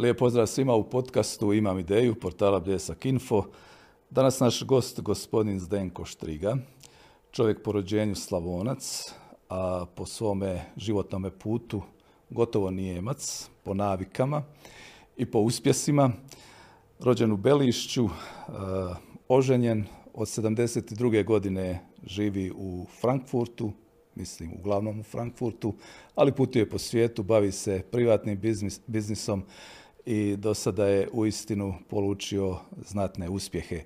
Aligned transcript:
Lijep 0.00 0.18
pozdrav 0.18 0.46
svima 0.46 0.74
u 0.74 0.90
podcastu 0.90 1.52
Imam 1.52 1.78
ideju, 1.78 2.14
portala 2.14 2.60
Bljesak 2.60 3.06
Info. 3.06 3.44
Danas 4.10 4.40
naš 4.40 4.62
gost, 4.62 5.00
gospodin 5.00 5.60
Zdenko 5.60 6.04
Štriga, 6.04 6.56
čovjek 7.30 7.62
po 7.62 7.72
rođenju 7.72 8.14
Slavonac, 8.14 9.12
a 9.48 9.86
po 9.94 10.06
svome 10.06 10.64
životnome 10.76 11.30
putu 11.30 11.82
gotovo 12.30 12.70
Nijemac, 12.70 13.50
po 13.64 13.74
navikama 13.74 14.42
i 15.16 15.26
po 15.26 15.38
uspjesima. 15.38 16.10
Rođen 17.00 17.32
u 17.32 17.36
Belišću, 17.36 18.08
oženjen, 19.28 19.84
od 20.14 20.28
72. 20.28 21.24
godine 21.24 21.86
živi 22.06 22.52
u 22.56 22.86
Frankfurtu, 23.00 23.72
mislim 24.14 24.52
uglavnom 24.58 25.00
u 25.00 25.02
Frankfurtu, 25.02 25.74
ali 26.14 26.32
putuje 26.32 26.68
po 26.68 26.78
svijetu, 26.78 27.22
bavi 27.22 27.52
se 27.52 27.82
privatnim 27.90 28.40
biznisom 28.86 29.44
i 30.06 30.36
do 30.36 30.54
sada 30.54 30.86
je 30.86 31.08
uistinu 31.12 31.74
polučio 31.88 32.56
znatne 32.86 33.28
uspjehe. 33.28 33.84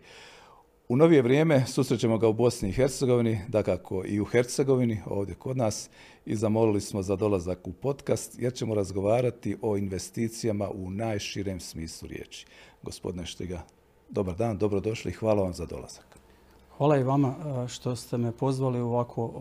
U 0.88 0.96
novije 0.96 1.22
vrijeme 1.22 1.66
susrećemo 1.66 2.18
ga 2.18 2.28
u 2.28 2.32
Bosni 2.32 2.68
i 2.68 2.72
Hercegovini, 2.72 3.40
dakako 3.48 4.02
i 4.06 4.20
u 4.20 4.24
Hercegovini, 4.24 5.00
ovdje 5.06 5.34
kod 5.34 5.56
nas, 5.56 5.90
i 6.26 6.36
zamolili 6.36 6.80
smo 6.80 7.02
za 7.02 7.16
dolazak 7.16 7.66
u 7.66 7.72
podcast, 7.72 8.38
jer 8.38 8.54
ćemo 8.54 8.74
razgovarati 8.74 9.56
o 9.62 9.76
investicijama 9.76 10.70
u 10.70 10.90
najširem 10.90 11.60
smislu 11.60 12.08
riječi. 12.08 12.46
Gospodine 12.82 13.26
Štiga, 13.26 13.62
dobar 14.08 14.36
dan, 14.36 14.58
dobrodošli 14.58 15.10
i 15.10 15.14
hvala 15.14 15.42
vam 15.42 15.52
za 15.52 15.66
dolazak. 15.66 16.18
Hvala 16.76 16.98
i 16.98 17.02
vama 17.02 17.34
što 17.68 17.96
ste 17.96 18.18
me 18.18 18.32
pozvali 18.32 18.80
u 18.80 18.86
ovako 18.86 19.32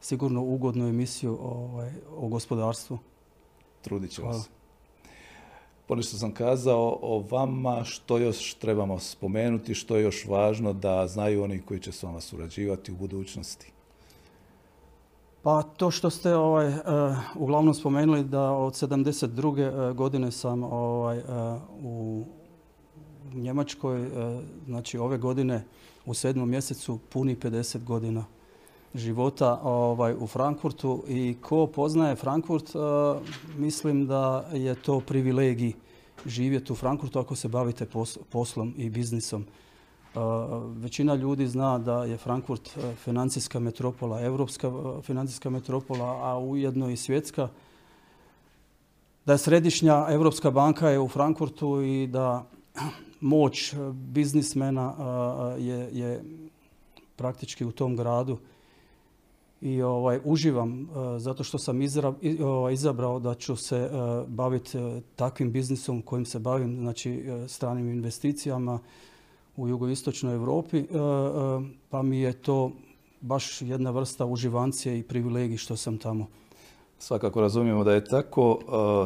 sigurno 0.00 0.42
ugodnu 0.42 0.88
emisiju 0.88 1.38
ovaj, 1.42 1.90
o 2.16 2.28
gospodarstvu. 2.28 2.98
Trudit 3.82 4.10
ćemo 4.10 4.32
se. 4.34 4.61
Ponešto 5.92 6.16
sam 6.16 6.32
kazao 6.32 6.98
o 7.02 7.24
vama, 7.30 7.84
što 7.84 8.18
još 8.18 8.54
trebamo 8.54 8.98
spomenuti, 8.98 9.74
što 9.74 9.96
je 9.96 10.02
još 10.02 10.26
važno 10.26 10.72
da 10.72 11.06
znaju 11.06 11.42
oni 11.42 11.60
koji 11.60 11.80
će 11.80 11.92
s 11.92 12.02
vama 12.02 12.20
surađivati 12.20 12.92
u 12.92 12.96
budućnosti? 12.96 13.72
Pa 15.42 15.62
to 15.62 15.90
što 15.90 16.10
ste 16.10 16.34
ovaj, 16.34 16.68
uh, 16.68 16.74
uglavnom 17.36 17.74
spomenuli 17.74 18.24
da 18.24 18.50
od 18.50 18.72
72. 18.72 19.90
Uh, 19.90 19.96
godine 19.96 20.30
sam 20.30 20.62
ovaj, 20.62 21.18
uh, 21.18 21.24
u 21.82 22.24
Njemačkoj, 23.34 24.10
znači 24.66 24.98
ove 24.98 25.18
godine 25.18 25.64
u 26.06 26.14
sedmom 26.14 26.50
mjesecu 26.50 26.98
puni 27.08 27.36
50 27.36 27.84
godina 27.84 28.24
života 28.94 29.60
ovaj, 29.62 30.14
u 30.18 30.26
Frankfurtu 30.26 31.04
i 31.08 31.36
ko 31.40 31.66
poznaje 31.66 32.16
Frankfurt, 32.16 32.72
mislim 33.56 34.06
da 34.06 34.48
je 34.52 34.74
to 34.74 35.00
privilegij 35.00 35.72
živjeti 36.26 36.72
u 36.72 36.76
Frankfurtu 36.76 37.18
ako 37.18 37.36
se 37.36 37.48
bavite 37.48 37.86
poslom 38.30 38.74
i 38.76 38.90
biznisom. 38.90 39.46
Većina 40.76 41.14
ljudi 41.14 41.46
zna 41.46 41.78
da 41.78 42.04
je 42.04 42.16
Frankfurt 42.16 42.70
financijska 43.04 43.60
metropola, 43.60 44.20
europska 44.20 44.72
financijska 45.02 45.50
metropola, 45.50 46.20
a 46.22 46.38
ujedno 46.38 46.90
i 46.90 46.96
svjetska. 46.96 47.48
Da 49.24 49.32
je 49.32 49.38
središnja 49.38 50.06
Europska 50.08 50.50
banka 50.50 50.88
je 50.88 51.00
u 51.00 51.08
Frankfurtu 51.08 51.82
i 51.82 52.06
da 52.06 52.44
moć 53.20 53.74
biznismena 53.92 54.94
je, 55.58 55.88
je 55.92 56.24
praktički 57.16 57.64
u 57.64 57.72
tom 57.72 57.96
gradu 57.96 58.38
i 59.62 59.82
ovaj, 59.82 60.20
uživam 60.24 60.88
zato 61.18 61.44
što 61.44 61.58
sam 61.58 61.80
ovaj, 62.44 62.74
izabrao 62.74 63.18
da 63.18 63.34
ću 63.34 63.56
se 63.56 63.90
baviti 64.26 64.78
takvim 65.16 65.52
biznisom 65.52 66.02
kojim 66.02 66.24
se 66.24 66.38
bavim, 66.38 66.76
znači 66.80 67.24
stranim 67.48 67.88
investicijama 67.88 68.78
u 69.56 69.68
jugoistočnoj 69.68 70.34
Europi, 70.34 70.84
pa 71.90 72.02
mi 72.02 72.18
je 72.18 72.32
to 72.32 72.72
baš 73.20 73.62
jedna 73.62 73.90
vrsta 73.90 74.26
uživancije 74.26 74.98
i 74.98 75.02
privilegij 75.02 75.56
što 75.56 75.76
sam 75.76 75.98
tamo. 75.98 76.26
Svakako 76.98 77.40
razumijemo 77.40 77.84
da 77.84 77.92
je 77.92 78.04
tako. 78.04 78.58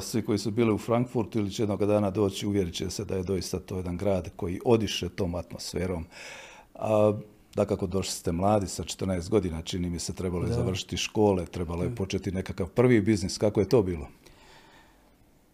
Svi 0.02 0.22
koji 0.22 0.38
su 0.38 0.50
bili 0.50 0.72
u 0.72 0.78
Frankfurtu 0.78 1.38
ili 1.38 1.50
će 1.50 1.62
jednog 1.62 1.86
dana 1.86 2.10
doći 2.10 2.46
uvjerit 2.46 2.74
će 2.74 2.90
se 2.90 3.04
da 3.04 3.16
je 3.16 3.22
doista 3.22 3.58
to 3.58 3.76
jedan 3.76 3.96
grad 3.96 4.30
koji 4.36 4.60
odiše 4.64 5.08
tom 5.08 5.34
atmosferom. 5.34 6.04
Da 7.56 7.64
kako 7.64 7.86
došli 7.86 8.12
ste 8.12 8.32
mladi 8.32 8.66
sa 8.66 8.82
14 8.84 9.30
godina, 9.30 9.62
čini 9.62 9.90
mi 9.90 9.98
se 9.98 10.12
trebalo 10.12 10.46
je 10.46 10.52
završiti 10.52 10.96
škole, 10.96 11.46
trebalo 11.46 11.82
je 11.82 11.94
početi 11.94 12.32
nekakav 12.32 12.68
prvi 12.68 13.00
biznis. 13.00 13.38
Kako 13.38 13.60
je 13.60 13.68
to 13.68 13.82
bilo? 13.82 14.06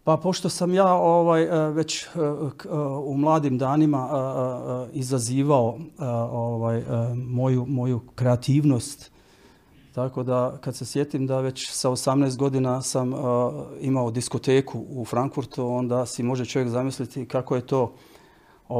Pa 0.04 0.16
pošto 0.16 0.48
sam 0.48 0.74
ja 0.74 0.94
ovaj, 0.94 1.42
e, 1.42 1.70
već 1.70 2.02
e, 2.02 2.06
e, 2.06 2.74
u 3.04 3.16
mladim 3.16 3.58
danima 3.58 4.08
izazivao 4.92 5.78
ovaj, 6.30 6.82
moju, 7.14 7.66
moju 7.66 8.00
kreativnost, 8.14 9.10
tako 9.94 10.22
da 10.22 10.58
kad 10.60 10.76
se 10.76 10.84
sjetim 10.84 11.26
da 11.26 11.40
već 11.40 11.70
sa 11.70 11.90
18 11.90 12.36
godina 12.36 12.82
sam 12.82 13.12
imao 13.80 14.10
diskoteku 14.10 14.84
u 14.88 15.04
Frankfurtu, 15.04 15.66
onda 15.66 16.06
si 16.06 16.22
može 16.22 16.44
čovjek 16.44 16.68
zamisliti 16.68 17.26
kako 17.26 17.56
je 17.56 17.66
to 17.66 17.94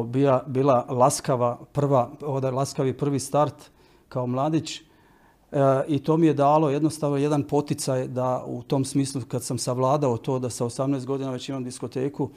bila, 0.06 0.44
bila 0.46 0.86
laskava 0.88 1.58
prva, 1.72 2.10
laskavi 2.52 2.92
prvi 2.92 3.18
start 3.18 3.54
kao 4.08 4.26
mladić 4.26 4.80
i 5.88 5.98
to 5.98 6.16
mi 6.16 6.26
je 6.26 6.34
dalo 6.34 6.70
jednostavno 6.70 7.16
jedan 7.16 7.42
poticaj 7.42 8.08
da 8.08 8.44
u 8.46 8.62
tom 8.62 8.84
smislu 8.84 9.22
kad 9.28 9.44
sam 9.44 9.58
savladao 9.58 10.16
to 10.16 10.38
da 10.38 10.50
sa 10.50 10.64
18 10.64 11.04
godina 11.04 11.30
već 11.30 11.48
imam 11.48 11.64
diskoteku, 11.64 12.30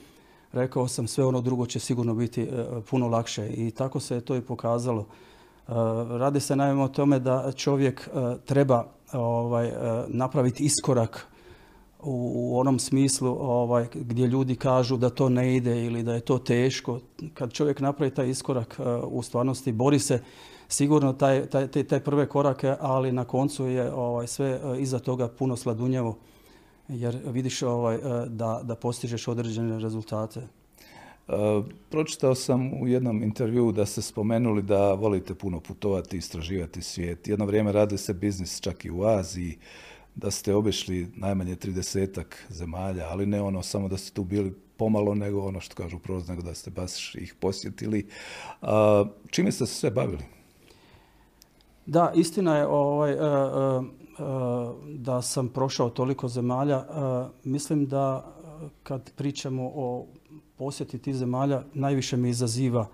rekao 0.52 0.88
sam 0.88 1.08
sve 1.08 1.26
ono 1.26 1.42
drugo 1.42 1.66
će 1.66 1.80
sigurno 1.80 2.14
biti 2.14 2.42
e, 2.42 2.66
puno 2.90 3.08
lakše 3.08 3.50
i 3.50 3.72
tako 3.72 4.00
se 4.00 4.16
je 4.16 4.22
to 4.22 4.36
i 4.36 4.42
pokazalo. 4.42 5.02
E, 5.02 5.72
radi 6.10 6.40
se 6.40 6.56
naime 6.56 6.84
o 6.84 6.88
tome 6.88 7.20
da 7.20 7.52
čovjek 7.56 8.08
e, 8.08 8.36
treba 8.46 8.86
ovaj, 9.14 9.72
napraviti 10.08 10.64
iskorak 10.64 11.28
u, 12.06 12.60
onom 12.60 12.80
smislu 12.80 13.38
ovaj, 13.40 13.88
gdje 13.94 14.28
ljudi 14.28 14.56
kažu 14.56 14.98
da 14.98 15.10
to 15.10 15.30
ne 15.30 15.56
ide 15.56 15.86
ili 15.86 16.04
da 16.04 16.14
je 16.14 16.20
to 16.20 16.38
teško. 16.38 17.00
Kad 17.34 17.54
čovjek 17.54 17.80
napravi 17.80 18.14
taj 18.14 18.30
iskorak 18.30 18.80
u 19.08 19.24
stvarnosti 19.24 19.72
bori 19.72 20.00
se 20.00 20.22
sigurno 20.68 21.14
taj, 21.14 21.46
taj, 21.46 21.68
taj 21.68 22.00
prve 22.00 22.28
korake, 22.28 22.76
ali 22.80 23.12
na 23.12 23.26
koncu 23.26 23.66
je 23.66 23.94
ovaj, 23.94 24.28
sve 24.28 24.50
e, 24.50 24.82
iza 24.82 25.00
toga 25.00 25.28
puno 25.28 25.56
sladunjavo 25.56 26.18
jer 26.88 27.18
vidiš 27.26 27.62
ovaj, 27.62 27.96
e, 27.96 28.00
da, 28.28 28.62
da 28.64 28.76
postižeš 28.76 29.28
određene 29.28 29.80
rezultate. 29.80 30.42
Pročitao 31.90 32.36
sam 32.36 32.82
u 32.82 32.88
jednom 32.88 33.24
intervjuu 33.24 33.72
da 33.72 33.86
ste 33.86 34.02
spomenuli 34.02 34.62
da 34.62 34.94
volite 34.94 35.36
puno 35.36 35.60
putovati, 35.60 36.18
istraživati 36.18 36.82
svijet. 36.82 37.28
Jedno 37.28 37.46
vrijeme 37.46 37.72
radili 37.72 37.98
se 37.98 38.14
biznis 38.14 38.62
čak 38.62 38.86
i 38.86 38.92
u 38.92 39.04
Aziji, 39.04 39.58
da 40.16 40.32
ste 40.32 40.56
obišli 40.56 41.12
najmanje 41.16 41.56
tridesetak 41.56 42.46
zemalja, 42.50 43.08
ali 43.10 43.26
ne 43.26 43.42
ono 43.42 43.64
samo 43.64 43.88
da 43.88 43.98
ste 43.98 44.14
tu 44.14 44.24
bili 44.24 44.54
pomalo, 44.78 45.16
nego 45.16 45.42
ono 45.42 45.60
što 45.60 45.76
kažu 45.76 46.00
proz, 46.00 46.28
nego 46.28 46.42
da 46.42 46.54
ste 46.54 46.72
baš 46.72 47.16
ih 47.16 47.36
posjetili. 47.40 48.08
Uh, 48.62 48.68
čime 49.30 49.52
ste 49.52 49.66
se 49.66 49.74
sve 49.74 49.92
bavili? 49.92 50.24
Da, 51.86 52.12
istina 52.16 52.58
je 52.58 52.68
ovaj, 52.68 53.12
e, 53.12 53.16
e, 53.16 53.20
da 54.98 55.22
sam 55.22 55.50
prošao 55.50 55.90
toliko 55.90 56.28
zemalja. 56.28 56.86
Mislim 57.44 57.86
da 57.86 58.34
kad 58.84 59.12
pričamo 59.16 59.72
o 59.76 60.06
posjeti 60.58 60.98
tih 60.98 61.16
zemalja, 61.16 61.64
najviše 61.74 62.18
mi 62.18 62.30
izaziva 62.30 62.88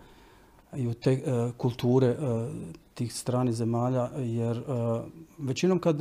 i 0.75 0.94
te 0.94 1.24
kulture 1.57 2.15
tih 3.01 3.13
stranih 3.13 3.53
zemalja, 3.53 4.09
jer 4.18 4.62
većinom 5.38 5.80
kad 5.80 6.00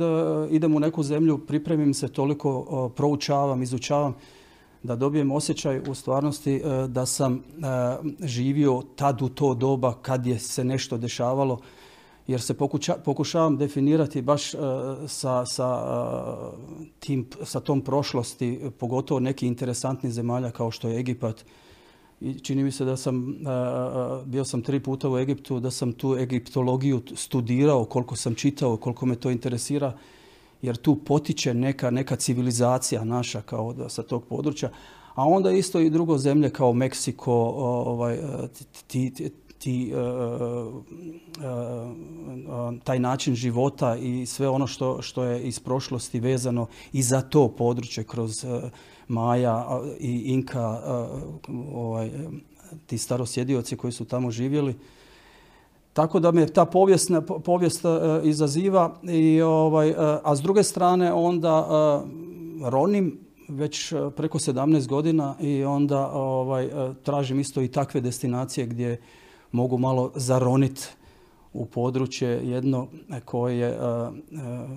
idem 0.49 0.75
u 0.75 0.79
neku 0.79 1.03
zemlju, 1.03 1.37
pripremim 1.47 1.93
se 1.93 2.07
toliko, 2.07 2.89
proučavam, 2.95 3.63
izučavam, 3.63 4.15
da 4.83 4.95
dobijem 4.95 5.31
osjećaj 5.31 5.81
u 5.89 5.93
stvarnosti 5.93 6.61
da 6.87 7.05
sam 7.05 7.43
živio 8.19 8.81
tad 8.95 9.21
u 9.21 9.29
to 9.29 9.53
doba 9.53 9.93
kad 10.01 10.25
je 10.25 10.39
se 10.39 10.63
nešto 10.63 10.97
dešavalo 10.97 11.59
jer 12.27 12.41
se 12.41 12.53
pokušavam 13.05 13.57
definirati 13.57 14.21
baš 14.21 14.53
e, 14.53 14.57
sa, 15.07 15.45
sa, 15.45 15.69
e, 15.87 16.87
tim, 16.99 17.25
sa 17.43 17.59
tom 17.59 17.81
prošlosti, 17.81 18.59
pogotovo 18.79 19.19
neki 19.19 19.47
interesantni 19.47 20.11
zemalja 20.11 20.51
kao 20.51 20.71
što 20.71 20.89
je 20.89 20.99
Egipat. 20.99 21.45
I 22.21 22.39
čini 22.39 22.63
mi 22.63 22.71
se 22.71 22.85
da 22.85 22.97
sam, 22.97 23.35
bio 24.25 24.45
sam 24.45 24.61
tri 24.61 24.79
puta 24.79 25.09
u 25.09 25.17
Egiptu, 25.17 25.59
da 25.59 25.71
sam 25.71 25.93
tu 25.93 26.17
egiptologiju 26.17 27.01
studirao, 27.15 27.85
koliko 27.85 28.15
sam 28.15 28.35
čitao, 28.35 28.77
koliko 28.77 29.05
me 29.05 29.15
to 29.15 29.31
interesira, 29.31 29.97
jer 30.61 30.75
tu 30.75 30.95
potiče 30.95 31.53
neka, 31.53 31.91
neka 31.91 32.15
civilizacija 32.15 33.03
naša 33.03 33.41
kao 33.41 33.73
da, 33.73 33.89
sa 33.89 34.03
tog 34.03 34.23
područja. 34.25 34.69
A 35.15 35.25
onda 35.25 35.51
isto 35.51 35.79
i 35.79 35.89
drugo 35.89 36.17
zemlje 36.17 36.49
kao 36.49 36.73
Meksiko, 36.73 37.33
ovaj, 37.33 38.17
ti, 38.87 39.11
ti, 39.11 39.29
taj 42.83 42.99
način 42.99 43.35
života 43.35 43.95
i 43.95 44.25
sve 44.25 44.49
ono 44.49 44.67
što, 44.67 45.01
što 45.01 45.23
je 45.23 45.43
iz 45.43 45.59
prošlosti 45.59 46.19
vezano 46.19 46.67
i 46.93 47.03
za 47.03 47.21
to 47.21 47.47
područje 47.47 48.03
kroz 48.03 48.45
Maja 49.07 49.81
i 49.99 50.21
Inka, 50.25 50.81
ovaj, 51.73 52.11
ti 52.85 52.97
starosjedioci 52.97 53.77
koji 53.77 53.93
su 53.93 54.05
tamo 54.05 54.31
živjeli. 54.31 54.75
Tako 55.93 56.19
da 56.19 56.31
me 56.31 56.47
ta 56.47 56.65
povijest 57.43 57.81
izaziva, 58.23 58.95
i, 59.03 59.41
ovaj, 59.41 59.93
a 60.23 60.35
s 60.35 60.41
druge 60.41 60.63
strane 60.63 61.13
onda 61.13 61.67
ronim 62.63 63.19
već 63.47 63.93
preko 64.15 64.39
17 64.39 64.87
godina 64.87 65.35
i 65.41 65.63
onda 65.63 66.11
ovaj, 66.11 66.69
tražim 67.03 67.39
isto 67.39 67.61
i 67.61 67.67
takve 67.67 68.01
destinacije 68.01 68.65
gdje 68.65 69.01
mogu 69.51 69.77
malo 69.77 70.11
zaroniti 70.15 70.87
u 71.53 71.65
područje 71.65 72.29
jedno 72.29 72.87
koje 73.25 73.79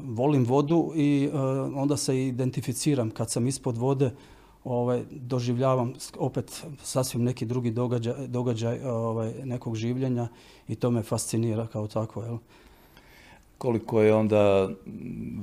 volim 0.05 0.45
vodu 0.45 0.93
i 0.95 1.31
onda 1.75 1.97
se 1.97 2.27
identificiram 2.27 3.11
kad 3.11 3.31
sam 3.31 3.47
ispod 3.47 3.79
vode 3.79 4.11
ovaj, 4.65 5.03
doživljavam 5.11 5.93
opet 6.19 6.65
sasvim 6.83 7.25
neki 7.25 7.47
drugi 7.47 7.71
događaj, 7.71 8.27
događaj 8.27 8.85
ovaj, 8.85 9.33
nekog 9.45 9.77
življenja 9.77 10.29
i 10.69 10.75
to 10.75 10.91
me 10.91 11.03
fascinira 11.03 11.67
kao 11.67 11.87
tako. 11.87 12.23
Jel? 12.23 12.39
Koliko 13.59 14.01
je 14.01 14.15
onda 14.15 14.71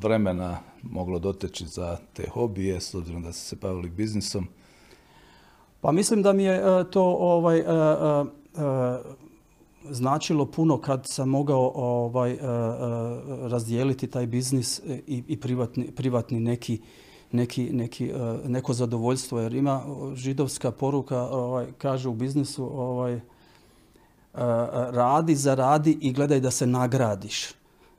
vremena 0.01 0.57
moglo 0.83 1.19
doteći 1.19 1.65
za 1.65 1.97
te 2.13 2.29
hobije, 2.29 2.81
s 2.81 2.93
obzirom 2.95 3.23
da 3.23 3.33
ste 3.33 3.45
se 3.45 3.55
bavili 3.55 3.89
biznisom? 3.89 4.47
Pa 5.81 5.91
mislim 5.91 6.21
da 6.21 6.33
mi 6.33 6.43
je 6.43 6.55
e, 6.55 6.83
to 6.91 7.03
ovaj, 7.03 7.59
e, 7.59 7.63
e, 7.63 7.65
značilo 9.89 10.45
puno 10.45 10.77
kad 10.77 11.07
sam 11.07 11.29
mogao 11.29 11.71
ovaj, 11.75 12.37
razdijeliti 13.41 14.07
taj 14.07 14.27
biznis 14.27 14.79
i, 15.07 15.23
i 15.27 15.39
privatni, 15.39 15.91
privatni 15.91 16.39
neki 16.39 16.79
neki, 17.31 17.69
neki, 17.73 18.09
e, 18.09 18.37
neko 18.47 18.73
zadovoljstvo 18.73 19.39
jer 19.39 19.53
ima 19.53 19.81
židovska 20.15 20.71
poruka 20.71 21.21
ovaj, 21.21 21.67
kaže 21.77 22.09
u 22.09 22.13
biznisu 22.13 22.79
ovaj, 22.79 23.13
e, 23.13 23.21
radi, 24.91 25.35
zaradi 25.35 25.97
i 26.01 26.13
gledaj 26.13 26.39
da 26.39 26.51
se 26.51 26.67
nagradiš. 26.67 27.49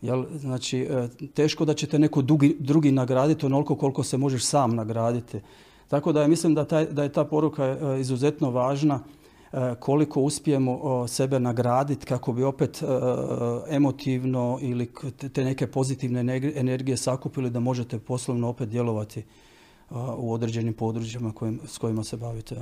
Jel, 0.02 0.24
znači, 0.34 0.78
e, 0.80 1.08
teško 1.34 1.64
da 1.64 1.74
će 1.74 1.86
te 1.86 1.98
neko 1.98 2.22
drugi, 2.22 2.56
drugi 2.58 2.92
nagraditi 2.92 3.46
onoliko 3.46 3.76
koliko 3.76 4.02
se 4.02 4.18
možeš 4.18 4.44
sam 4.44 4.74
nagraditi. 4.76 5.40
Tako 5.88 6.12
da 6.12 6.22
ja 6.22 6.28
mislim 6.28 6.54
da, 6.54 6.64
taj, 6.64 6.86
da 6.86 7.02
je 7.02 7.12
ta 7.12 7.24
poruka 7.24 7.96
izuzetno 7.98 8.50
važna 8.50 9.00
E, 9.00 9.21
koliko 9.78 10.20
uspijemo 10.20 11.08
sebe 11.08 11.40
nagraditi 11.40 12.06
kako 12.06 12.32
bi 12.32 12.42
opet 12.42 12.82
e, 12.82 12.86
emotivno 13.74 14.58
ili 14.60 14.92
te 15.32 15.44
neke 15.44 15.66
pozitivne 15.66 16.20
energije 16.56 16.96
sakupili 16.96 17.50
da 17.50 17.60
možete 17.60 17.98
poslovno 17.98 18.48
opet 18.48 18.68
djelovati 18.68 19.20
e, 19.20 19.24
u 20.16 20.32
određenim 20.32 20.74
područjima 20.74 21.32
s 21.66 21.78
kojima 21.78 22.04
se 22.04 22.16
bavite. 22.16 22.56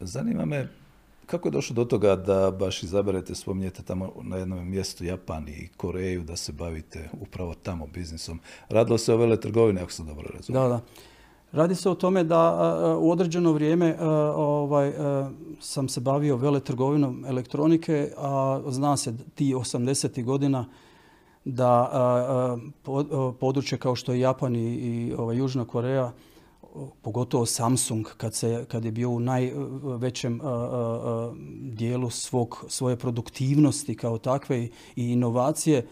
Zanima 0.00 0.44
me 0.44 0.68
kako 1.26 1.48
je 1.48 1.52
došlo 1.52 1.74
do 1.74 1.84
toga 1.84 2.16
da 2.16 2.50
baš 2.50 2.82
izaberete, 2.82 3.34
spominjete 3.34 3.82
tamo 3.82 4.12
na 4.22 4.36
jednom 4.36 4.70
mjestu 4.70 5.04
Japan 5.04 5.48
i 5.48 5.68
Koreju 5.76 6.22
da 6.22 6.36
se 6.36 6.52
bavite 6.52 7.08
upravo 7.20 7.54
tamo 7.54 7.86
biznisom. 7.86 8.40
Radilo 8.68 8.98
se 8.98 9.14
o 9.14 9.16
vele 9.16 9.40
trgovine, 9.40 9.80
ako 9.80 9.92
sam 9.92 10.06
dobro 10.06 10.28
razumio. 10.34 10.62
Da, 10.62 10.68
da. 10.68 10.80
Radi 11.52 11.74
se 11.74 11.90
o 11.90 11.94
tome 11.94 12.24
da 12.24 12.96
u 13.00 13.10
određeno 13.10 13.52
vrijeme 13.52 13.96
ovaj, 14.36 14.92
sam 15.60 15.88
se 15.88 16.00
bavio 16.00 16.36
veletrgovinom 16.36 17.24
elektronike, 17.28 18.12
a 18.16 18.60
zna 18.68 18.96
se 18.96 19.14
ti 19.34 19.54
80. 19.54 20.24
godina 20.24 20.64
da 21.44 22.58
područje 23.40 23.78
kao 23.78 23.94
što 23.94 24.12
je 24.12 24.20
Japan 24.20 24.56
i 24.56 25.14
ovaj, 25.18 25.36
Južna 25.36 25.64
Koreja, 25.64 26.12
pogotovo 27.02 27.46
Samsung 27.46 28.06
kad, 28.16 28.34
se, 28.34 28.64
kad 28.68 28.84
je 28.84 28.92
bio 28.92 29.10
u 29.10 29.20
najvećem 29.20 30.40
dijelu 31.60 32.10
svog, 32.10 32.64
svoje 32.68 32.96
produktivnosti 32.96 33.94
kao 33.94 34.18
takve 34.18 34.68
i 34.96 35.12
inovacije, 35.12 35.86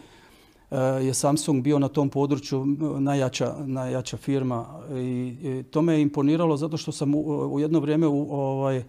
je 1.01 1.13
Samsung 1.13 1.63
bio 1.63 1.79
na 1.79 1.87
tom 1.87 2.09
području 2.09 2.65
najjača, 2.99 3.55
najjača 3.65 4.17
firma 4.17 4.65
i, 4.95 5.63
to 5.71 5.81
me 5.81 5.93
je 5.93 6.01
imponiralo 6.01 6.57
zato 6.57 6.77
što 6.77 6.91
sam 6.91 7.15
u, 7.15 7.59
jedno 7.59 7.79
vrijeme 7.79 8.07
ovaj, 8.07 8.83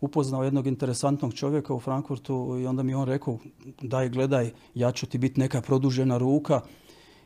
upoznao 0.00 0.44
jednog 0.44 0.66
interesantnog 0.66 1.34
čovjeka 1.34 1.74
u 1.74 1.80
Frankfurtu 1.80 2.58
i 2.62 2.66
onda 2.66 2.82
mi 2.82 2.94
on 2.94 3.06
rekao 3.06 3.38
daj 3.82 4.08
gledaj 4.08 4.50
ja 4.74 4.92
ću 4.92 5.06
ti 5.06 5.18
biti 5.18 5.40
neka 5.40 5.60
produžena 5.60 6.18
ruka. 6.18 6.60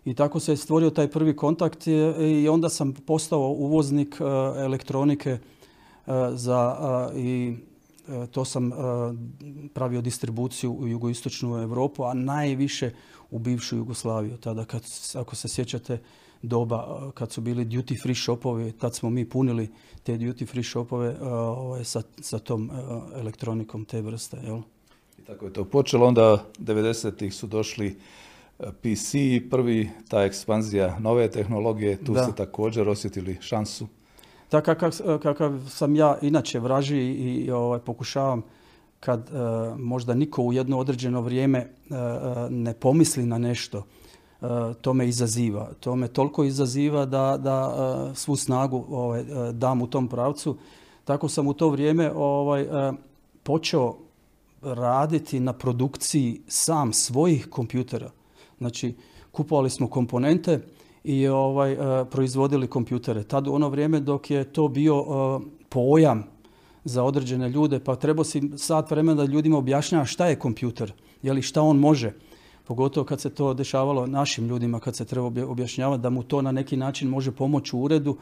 I 0.05 0.14
tako 0.14 0.40
se 0.40 0.52
je 0.52 0.56
stvorio 0.56 0.90
taj 0.90 1.08
prvi 1.08 1.37
kontakt 1.37 1.87
i 1.87 2.49
onda 2.49 2.69
sam 2.69 2.93
postao 2.93 3.40
uvoznik 3.40 4.16
eh, 4.20 4.25
elektronike 4.64 5.31
eh, 5.31 5.40
za 6.32 6.76
i 7.16 7.56
to 8.31 8.44
sam 8.44 8.70
pravio 9.75 10.00
distribuciju 10.00 10.72
u 10.72 10.88
jugoistočnu 10.88 11.62
Europu, 11.62 12.05
a 12.05 12.14
najviše 12.14 12.93
u 13.30 13.38
bivšu 13.38 13.76
Jugoslaviju. 13.76 14.36
Tada, 14.36 14.64
kad, 14.64 14.82
ako 15.14 15.36
se 15.36 15.48
sjećate, 15.48 15.98
doba 16.42 17.10
kad 17.14 17.32
su 17.32 17.40
bili 17.40 17.64
duty 17.64 18.02
free 18.02 18.14
shopovi, 18.14 18.72
tad 18.72 18.94
smo 18.94 19.10
mi 19.10 19.28
punili 19.28 19.70
te 20.02 20.12
duty 20.12 20.46
free 20.46 20.62
shopove 20.62 21.16
ovaj, 21.20 21.84
sa, 21.84 22.02
sa 22.20 22.38
tom 22.38 22.70
elektronikom 23.14 23.84
te 23.84 24.00
vrste. 24.00 24.36
Jel? 24.44 24.60
I 25.19 25.22
tako 25.22 25.46
je 25.46 25.52
to 25.52 25.64
počelo. 25.64 26.06
Onda 26.06 26.44
90-ih 26.58 27.34
su 27.34 27.46
došli 27.46 27.98
PC, 28.58 29.12
prvi 29.50 29.90
ta 30.08 30.22
ekspanzija 30.22 30.98
nove 30.98 31.31
tehnologije, 31.31 32.04
tu 32.04 32.14
ste 32.14 32.34
također 32.36 32.88
osjetili 32.88 33.38
šansu. 33.40 33.86
Tako 34.48 34.74
kakav, 35.22 35.52
sam 35.69 35.96
ja 35.96 36.19
inače 36.22 36.60
vraži 36.60 36.98
i 36.98 37.50
ovaj, 37.50 37.78
pokušavam 37.78 38.42
kad 39.00 39.30
e, 39.30 39.32
možda 39.78 40.14
niko 40.14 40.42
u 40.42 40.52
jedno 40.52 40.78
određeno 40.78 41.20
vrijeme 41.20 41.58
e, 41.58 41.68
e, 41.94 42.50
ne 42.50 42.74
pomisli 42.74 43.26
na 43.26 43.38
nešto, 43.38 43.84
to 44.80 44.94
me 44.94 45.08
izaziva. 45.08 45.70
To 45.80 45.96
me 45.96 46.08
toliko 46.08 46.44
izaziva 46.44 47.06
da, 47.06 47.36
da 47.36 48.10
svu 48.14 48.36
snagu 48.36 48.84
ovaj, 48.90 49.24
dam 49.52 49.82
u 49.82 49.86
tom 49.86 50.08
pravcu. 50.08 50.56
Tako 51.04 51.28
sam 51.28 51.46
u 51.46 51.52
to 51.52 51.68
vrijeme 51.68 52.12
ovaj, 52.14 52.66
počeo 53.42 53.96
raditi 54.62 55.40
na 55.40 55.52
produkciji 55.52 56.40
sam 56.48 56.93
svojih 56.93 57.46
kompjutera. 57.50 58.10
Znači, 58.58 58.94
kupovali 59.32 59.70
smo 59.70 59.88
komponente 59.88 60.60
i 61.05 61.28
ovaj, 61.28 61.76
proizvodili 62.10 62.67
kompjutere. 62.67 63.24
Tad 63.24 63.48
u 63.48 63.52
ono 63.52 63.69
vrijeme 63.69 64.00
dok 64.00 64.31
je 64.31 64.44
to 64.44 64.69
bio 64.69 65.05
pojam 65.69 66.37
za 66.88 67.04
određene 67.04 67.48
ljude, 67.48 67.80
pa 67.80 67.96
trebao 67.96 68.24
si 68.24 68.42
sat 68.56 68.90
vremena 68.90 69.24
da 69.24 69.32
ljudima 69.32 69.58
objašnjava 69.58 70.04
šta 70.04 70.26
je 70.26 70.38
kompjuter, 70.38 70.92
je 71.22 71.32
li 71.32 71.42
šta 71.42 71.62
on 71.62 71.78
može. 71.78 72.12
Pogotovo 72.64 73.06
kad 73.06 73.20
se 73.20 73.30
to 73.30 73.54
dešavalo 73.54 74.06
našim 74.06 74.48
ljudima, 74.48 74.80
kad 74.80 74.96
se 74.96 75.04
treba 75.04 75.26
objašnjavati 75.46 76.02
da 76.02 76.10
mu 76.10 76.22
to 76.22 76.42
na 76.42 76.52
neki 76.52 76.76
način 76.76 77.08
može 77.08 77.32
pomoći 77.32 77.76
u 77.76 77.82
uredu, 77.82 78.16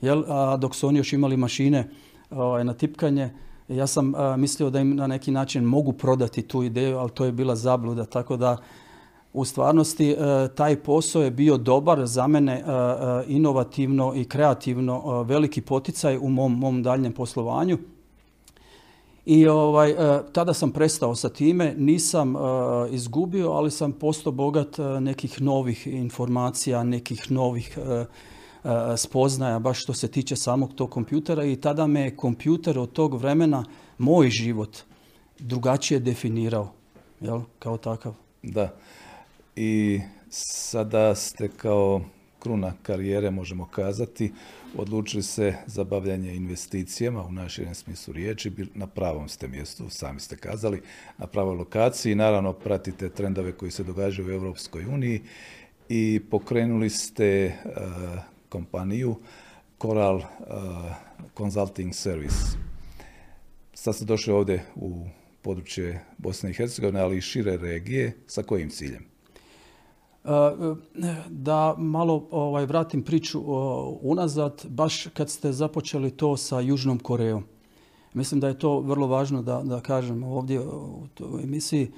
jel, 0.00 0.24
a 0.28 0.56
dok 0.56 0.74
su 0.74 0.88
oni 0.88 0.98
još 0.98 1.12
imali 1.12 1.36
mašine 1.36 1.88
ovaj, 2.30 2.64
na 2.64 2.74
tipkanje, 2.74 3.30
ja 3.68 3.86
sam 3.86 4.12
mislio 4.36 4.70
da 4.70 4.80
im 4.80 4.96
na 4.96 5.06
neki 5.06 5.30
način 5.30 5.64
mogu 5.64 5.92
prodati 5.92 6.42
tu 6.42 6.62
ideju, 6.62 6.98
ali 6.98 7.10
to 7.10 7.24
je 7.24 7.32
bila 7.32 7.56
zabluda, 7.56 8.04
tako 8.04 8.36
da 8.36 8.56
u 9.32 9.44
stvarnosti 9.44 10.10
e, 10.10 10.16
taj 10.54 10.76
posao 10.76 11.22
je 11.22 11.30
bio 11.30 11.56
dobar 11.56 12.06
za 12.06 12.26
mene 12.26 12.52
e, 12.52 12.60
e, 12.60 12.64
inovativno 13.26 14.12
i 14.16 14.24
kreativno 14.24 15.22
veliki 15.22 15.60
poticaj 15.60 16.18
u 16.18 16.28
mom, 16.28 16.58
mom 16.58 16.82
daljnjem 16.82 17.12
poslovanju. 17.12 17.78
I 19.28 19.46
ovaj, 19.46 19.90
e, 19.90 20.22
tada 20.32 20.54
sam 20.54 20.70
prestao 20.72 21.14
sa 21.14 21.28
time, 21.28 21.74
nisam 21.76 22.36
e, 22.36 22.38
izgubio, 22.90 23.50
ali 23.50 23.70
sam 23.70 23.92
postao 23.92 24.32
bogat 24.32 24.78
e, 24.78 24.82
nekih 25.00 25.42
novih 25.42 25.86
informacija, 25.86 26.84
nekih 26.84 27.30
novih 27.30 27.78
spoznaja, 28.96 29.58
baš 29.58 29.82
što 29.82 29.92
se 29.92 30.08
tiče 30.08 30.36
samog 30.36 30.74
tog 30.74 30.90
kompjutera 30.90 31.44
i 31.44 31.56
tada 31.56 31.86
me 31.86 32.16
kompjuter 32.16 32.78
od 32.78 32.92
tog 32.92 33.14
vremena, 33.14 33.64
moj 33.98 34.30
život, 34.30 34.78
drugačije 35.38 36.00
definirao, 36.00 36.72
jel, 37.20 37.40
kao 37.58 37.76
takav. 37.76 38.14
Da. 38.42 38.74
I 39.56 40.00
sada 40.30 41.14
ste 41.14 41.48
kao 41.48 42.00
kruna 42.38 42.72
karijere, 42.82 43.30
možemo 43.30 43.68
kazati, 43.70 44.32
odlučili 44.76 45.22
se 45.22 45.54
za 45.66 45.84
bavljanje 45.84 46.34
investicijama 46.34 47.22
u 47.22 47.32
našem 47.32 47.74
smislu 47.74 48.14
riječi, 48.14 48.52
na 48.74 48.86
pravom 48.86 49.28
ste 49.28 49.48
mjestu, 49.48 49.90
sami 49.90 50.20
ste 50.20 50.36
kazali, 50.36 50.82
na 51.18 51.26
pravoj 51.26 51.56
lokaciji. 51.56 52.14
Naravno, 52.14 52.52
pratite 52.52 53.08
trendove 53.08 53.52
koji 53.52 53.70
se 53.70 53.84
događaju 53.84 54.28
u 54.28 54.32
Europskoj 54.32 54.84
uniji 54.84 55.22
i 55.88 56.20
pokrenuli 56.30 56.90
ste 56.90 57.24
e, 57.24 57.54
kompaniju 58.48 59.16
Coral 59.82 60.16
uh, 60.16 60.24
Consulting 61.36 61.94
Service. 61.94 62.58
Sad 63.74 63.94
ste 63.94 64.04
došli 64.04 64.32
ovdje 64.32 64.64
u 64.74 65.06
područje 65.42 66.04
Bosne 66.18 66.50
i 66.50 66.54
Hercegovine, 66.54 67.00
ali 67.00 67.18
i 67.18 67.20
šire 67.20 67.56
regije. 67.56 68.16
Sa 68.26 68.42
kojim 68.42 68.70
ciljem? 68.70 69.04
Da 71.28 71.74
malo 71.78 72.28
ovaj, 72.30 72.66
vratim 72.66 73.02
priču 73.02 73.42
unazad, 74.02 74.66
baš 74.68 75.06
kad 75.06 75.30
ste 75.30 75.52
započeli 75.52 76.10
to 76.10 76.36
sa 76.36 76.60
Južnom 76.60 76.98
Korejom. 76.98 77.44
Mislim 78.14 78.40
da 78.40 78.48
je 78.48 78.58
to 78.58 78.80
vrlo 78.80 79.06
važno 79.06 79.42
da, 79.42 79.62
da 79.64 79.80
kažem 79.80 80.22
ovdje 80.22 80.60
u 80.60 81.06
toj 81.14 81.42
emisiji. 81.42 81.92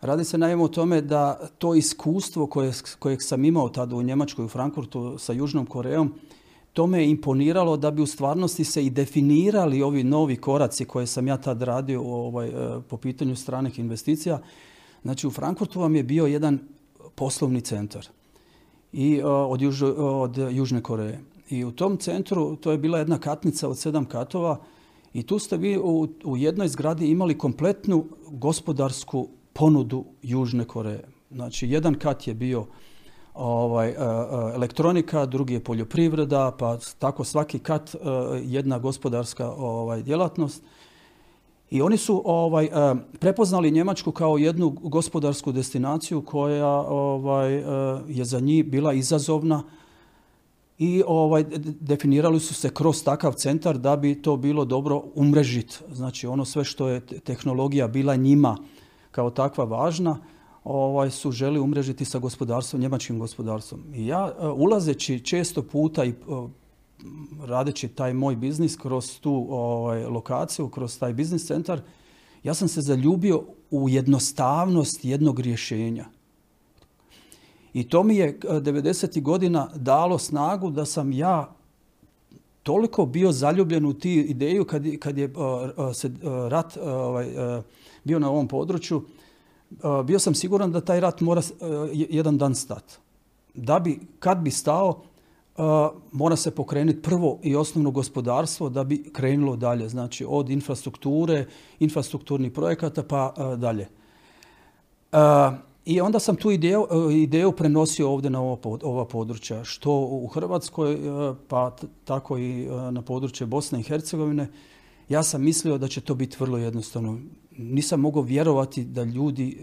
Radi 0.00 0.24
se 0.24 0.38
naime 0.38 0.62
o 0.62 0.68
tome 0.68 1.00
da 1.00 1.48
to 1.58 1.74
iskustvo 1.74 2.46
koje, 2.46 2.72
kojeg 2.98 3.18
sam 3.22 3.44
imao 3.44 3.68
tada 3.68 3.96
u 3.96 4.02
Njemačkoj, 4.02 4.44
u 4.44 4.48
Frankfurtu 4.48 5.18
sa 5.18 5.32
Južnom 5.32 5.66
Korejom, 5.66 6.14
to 6.72 6.86
me 6.86 6.98
je 6.98 7.10
imponiralo 7.10 7.76
da 7.76 7.90
bi 7.90 8.02
u 8.02 8.06
stvarnosti 8.06 8.64
se 8.64 8.84
i 8.84 8.90
definirali 8.90 9.82
ovi 9.82 10.04
novi 10.04 10.36
koraci 10.36 10.84
koje 10.84 11.06
sam 11.06 11.28
ja 11.28 11.36
tad 11.36 11.62
radio 11.62 12.02
ovaj, 12.02 12.48
e, 12.48 12.80
po 12.88 12.96
pitanju 12.96 13.36
stranih 13.36 13.78
investicija. 13.78 14.38
Znači 15.02 15.26
u 15.26 15.30
Frankfurtu 15.30 15.80
vam 15.80 15.94
je 15.94 16.02
bio 16.02 16.26
jedan 16.26 16.58
poslovni 17.20 17.60
centar 17.60 18.06
i 18.92 19.16
e, 19.18 19.24
od, 19.24 19.60
od 19.98 20.38
Južne 20.50 20.80
Koreje. 20.80 21.20
I 21.50 21.64
u 21.64 21.72
tom 21.72 21.98
centru, 21.98 22.56
to 22.56 22.72
je 22.72 22.78
bila 22.78 22.98
jedna 22.98 23.18
katnica 23.18 23.68
od 23.68 23.78
sedam 23.78 24.04
katova 24.04 24.56
i 25.12 25.22
tu 25.22 25.38
ste 25.38 25.56
vi 25.56 25.76
u, 25.78 26.08
u 26.24 26.36
jednoj 26.36 26.68
zgradi 26.68 27.10
imali 27.10 27.38
kompletnu 27.38 28.04
gospodarsku 28.30 29.28
ponudu 29.52 30.04
Južne 30.22 30.64
Koreje. 30.64 31.04
Znači, 31.30 31.68
jedan 31.68 31.94
kat 31.94 32.26
je 32.26 32.34
bio 32.34 32.66
ovaj, 33.34 33.88
e, 33.88 33.92
e, 33.92 33.96
elektronika, 34.54 35.26
drugi 35.26 35.54
je 35.54 35.64
poljoprivreda, 35.64 36.56
pa 36.58 36.78
tako 36.98 37.24
svaki 37.24 37.58
kat 37.58 37.96
jedna 38.42 38.78
gospodarska 38.78 39.50
ovaj, 39.50 40.02
djelatnost. 40.02 40.62
I 41.70 41.82
oni 41.82 41.96
su 41.96 42.22
ovaj, 42.24 42.64
e, 42.64 42.70
prepoznali 43.18 43.70
Njemačku 43.70 44.12
kao 44.12 44.38
jednu 44.38 44.70
gospodarsku 44.70 45.52
destinaciju 45.52 46.22
koja 46.22 46.68
ovaj, 46.88 47.54
e, 47.54 47.62
je 48.08 48.24
za 48.24 48.40
njih 48.40 48.64
bila 48.64 48.92
izazovna 48.92 49.62
i 50.78 51.02
ovaj, 51.06 51.44
definirali 51.80 52.40
su 52.40 52.54
se 52.54 52.70
kroz 52.70 53.04
takav 53.04 53.32
centar 53.32 53.78
da 53.78 53.96
bi 53.96 54.22
to 54.22 54.36
bilo 54.36 54.64
dobro 54.64 55.02
umrežiti. 55.14 55.78
Znači 55.92 56.26
ono 56.26 56.44
sve 56.44 56.64
što 56.64 56.88
je 56.88 57.00
tehnologija 57.00 57.88
bila 57.88 58.16
njima 58.16 58.56
kao 59.10 59.30
takva 59.30 59.64
važna, 59.64 60.18
ovaj, 60.64 61.10
su 61.10 61.30
želi 61.30 61.60
umrežiti 61.60 62.04
sa 62.04 62.18
gospodarstvom, 62.18 62.82
njemačkim 62.82 63.18
gospodarstvom. 63.18 63.80
I 63.94 64.06
ja 64.06 64.32
e, 64.40 64.48
ulazeći 64.48 65.20
često 65.20 65.62
puta 65.62 66.04
i 66.04 66.14
radeći 67.40 67.88
taj 67.88 68.14
moj 68.14 68.36
biznis 68.36 68.76
kroz 68.76 69.18
tu 69.20 69.46
ovaj, 69.50 70.04
lokaciju, 70.04 70.68
kroz 70.68 70.98
taj 70.98 71.12
biznis 71.12 71.46
centar, 71.46 71.80
ja 72.44 72.54
sam 72.54 72.68
se 72.68 72.80
zaljubio 72.80 73.42
u 73.70 73.88
jednostavnost 73.88 75.04
jednog 75.04 75.40
rješenja. 75.40 76.04
I 77.72 77.88
to 77.88 78.02
mi 78.02 78.16
je 78.16 78.38
90. 78.40 79.18
Eh, 79.18 79.20
godina 79.20 79.68
dalo 79.74 80.18
snagu 80.18 80.70
da 80.70 80.84
sam 80.84 81.12
ja 81.12 81.54
toliko 82.62 83.06
bio 83.06 83.32
zaljubljen 83.32 83.86
u 83.86 83.92
ti 83.94 84.14
ideju 84.14 84.64
kad, 84.64 84.82
kad 84.98 85.18
je 85.18 85.24
uh, 85.26 85.94
se 85.94 86.10
rat 86.48 86.76
ovaj, 86.76 87.28
bio 88.04 88.18
na 88.18 88.30
ovom 88.30 88.48
području, 88.48 89.02
bio 90.04 90.18
sam 90.18 90.34
siguran 90.34 90.72
da 90.72 90.80
taj 90.80 91.00
rat 91.00 91.20
mora 91.20 91.42
jedan 91.92 92.38
dan 92.38 92.54
stati. 92.54 92.94
Da 93.54 93.78
bi, 93.78 94.00
kad 94.18 94.38
bi 94.38 94.50
stao, 94.50 95.02
mora 96.12 96.36
se 96.36 96.50
pokrenuti 96.50 97.02
prvo 97.02 97.38
i 97.42 97.56
osnovno 97.56 97.90
gospodarstvo 97.90 98.68
da 98.68 98.84
bi 98.84 99.10
krenulo 99.12 99.56
dalje. 99.56 99.88
Znači 99.88 100.26
od 100.28 100.50
infrastrukture, 100.50 101.46
infrastrukturnih 101.78 102.52
projekata 102.52 103.02
pa 103.02 103.34
dalje. 103.56 103.88
I 105.84 106.00
onda 106.00 106.18
sam 106.18 106.36
tu 106.36 106.50
ideju, 106.50 106.86
ideju 107.12 107.52
prenosio 107.52 108.10
ovdje 108.10 108.30
na 108.30 108.42
ova 108.82 109.04
područja, 109.04 109.64
što 109.64 109.92
u 110.00 110.26
Hrvatskoj, 110.26 110.98
pa 111.48 111.76
tako 112.04 112.38
i 112.38 112.68
na 112.90 113.02
područje 113.02 113.46
Bosne 113.46 113.80
i 113.80 113.82
Hercegovine. 113.82 114.48
Ja 115.08 115.22
sam 115.22 115.42
mislio 115.42 115.78
da 115.78 115.88
će 115.88 116.00
to 116.00 116.14
biti 116.14 116.36
vrlo 116.40 116.58
jednostavno. 116.58 117.18
Nisam 117.56 118.00
mogao 118.00 118.22
vjerovati 118.22 118.84
da 118.84 119.04
ljudi 119.04 119.58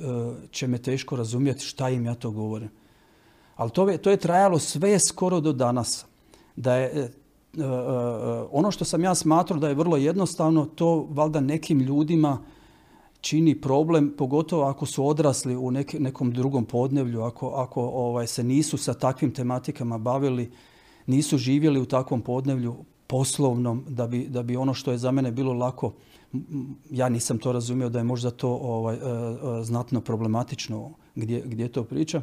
će 0.51 0.67
me 0.67 0.77
teško 0.77 1.15
razumjeti 1.15 1.65
šta 1.65 1.89
im 1.89 2.05
ja 2.05 2.15
to 2.15 2.31
govorim. 2.31 2.69
Ali 3.57 3.71
to 3.71 3.89
je, 3.89 3.97
to 3.97 4.09
je 4.09 4.17
trajalo 4.17 4.59
sve 4.59 4.99
skoro 4.99 5.39
do 5.39 5.53
danas. 5.53 6.05
Da 6.55 6.75
je, 6.75 6.85
e, 6.85 6.99
e, 6.99 7.07
e, 7.63 7.67
ono 8.51 8.71
što 8.71 8.85
sam 8.85 9.03
ja 9.03 9.15
smatrao 9.15 9.59
da 9.59 9.69
je 9.69 9.75
vrlo 9.75 9.97
jednostavno, 9.97 10.65
to 10.65 11.07
valjda 11.09 11.39
nekim 11.39 11.79
ljudima 11.79 12.37
čini 13.21 13.61
problem, 13.61 14.13
pogotovo 14.17 14.63
ako 14.63 14.85
su 14.85 15.07
odrasli 15.07 15.55
u 15.55 15.71
nekom 15.99 16.31
drugom 16.31 16.65
podnevlju, 16.65 17.21
ako, 17.21 17.49
ako 17.49 17.81
ovaj, 17.81 18.27
se 18.27 18.43
nisu 18.43 18.77
sa 18.77 18.93
takvim 18.93 19.33
tematikama 19.33 19.97
bavili, 19.97 20.51
nisu 21.05 21.37
živjeli 21.37 21.79
u 21.79 21.85
takvom 21.85 22.21
podnevlju 22.21 22.75
poslovnom, 23.07 23.85
da 23.89 24.07
bi, 24.07 24.27
da 24.27 24.43
bi 24.43 24.57
ono 24.57 24.73
što 24.73 24.91
je 24.91 24.97
za 24.97 25.11
mene 25.11 25.31
bilo 25.31 25.53
lako, 25.53 25.93
ja 26.91 27.09
nisam 27.09 27.37
to 27.37 27.51
razumio 27.51 27.89
da 27.89 27.99
je 27.99 28.03
možda 28.03 28.31
to 28.31 28.49
ovaj, 28.49 28.97
znatno 29.63 30.01
problematično 30.01 30.91
gdje, 31.15 31.41
gdje 31.45 31.67
to 31.67 31.83
pričam. 31.83 32.21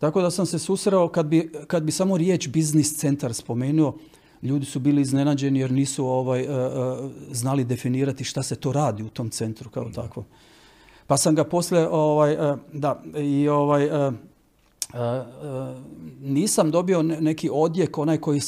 Tako 0.00 0.22
da 0.22 0.30
sam 0.30 0.46
se 0.46 0.58
susreo 0.58 1.08
kad 1.08 1.26
bi, 1.26 1.52
kad 1.66 1.82
bi 1.82 1.92
samo 1.92 2.16
riječ 2.16 2.48
biznis 2.48 2.96
centar 2.96 3.34
spomenuo, 3.34 3.98
ljudi 4.42 4.66
su 4.66 4.80
bili 4.80 5.02
iznenađeni 5.02 5.58
jer 5.58 5.72
nisu 5.72 6.06
ovaj, 6.06 6.42
uh, 6.42 7.10
znali 7.30 7.64
definirati 7.64 8.24
šta 8.24 8.42
se 8.42 8.56
to 8.56 8.72
radi 8.72 9.02
u 9.02 9.08
tom 9.08 9.30
centru 9.30 9.70
kao 9.70 9.90
takvo. 9.94 10.24
Pa 11.06 11.16
sam 11.16 11.34
ga 11.34 11.44
poslije, 11.44 11.88
ovaj, 11.88 12.50
uh, 12.50 12.58
da, 12.72 13.02
i 13.16 13.48
ovaj, 13.48 14.10
nisam 16.20 16.70
dobio 16.70 17.02
neki 17.02 17.50
odjek, 17.52 17.98
onaj 17.98 18.18
koji, 18.18 18.40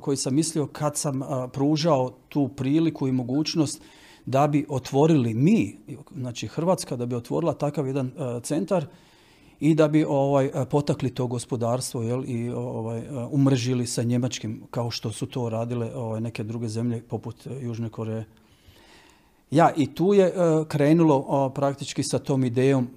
koji 0.00 0.16
sam 0.16 0.34
mislio 0.34 0.66
kad 0.66 0.96
sam 0.96 1.20
pružao 1.52 2.12
tu 2.28 2.48
priliku 2.48 3.08
i 3.08 3.12
mogućnost 3.12 3.82
da 4.26 4.46
bi 4.46 4.66
otvorili 4.68 5.34
mi, 5.34 5.78
znači 6.16 6.46
Hrvatska, 6.46 6.96
da 6.96 7.06
bi 7.06 7.14
otvorila 7.14 7.54
takav 7.54 7.86
jedan 7.86 8.10
centar 8.42 8.86
i 9.62 9.74
da 9.74 9.88
bi 9.88 10.04
ovaj, 10.08 10.50
potakli 10.70 11.10
to 11.10 11.26
gospodarstvo 11.26 12.02
jel, 12.02 12.24
i 12.26 12.50
ovaj, 12.50 13.02
umržili 13.30 13.86
sa 13.86 14.02
njemačkim 14.02 14.62
kao 14.70 14.90
što 14.90 15.12
su 15.12 15.26
to 15.26 15.48
radile 15.48 15.94
ovaj, 15.94 16.20
neke 16.20 16.42
druge 16.42 16.68
zemlje 16.68 17.02
poput 17.02 17.46
Južne 17.60 17.88
Koreje. 17.88 18.24
Ja, 19.50 19.70
i 19.76 19.94
tu 19.94 20.14
je 20.14 20.32
krenulo 20.68 21.50
praktički 21.54 22.02
sa 22.02 22.18
tom 22.18 22.44
idejom 22.44 22.88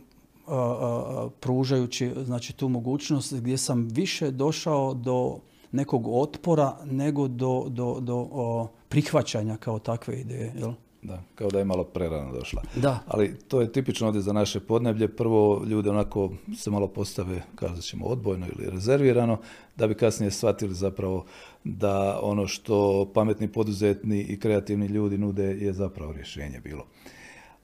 pružajući 1.40 2.12
znači, 2.26 2.54
tu 2.54 2.70
mogućnost 2.70 3.34
gdje 3.34 3.58
sam 3.58 3.88
više 3.92 4.32
došao 4.32 4.94
do 4.94 5.38
nekog 5.72 6.08
otpora 6.08 6.78
nego 6.86 7.28
do, 7.28 7.66
do, 7.70 8.00
do 8.00 8.68
prihvaćanja 8.90 9.58
kao 9.58 9.80
takve 9.80 10.20
ideje. 10.20 10.54
Jel? 10.58 10.74
Da, 11.06 11.22
kao 11.36 11.50
da 11.50 11.60
je 11.60 11.66
malo 11.66 11.84
prerano 11.84 12.32
došla. 12.32 12.62
Da. 12.76 13.00
Ali 13.08 13.36
to 13.48 13.62
je 13.62 13.72
tipično 13.72 14.08
ovdje 14.08 14.22
za 14.22 14.34
naše 14.34 14.60
podneblje. 14.60 15.08
Prvo 15.08 15.64
ljude 15.66 15.90
onako 15.90 16.32
se 16.58 16.72
malo 16.72 16.88
postave, 16.88 17.42
kazat 17.56 17.84
ćemo, 17.84 18.06
odbojno 18.06 18.48
ili 18.48 18.70
rezervirano, 18.70 19.38
da 19.76 19.88
bi 19.88 19.96
kasnije 19.96 20.32
shvatili 20.32 20.74
zapravo 20.74 21.26
da 21.64 22.20
ono 22.22 22.48
što 22.48 23.06
pametni 23.14 23.48
poduzetni 23.48 24.22
i 24.22 24.40
kreativni 24.40 24.86
ljudi 24.86 25.18
nude 25.18 25.44
je 25.44 25.74
zapravo 25.74 26.14
rješenje 26.14 26.60
bilo. 26.60 26.86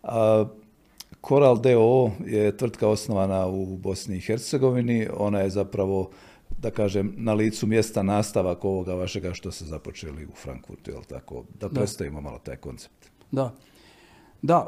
A, 0.03 0.45
Koral 1.21 1.62
DO 1.62 2.12
je 2.25 2.57
tvrtka 2.57 2.88
osnovana 2.88 3.48
u 3.48 3.77
Bosni 3.77 4.17
i 4.17 4.21
Hercegovini. 4.21 5.07
Ona 5.17 5.39
je 5.39 5.50
zapravo 5.50 6.10
da 6.62 6.71
kažem, 6.71 7.13
na 7.17 7.33
licu 7.33 7.67
mjesta 7.67 8.03
nastavak 8.03 8.65
ovoga 8.65 8.93
vašega 8.93 9.33
što 9.33 9.51
se 9.51 9.65
započeli 9.65 10.25
u 10.25 10.36
Frankfurtu, 10.36 10.91
jel 10.91 11.01
tako? 11.03 11.43
Da 11.60 11.69
predstavimo 11.69 12.21
malo 12.21 12.39
taj 12.39 12.55
koncept. 12.55 13.11
Da. 13.31 13.53
Da, 14.41 14.67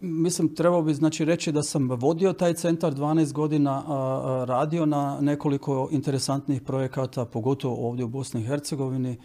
mislim 0.00 0.54
trebao 0.54 0.82
bi 0.82 0.94
znači 0.94 1.24
reći 1.24 1.52
da 1.52 1.62
sam 1.62 1.90
vodio 1.90 2.32
taj 2.32 2.54
centar 2.54 2.94
12 2.94 3.32
godina, 3.32 3.82
radio 4.44 4.86
na 4.86 5.18
nekoliko 5.20 5.88
interesantnih 5.90 6.62
projekata, 6.62 7.24
pogotovo 7.24 7.88
ovdje 7.88 8.04
u 8.04 8.08
Bosni 8.08 8.40
i 8.40 8.44
Hercegovini. 8.44 9.16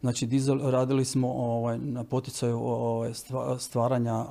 Znači 0.00 0.26
dizel, 0.26 0.70
radili 0.70 1.04
smo 1.04 1.32
ovaj, 1.32 1.78
na 1.78 2.04
poticaju 2.04 2.58
ovaj, 2.58 3.12
stvaranja 3.58 4.24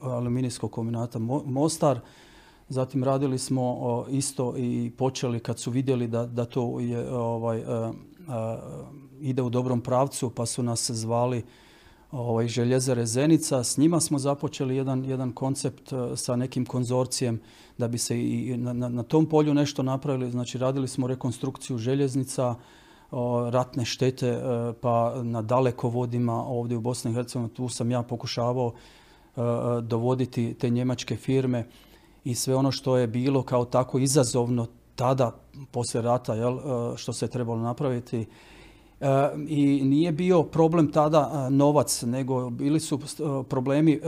aluminijskog 0.00 0.72
kombinata 0.72 1.18
Mostar. 1.44 2.00
Zatim 2.68 3.04
radili 3.04 3.38
smo 3.38 4.04
isto 4.10 4.54
i 4.56 4.92
počeli 4.98 5.40
kad 5.40 5.58
su 5.58 5.70
vidjeli 5.70 6.06
da, 6.06 6.26
da 6.26 6.44
to 6.44 6.80
je, 6.80 7.10
ovaj, 7.12 7.62
ide 9.20 9.42
u 9.42 9.50
dobrom 9.50 9.80
pravcu 9.80 10.30
pa 10.30 10.46
su 10.46 10.62
nas 10.62 10.90
zvali 10.90 11.44
ovaj, 12.16 12.48
željezare 12.48 13.06
Zenica. 13.06 13.64
S 13.64 13.76
njima 13.76 14.00
smo 14.00 14.18
započeli 14.18 14.76
jedan, 14.76 15.04
jedan 15.04 15.32
koncept 15.32 15.92
e, 15.92 16.16
sa 16.16 16.36
nekim 16.36 16.66
konzorcijem 16.66 17.40
da 17.78 17.88
bi 17.88 17.98
se 17.98 18.20
i 18.20 18.56
na, 18.56 18.72
na, 18.72 18.88
na 18.88 19.02
tom 19.02 19.26
polju 19.26 19.54
nešto 19.54 19.82
napravili. 19.82 20.30
Znači 20.30 20.58
radili 20.58 20.88
smo 20.88 21.06
rekonstrukciju 21.06 21.78
željeznica, 21.78 22.54
ratne 23.50 23.84
štete 23.84 24.28
e, 24.28 24.40
pa 24.80 25.22
na 25.22 25.42
dalekovodima 25.42 26.44
ovdje 26.44 26.76
u 26.76 26.80
Bosni 26.80 27.10
i 27.10 27.14
Hercegovini. 27.14 27.54
Tu 27.54 27.68
sam 27.68 27.90
ja 27.90 28.02
pokušavao 28.02 28.72
dovoditi 29.82 30.54
te 30.54 30.70
njemačke 30.70 31.16
firme 31.16 31.66
i 32.24 32.34
sve 32.34 32.54
ono 32.54 32.72
što 32.72 32.96
je 32.96 33.06
bilo 33.06 33.42
kao 33.42 33.64
tako 33.64 33.98
izazovno 33.98 34.66
tada, 34.94 35.36
poslije 35.70 36.02
rata, 36.02 36.34
jel, 36.34 36.58
što 36.96 37.12
se 37.12 37.24
je 37.24 37.30
trebalo 37.30 37.60
napraviti. 37.60 38.26
I 39.48 39.80
nije 39.84 40.12
bio 40.12 40.42
problem 40.42 40.92
tada 40.92 41.48
novac, 41.50 42.02
nego 42.02 42.50
bili 42.50 42.80
su 42.80 42.98
problemi 43.48 44.00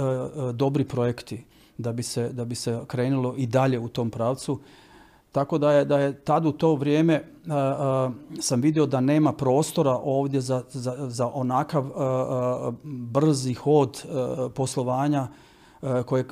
dobri 0.55 0.85
projekti 0.85 1.45
da 1.79 1.93
bi 1.93 2.03
se, 2.03 2.29
da 2.29 2.45
bi 2.45 2.55
se 2.55 2.81
krenulo 2.87 3.35
i 3.37 3.47
dalje 3.47 3.79
u 3.79 3.89
tom 3.89 4.11
pravcu. 4.11 4.59
Tako 5.33 5.59
da 5.59 5.73
je, 5.73 5.85
da 5.85 5.99
je 5.99 6.21
tad 6.21 6.47
u 6.47 6.53
to 6.53 6.75
vrijeme 6.75 7.25
sam 8.41 8.61
vidio 8.61 8.87
da 8.87 9.01
nema 9.01 9.33
prostora 9.33 9.99
ovdje 10.05 10.41
za, 10.41 10.63
za, 10.71 10.97
za 11.09 11.31
onakav 11.35 11.91
brzi 12.85 13.55
hod 13.55 14.05
poslovanja 14.55 15.29
koje, 16.07 16.25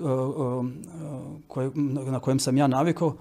koje, 1.49 1.71
na 2.11 2.21
kojem 2.21 2.39
sam 2.39 2.57
ja 2.57 2.67
navikao. 2.67 3.15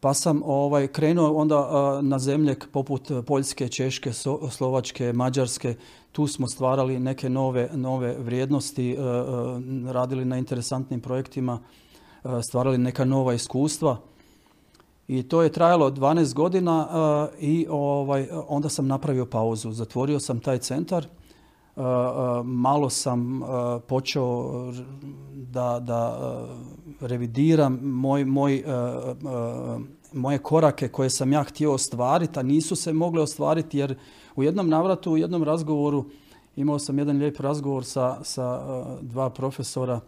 Pa 0.00 0.14
sam 0.14 0.42
ovaj, 0.44 0.86
krenuo 0.86 1.32
onda 1.32 1.68
na 2.02 2.18
zemlje 2.18 2.56
poput 2.72 3.10
Poljske, 3.26 3.68
Češke, 3.68 4.12
Slovačke, 4.50 5.12
Mađarske. 5.12 5.74
Tu 6.12 6.26
smo 6.26 6.48
stvarali 6.48 6.98
neke 6.98 7.28
nove, 7.28 7.70
nove 7.74 8.16
vrijednosti, 8.18 8.96
radili 9.86 10.24
na 10.24 10.38
interesantnim 10.38 11.00
projektima, 11.00 11.60
stvarali 12.48 12.78
neka 12.78 13.04
nova 13.04 13.34
iskustva. 13.34 13.96
I 15.08 15.22
to 15.22 15.42
je 15.42 15.52
trajalo 15.52 15.90
12 15.90 16.34
godina 16.34 16.88
i 17.40 17.66
ovaj, 17.70 18.28
onda 18.48 18.68
sam 18.68 18.86
napravio 18.86 19.26
pauzu. 19.26 19.72
Zatvorio 19.72 20.20
sam 20.20 20.40
taj 20.40 20.58
centar. 20.58 21.06
Malo 22.44 22.90
sam 22.90 23.40
počeo 23.88 24.52
da, 25.34 25.80
da 25.80 26.18
revidiram 27.00 27.80
moj, 27.82 28.24
moj, 28.24 28.64
moje 30.12 30.38
korake 30.38 30.88
koje 30.88 31.10
sam 31.10 31.32
ja 31.32 31.42
htio 31.42 31.72
ostvariti, 31.72 32.38
a 32.38 32.42
nisu 32.42 32.76
se 32.76 32.92
mogle 32.92 33.22
ostvariti 33.22 33.78
jer 33.78 33.98
u 34.36 34.42
jednom 34.42 34.68
navratu, 34.68 35.12
u 35.12 35.16
jednom 35.16 35.42
razgovoru 35.42 36.04
imao 36.56 36.78
sam 36.78 36.98
jedan 36.98 37.18
lijep 37.18 37.40
razgovor 37.40 37.84
sa, 37.84 38.24
sa 38.24 38.60
dva 39.02 39.30
profesora. 39.30 40.00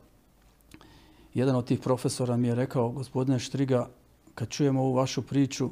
Jedan 1.35 1.57
od 1.57 1.65
tih 1.65 1.79
profesora 1.81 2.37
mi 2.37 2.49
je 2.49 2.55
rekao, 2.55 2.91
gospodine 2.91 3.39
Štriga, 3.39 3.89
kad 4.35 4.49
čujem 4.49 4.77
ovu 4.77 4.95
vašu 4.95 5.23
priču, 5.23 5.71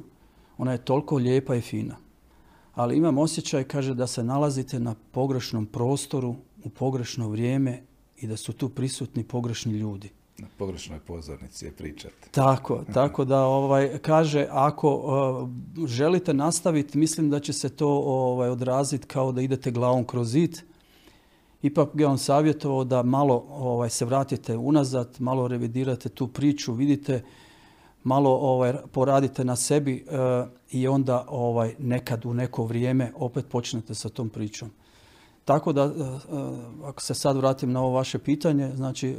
ona 0.57 0.71
je 0.71 0.85
toliko 0.85 1.15
lijepa 1.15 1.55
i 1.55 1.61
fina. 1.61 1.95
Ali 2.77 2.97
imam 2.97 3.17
osjećaj, 3.17 3.63
kaže, 3.63 3.93
da 3.93 4.07
se 4.07 4.23
nalazite 4.23 4.79
na 4.79 4.95
pogrešnom 5.11 5.65
prostoru, 5.65 6.35
u 6.63 6.69
pogrešno 6.69 7.29
vrijeme 7.29 7.81
i 8.17 8.27
da 8.27 8.37
su 8.37 8.53
tu 8.53 8.69
prisutni 8.69 9.23
pogrešni 9.23 9.73
ljudi. 9.73 10.09
Na 10.37 10.47
pogrešnoj 10.57 10.99
pozornici 10.99 11.65
je 11.65 11.71
pričati. 11.71 12.29
Tako, 12.31 12.83
tako 12.93 13.25
da 13.25 13.41
ovaj, 13.45 13.97
kaže, 13.97 14.47
ako 14.51 14.93
uh, 14.95 15.87
želite 15.87 16.33
nastaviti, 16.33 16.97
mislim 16.97 17.29
da 17.29 17.39
će 17.39 17.53
se 17.53 17.69
to 17.69 17.87
ovaj, 17.89 18.49
odraziti 18.49 19.07
kao 19.07 19.31
da 19.31 19.41
idete 19.41 19.71
glavom 19.71 20.05
kroz 20.05 20.31
zid. 20.31 20.61
Ipak 21.61 21.89
bi 21.93 22.05
on 22.05 22.17
savjetovao 22.17 22.83
da 22.83 23.03
malo 23.03 23.45
ovaj, 23.49 23.89
se 23.89 24.05
vratite 24.05 24.57
unazad, 24.57 25.15
malo 25.19 25.47
revidirate 25.47 26.09
tu 26.09 26.27
priču, 26.27 26.73
vidite 26.73 27.23
malo 28.07 28.29
ovaj, 28.29 28.73
poradite 28.91 29.45
na 29.45 29.55
sebi 29.55 30.05
eh, 30.07 30.45
i 30.71 30.87
onda 30.87 31.25
ovaj, 31.29 31.75
nekad 31.79 32.25
u 32.25 32.33
neko 32.33 32.63
vrijeme 32.65 33.11
opet 33.15 33.45
počnete 33.49 33.95
sa 33.95 34.09
tom 34.09 34.29
pričom. 34.29 34.69
Tako 35.45 35.73
da, 35.73 35.83
eh, 35.83 35.89
eh, 35.89 36.17
ako 36.83 37.01
se 37.01 37.13
sad 37.13 37.37
vratim 37.37 37.71
na 37.71 37.81
ovo 37.81 37.95
vaše 37.95 38.19
pitanje, 38.19 38.71
znači 38.75 39.15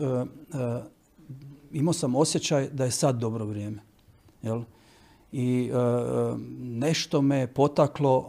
imao 1.72 1.92
sam 1.92 2.14
osjećaj 2.14 2.68
da 2.68 2.84
je 2.84 2.90
sad 2.90 3.18
dobro 3.18 3.44
vrijeme. 3.44 3.82
Jel? 4.42 4.62
I 5.32 5.70
nešto 6.60 7.22
me 7.22 7.46
potaklo, 7.46 8.26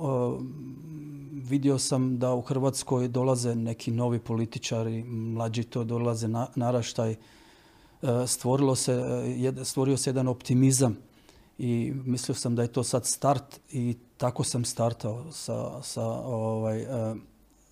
vidio 1.31 1.77
sam 1.77 2.19
da 2.19 2.34
u 2.34 2.41
Hrvatskoj 2.41 3.07
dolaze 3.07 3.55
neki 3.55 3.91
novi 3.91 4.19
političari, 4.19 5.03
mlađi 5.03 5.63
to 5.63 5.84
dolaze 5.84 6.27
na, 6.27 6.47
naraštaj, 6.55 7.12
E, 7.12 7.15
stvorilo 8.27 8.75
se, 8.75 8.93
e, 9.59 9.65
stvorio 9.65 9.97
se 9.97 10.09
jedan 10.09 10.27
optimizam 10.27 10.97
i 11.57 11.93
mislio 12.05 12.35
sam 12.35 12.55
da 12.55 12.62
je 12.62 12.67
to 12.67 12.83
sad 12.83 13.05
start 13.05 13.59
i 13.71 13.97
tako 14.17 14.43
sam 14.43 14.65
startao 14.65 15.31
sa, 15.31 15.81
sa 15.83 16.05
ovaj, 16.25 16.81
e, 16.81 17.15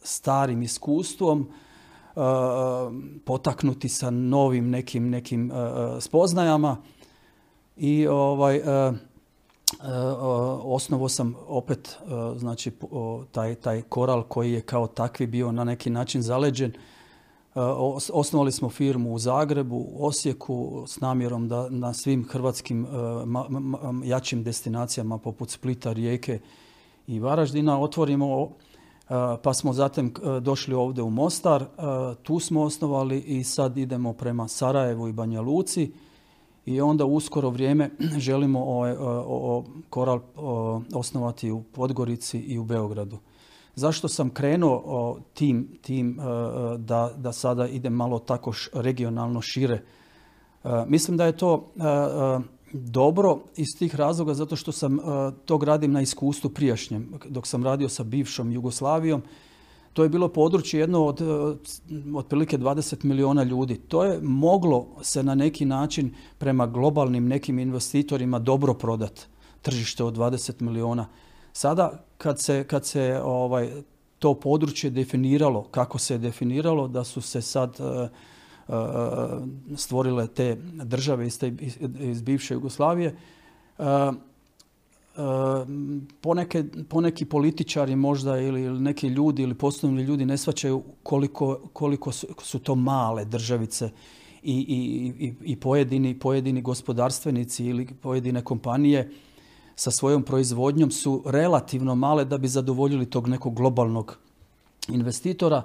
starim 0.01 0.61
iskustvom, 0.61 1.49
potaknuti 3.25 3.89
sa 3.89 4.09
novim 4.09 4.69
nekim, 4.69 5.09
nekim 5.09 5.51
spoznajama 5.99 6.77
i 7.77 8.07
ovaj, 8.07 8.61
osnovo 10.63 11.09
sam 11.09 11.35
opet 11.47 11.97
znači 12.35 12.71
taj, 13.31 13.55
taj 13.55 13.81
koral 13.81 14.23
koji 14.23 14.53
je 14.53 14.61
kao 14.61 14.87
takvi 14.87 15.27
bio 15.27 15.51
na 15.51 15.63
neki 15.63 15.89
način 15.89 16.21
zaleđen 16.21 16.71
E, 16.71 16.96
osnovali 18.13 18.51
smo 18.51 18.69
firmu 18.69 19.13
u 19.13 19.19
Zagrebu, 19.19 19.87
Osijeku 19.99 20.83
s 20.87 20.99
namjerom 20.99 21.47
da 21.47 21.69
na 21.69 21.93
svim 21.93 22.27
hrvatskim 22.27 22.85
e, 22.85 22.87
jačim 24.03 24.43
destinacijama 24.43 25.17
poput 25.17 25.49
Splita, 25.49 25.93
Rijeke 25.93 26.39
i 27.07 27.19
Varaždina 27.19 27.79
otvorimo 27.79 28.43
e, 28.43 28.49
pa 29.43 29.53
smo 29.53 29.73
zatim 29.73 30.13
došli 30.41 30.73
ovdje 30.73 31.03
u 31.03 31.09
Mostar, 31.09 31.65
tu 32.23 32.39
smo 32.39 32.61
osnovali 32.61 33.19
i 33.19 33.43
sad 33.43 33.77
idemo 33.77 34.13
prema 34.13 34.47
Sarajevu 34.47 35.07
i 35.07 35.13
Banja 35.13 35.41
Luci 35.41 35.91
i 36.65 36.81
onda 36.81 37.05
uskoro 37.05 37.49
vrijeme 37.49 37.89
želimo 38.27 38.63
ovaj, 38.63 38.95
koral 39.89 40.19
osnovati 40.95 41.51
u 41.51 41.63
Podgorici 41.63 42.39
i 42.39 42.59
u 42.59 42.63
Beogradu. 42.63 43.17
Zašto 43.77 44.07
sam 44.07 44.29
krenuo 44.29 45.19
tim, 45.33 45.77
tim 45.81 46.19
e, 46.19 46.23
e, 46.23 46.77
da, 46.77 47.11
da 47.17 47.31
sada 47.31 47.67
idem 47.67 47.93
malo 47.93 48.19
tako 48.19 48.51
regionalno 48.73 49.41
šire? 49.41 49.81
E, 50.63 50.69
mislim 50.87 51.17
da 51.17 51.25
je 51.25 51.37
to 51.37 51.71
dobro 52.71 53.39
iz 53.55 53.67
tih 53.79 53.95
razloga 53.95 54.33
zato 54.33 54.55
što 54.55 54.71
sam 54.71 54.99
to 55.45 55.57
gradim 55.57 55.91
na 55.91 56.01
iskustvu 56.01 56.49
prijašnjem. 56.49 57.13
Dok 57.29 57.47
sam 57.47 57.63
radio 57.63 57.89
sa 57.89 58.03
bivšom 58.03 58.51
Jugoslavijom, 58.51 59.21
to 59.93 60.03
je 60.03 60.09
bilo 60.09 60.27
područje 60.27 60.79
jedno 60.79 61.05
od 61.05 61.21
otprilike 62.15 62.57
20 62.57 63.05
milijuna 63.05 63.43
ljudi. 63.43 63.75
To 63.77 64.03
je 64.03 64.19
moglo 64.21 64.87
se 65.01 65.23
na 65.23 65.35
neki 65.35 65.65
način 65.65 66.13
prema 66.37 66.67
globalnim 66.67 67.27
nekim 67.27 67.59
investitorima 67.59 68.39
dobro 68.39 68.73
prodati 68.73 69.21
tržište 69.61 70.03
od 70.03 70.17
20 70.17 70.61
milijuna. 70.61 71.07
Sada 71.57 72.03
kad 72.17 72.39
se, 72.39 72.63
kad 72.63 72.85
se 72.85 73.21
ovaj, 73.23 73.69
to 74.19 74.33
područje 74.33 74.89
definiralo, 74.89 75.63
kako 75.63 75.97
se 75.97 76.13
je 76.13 76.17
definiralo, 76.17 76.87
da 76.87 77.03
su 77.03 77.21
se 77.21 77.41
sad 77.41 77.77
uh, 77.79 78.75
stvorile 79.75 80.27
te 80.27 80.55
države 80.83 81.27
iz, 81.27 81.39
te, 81.39 81.53
iz 81.99 82.21
bivše 82.21 82.53
Jugoslavije, 82.53 83.15
uh, 83.77 83.85
poneke, 86.21 86.63
poneki 86.89 87.25
političari 87.25 87.95
možda 87.95 88.37
ili, 88.39 88.63
ili 88.63 88.79
neki 88.79 89.07
ljudi 89.07 89.43
ili 89.43 89.55
poslovni 89.55 90.03
ljudi 90.03 90.25
ne 90.25 90.37
shvaćaju 90.37 90.83
koliko, 91.03 91.59
koliko 91.73 92.11
su, 92.11 92.27
su, 92.41 92.59
to 92.59 92.75
male 92.75 93.25
državice 93.25 93.89
i, 94.43 94.53
i, 94.53 95.25
i, 95.25 95.33
i 95.41 95.55
pojedini, 95.55 96.19
pojedini 96.19 96.61
gospodarstvenici 96.61 97.65
ili 97.65 97.87
pojedine 98.01 98.43
kompanije 98.43 99.11
sa 99.79 99.91
svojom 99.91 100.23
proizvodnjom 100.23 100.91
su 100.91 101.23
relativno 101.25 101.95
male 101.95 102.25
da 102.25 102.37
bi 102.37 102.47
zadovoljili 102.47 103.05
tog 103.05 103.27
nekog 103.27 103.55
globalnog 103.55 104.17
investitora. 104.87 105.63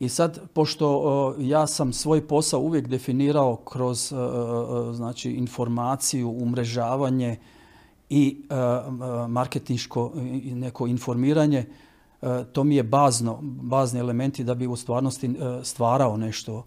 I 0.00 0.08
sad, 0.08 0.40
pošto 0.52 1.34
ja 1.38 1.66
sam 1.66 1.92
svoj 1.92 2.28
posao 2.28 2.60
uvijek 2.60 2.88
definirao 2.88 3.56
kroz 3.56 4.12
znači, 4.92 5.30
informaciju, 5.30 6.30
umrežavanje 6.30 7.36
i 8.10 8.36
marketinško 9.28 10.12
neko 10.44 10.86
informiranje, 10.86 11.66
to 12.52 12.64
mi 12.64 12.76
je 12.76 12.82
bazno, 12.82 13.38
bazni 13.42 14.00
elementi 14.00 14.44
da 14.44 14.54
bi 14.54 14.66
u 14.66 14.76
stvarnosti 14.76 15.30
stvarao 15.62 16.16
nešto. 16.16 16.64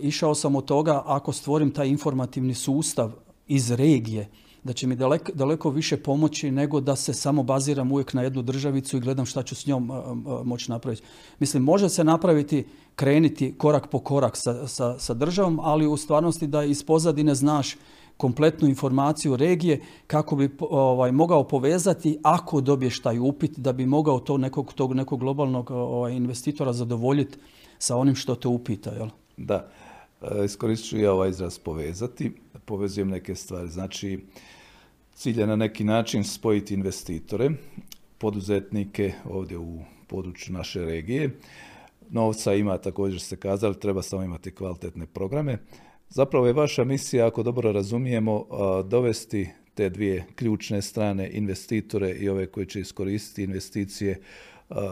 Išao 0.00 0.34
sam 0.34 0.56
od 0.56 0.64
toga 0.64 1.02
ako 1.06 1.32
stvorim 1.32 1.70
taj 1.70 1.88
informativni 1.88 2.54
sustav 2.54 3.12
iz 3.46 3.70
regije, 3.70 4.28
da 4.68 4.72
će 4.72 4.86
mi 4.86 4.96
daleko, 4.96 5.32
daleko 5.32 5.70
više 5.70 5.96
pomoći 5.96 6.50
nego 6.50 6.80
da 6.80 6.96
se 6.96 7.14
samo 7.14 7.42
baziram 7.42 7.92
uvijek 7.92 8.12
na 8.14 8.22
jednu 8.22 8.42
državicu 8.42 8.96
i 8.96 9.00
gledam 9.00 9.26
šta 9.26 9.42
ću 9.42 9.54
s 9.54 9.66
njom 9.66 9.90
moći 10.44 10.70
napraviti. 10.70 11.02
Mislim, 11.38 11.62
može 11.62 11.88
se 11.88 12.04
napraviti, 12.04 12.66
kreniti 12.96 13.54
korak 13.58 13.88
po 13.90 13.98
korak 13.98 14.36
sa, 14.36 14.66
sa, 14.68 14.98
sa 14.98 15.14
državom, 15.14 15.60
ali 15.62 15.86
u 15.86 15.96
stvarnosti 15.96 16.46
da 16.46 16.64
iz 16.64 16.82
pozadine 16.84 17.34
znaš 17.34 17.76
kompletnu 18.16 18.68
informaciju 18.68 19.36
regije 19.36 19.80
kako 20.06 20.36
bi 20.36 20.50
ovaj, 20.60 21.12
mogao 21.12 21.48
povezati 21.48 22.18
ako 22.22 22.60
dobiješ 22.60 23.00
taj 23.02 23.18
upit 23.18 23.58
da 23.58 23.72
bi 23.72 23.86
mogao 23.86 24.20
to 24.20 24.36
nekog, 24.38 24.72
tog 24.72 24.94
nekog 24.94 25.20
globalnog 25.20 25.70
ovaj, 25.70 26.12
investitora 26.12 26.72
zadovoljiti 26.72 27.38
sa 27.78 27.96
onim 27.96 28.14
što 28.14 28.34
te 28.34 28.48
upita. 28.48 28.90
Jel? 28.90 29.08
Da. 29.36 29.68
Iskoristit 30.44 30.88
ću 30.88 30.98
ja 30.98 31.12
ovaj 31.12 31.30
izraz 31.30 31.58
povezati. 31.58 32.32
Povezujem 32.64 33.08
neke 33.08 33.34
stvari. 33.34 33.68
Znači, 33.68 34.18
cilj 35.18 35.40
je 35.40 35.46
na 35.46 35.56
neki 35.56 35.84
način 35.84 36.24
spojiti 36.24 36.74
investitore, 36.74 37.50
poduzetnike 38.18 39.12
ovdje 39.24 39.58
u 39.58 39.78
području 40.06 40.54
naše 40.54 40.84
regije. 40.84 41.30
Novca 42.10 42.54
ima, 42.54 42.78
također 42.78 43.20
ste 43.20 43.36
kazali, 43.36 43.80
treba 43.80 44.02
samo 44.02 44.22
imati 44.22 44.54
kvalitetne 44.54 45.06
programe. 45.06 45.58
Zapravo 46.08 46.46
je 46.46 46.52
vaša 46.52 46.84
misija, 46.84 47.26
ako 47.26 47.42
dobro 47.42 47.72
razumijemo, 47.72 48.46
dovesti 48.84 49.48
te 49.74 49.90
dvije 49.90 50.24
ključne 50.34 50.82
strane, 50.82 51.30
investitore 51.30 52.10
i 52.10 52.28
ove 52.28 52.46
koji 52.46 52.66
će 52.66 52.80
iskoristiti 52.80 53.42
investicije 53.42 54.20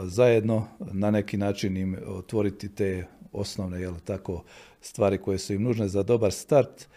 zajedno, 0.04 0.68
na 0.92 1.10
neki 1.10 1.36
način 1.36 1.76
im 1.76 1.96
otvoriti 2.06 2.74
te 2.74 3.06
osnovne 3.32 3.80
jel, 3.80 3.94
tako, 4.04 4.44
stvari 4.80 5.18
koje 5.18 5.38
su 5.38 5.54
im 5.54 5.62
nužne 5.62 5.88
za 5.88 6.02
dobar 6.02 6.32
start. 6.32 6.88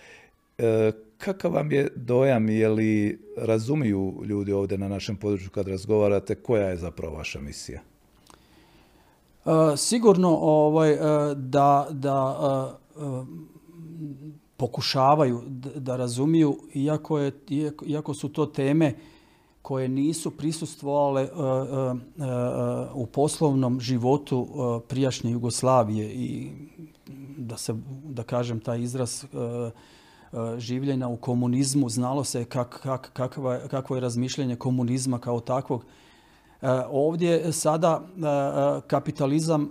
E, 0.60 0.92
kakav 1.18 1.54
vam 1.54 1.72
je 1.72 1.90
dojam, 1.96 2.50
je 2.50 2.70
li 2.70 3.22
razumiju 3.38 4.22
ljudi 4.26 4.52
ovdje 4.52 4.78
na 4.78 4.88
našem 4.88 5.16
području 5.16 5.50
kad 5.50 5.68
razgovarate, 5.68 6.36
koja 6.36 6.68
je 6.68 6.78
zapravo 6.78 7.16
vaša 7.16 7.40
misija? 7.40 7.82
E, 9.46 9.78
sigurno 9.78 10.38
ovaj, 10.42 10.92
e, 10.92 10.98
da, 11.36 11.88
da 11.92 12.80
pokušavaju 14.58 15.44
da 15.76 15.96
razumiju, 15.96 16.58
iako, 16.74 17.20
je, 17.20 17.32
iako 17.86 18.14
su 18.14 18.30
to 18.30 18.46
teme 18.46 18.96
koje 19.62 19.88
nisu 19.88 20.32
prisustvovale 20.32 21.30
u 22.94 23.06
poslovnom 23.06 23.80
životu 23.80 24.48
prijašnje 24.88 25.32
Jugoslavije 25.32 26.12
i 26.14 26.52
da 27.38 27.58
se, 27.58 27.74
da 28.04 28.24
kažem, 28.24 28.60
taj 28.60 28.82
izraz 28.82 29.26
življenja 30.58 31.08
u 31.08 31.18
komunizmu, 31.18 31.90
znalo 31.90 32.24
se 32.24 32.46
kak, 32.46 32.80
kak, 32.84 33.12
kakvo 33.70 33.96
je 33.96 34.02
razmišljanje 34.02 34.56
komunizma 34.56 35.20
kao 35.20 35.40
takvog. 35.40 35.86
Ovdje 36.90 37.54
sada 37.54 38.02
kapitalizam 38.88 39.70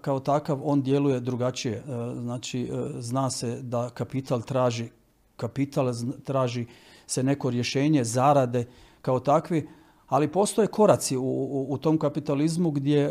kao 0.00 0.20
takav, 0.20 0.60
on 0.64 0.82
djeluje 0.82 1.20
drugačije. 1.20 1.82
Znači, 2.20 2.70
zna 2.98 3.30
se 3.30 3.62
da 3.62 3.90
kapital 3.90 4.42
traži, 4.42 4.88
kapital 5.36 5.92
traži 6.24 6.66
se 7.06 7.22
neko 7.22 7.50
rješenje, 7.50 8.04
zarade 8.04 8.66
kao 9.02 9.20
takvi, 9.20 9.68
ali 10.08 10.28
postoje 10.28 10.66
koraci 10.66 11.16
u, 11.16 11.66
u, 11.68 11.78
tom 11.78 11.98
kapitalizmu 11.98 12.70
gdje 12.70 13.10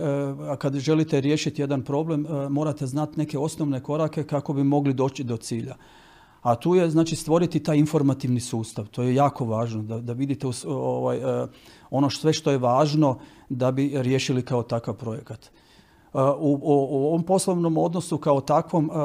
kad 0.57 0.75
želite 0.75 1.21
riješiti 1.21 1.61
jedan 1.61 1.83
problem 1.83 2.25
morate 2.49 2.87
znati 2.87 3.19
neke 3.19 3.37
osnovne 3.37 3.83
korake 3.83 4.23
kako 4.23 4.53
bi 4.53 4.63
mogli 4.63 4.93
doći 4.93 5.23
do 5.23 5.37
cilja. 5.37 5.75
A 6.41 6.55
tu 6.55 6.75
je 6.75 6.89
znači 6.89 7.15
stvoriti 7.15 7.63
taj 7.63 7.77
informativni 7.77 8.39
sustav. 8.39 8.87
To 8.87 9.03
je 9.03 9.15
jako 9.15 9.45
važno 9.45 9.83
da, 9.83 9.99
da 9.99 10.13
vidite 10.13 10.47
ovaj, 10.65 11.17
e, 11.17 11.47
ono 11.89 12.09
sve 12.09 12.33
što 12.33 12.51
je 12.51 12.57
važno 12.57 13.17
da 13.49 13.71
bi 13.71 13.91
riješili 13.95 14.41
kao 14.41 14.63
takav 14.63 14.95
projekat. 14.95 15.45
E, 15.45 15.49
u, 16.39 16.59
u, 16.61 17.07
ovom 17.07 17.23
poslovnom 17.23 17.77
odnosu 17.77 18.17
kao 18.17 18.41
takvom 18.41 18.89
uh, 18.89 18.95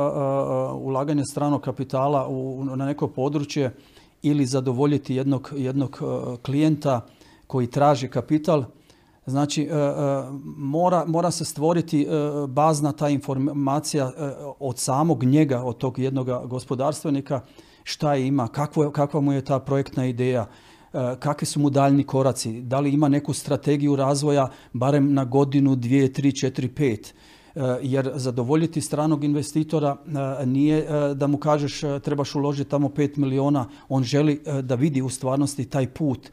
ulaganje 0.87 1.22
stranog 1.31 1.61
kapitala 1.61 2.29
u, 2.29 2.64
na 2.64 2.87
neko 2.87 3.09
područje 3.09 3.75
ili 4.22 4.46
zadovoljiti 4.46 5.14
jednog, 5.14 5.53
jednog 5.57 6.01
klijenta 6.42 7.01
koji 7.46 7.66
traži 7.66 8.09
kapital 8.09 8.64
Znači, 9.27 9.62
e, 9.62 9.67
e, 9.67 9.73
mora, 10.57 11.05
mora 11.07 11.31
se 11.31 11.45
stvoriti 11.45 12.03
e, 12.03 12.07
bazna 12.47 12.93
ta 12.93 13.09
informacija 13.09 14.12
od 14.59 14.79
samog 14.79 15.25
njega, 15.25 15.62
od 15.62 15.77
tog 15.79 15.99
jednog 15.99 16.49
gospodarstvenika, 16.49 17.41
šta 17.83 18.17
ima, 18.17 18.49
kakvo, 18.49 18.91
kakva 18.91 19.21
mu 19.21 19.33
je 19.33 19.45
ta 19.45 19.59
projektna 19.59 20.07
ideja, 20.07 20.47
kakvi 21.19 21.47
su 21.47 21.61
mu 21.61 21.71
daljni 21.71 22.05
koraci, 22.05 22.61
da 22.61 22.81
li 22.81 22.91
ima 22.91 23.09
neku 23.09 23.33
strategiju 23.33 23.97
razvoja 23.97 24.49
barem 24.73 25.15
na 25.15 25.25
godinu, 25.25 25.77
dvije, 25.77 26.12
tri, 26.12 26.33
četiri, 26.33 26.69
pet. 26.69 27.15
Jer 27.83 28.11
zadovoljiti 28.15 28.81
stranog 28.81 29.25
investitora 29.25 29.97
nije 30.45 30.87
da 31.15 31.27
mu 31.27 31.39
kažeš 31.39 31.81
trebaš 32.03 32.35
uložiti 32.35 32.71
tamo 32.71 32.89
pet 32.89 33.17
miliona, 33.17 33.69
on 33.89 34.03
želi 34.03 34.43
da 34.62 34.75
vidi 34.75 35.03
u 35.03 35.09
stvarnosti 35.09 35.65
taj 35.65 35.87
put 35.87 36.31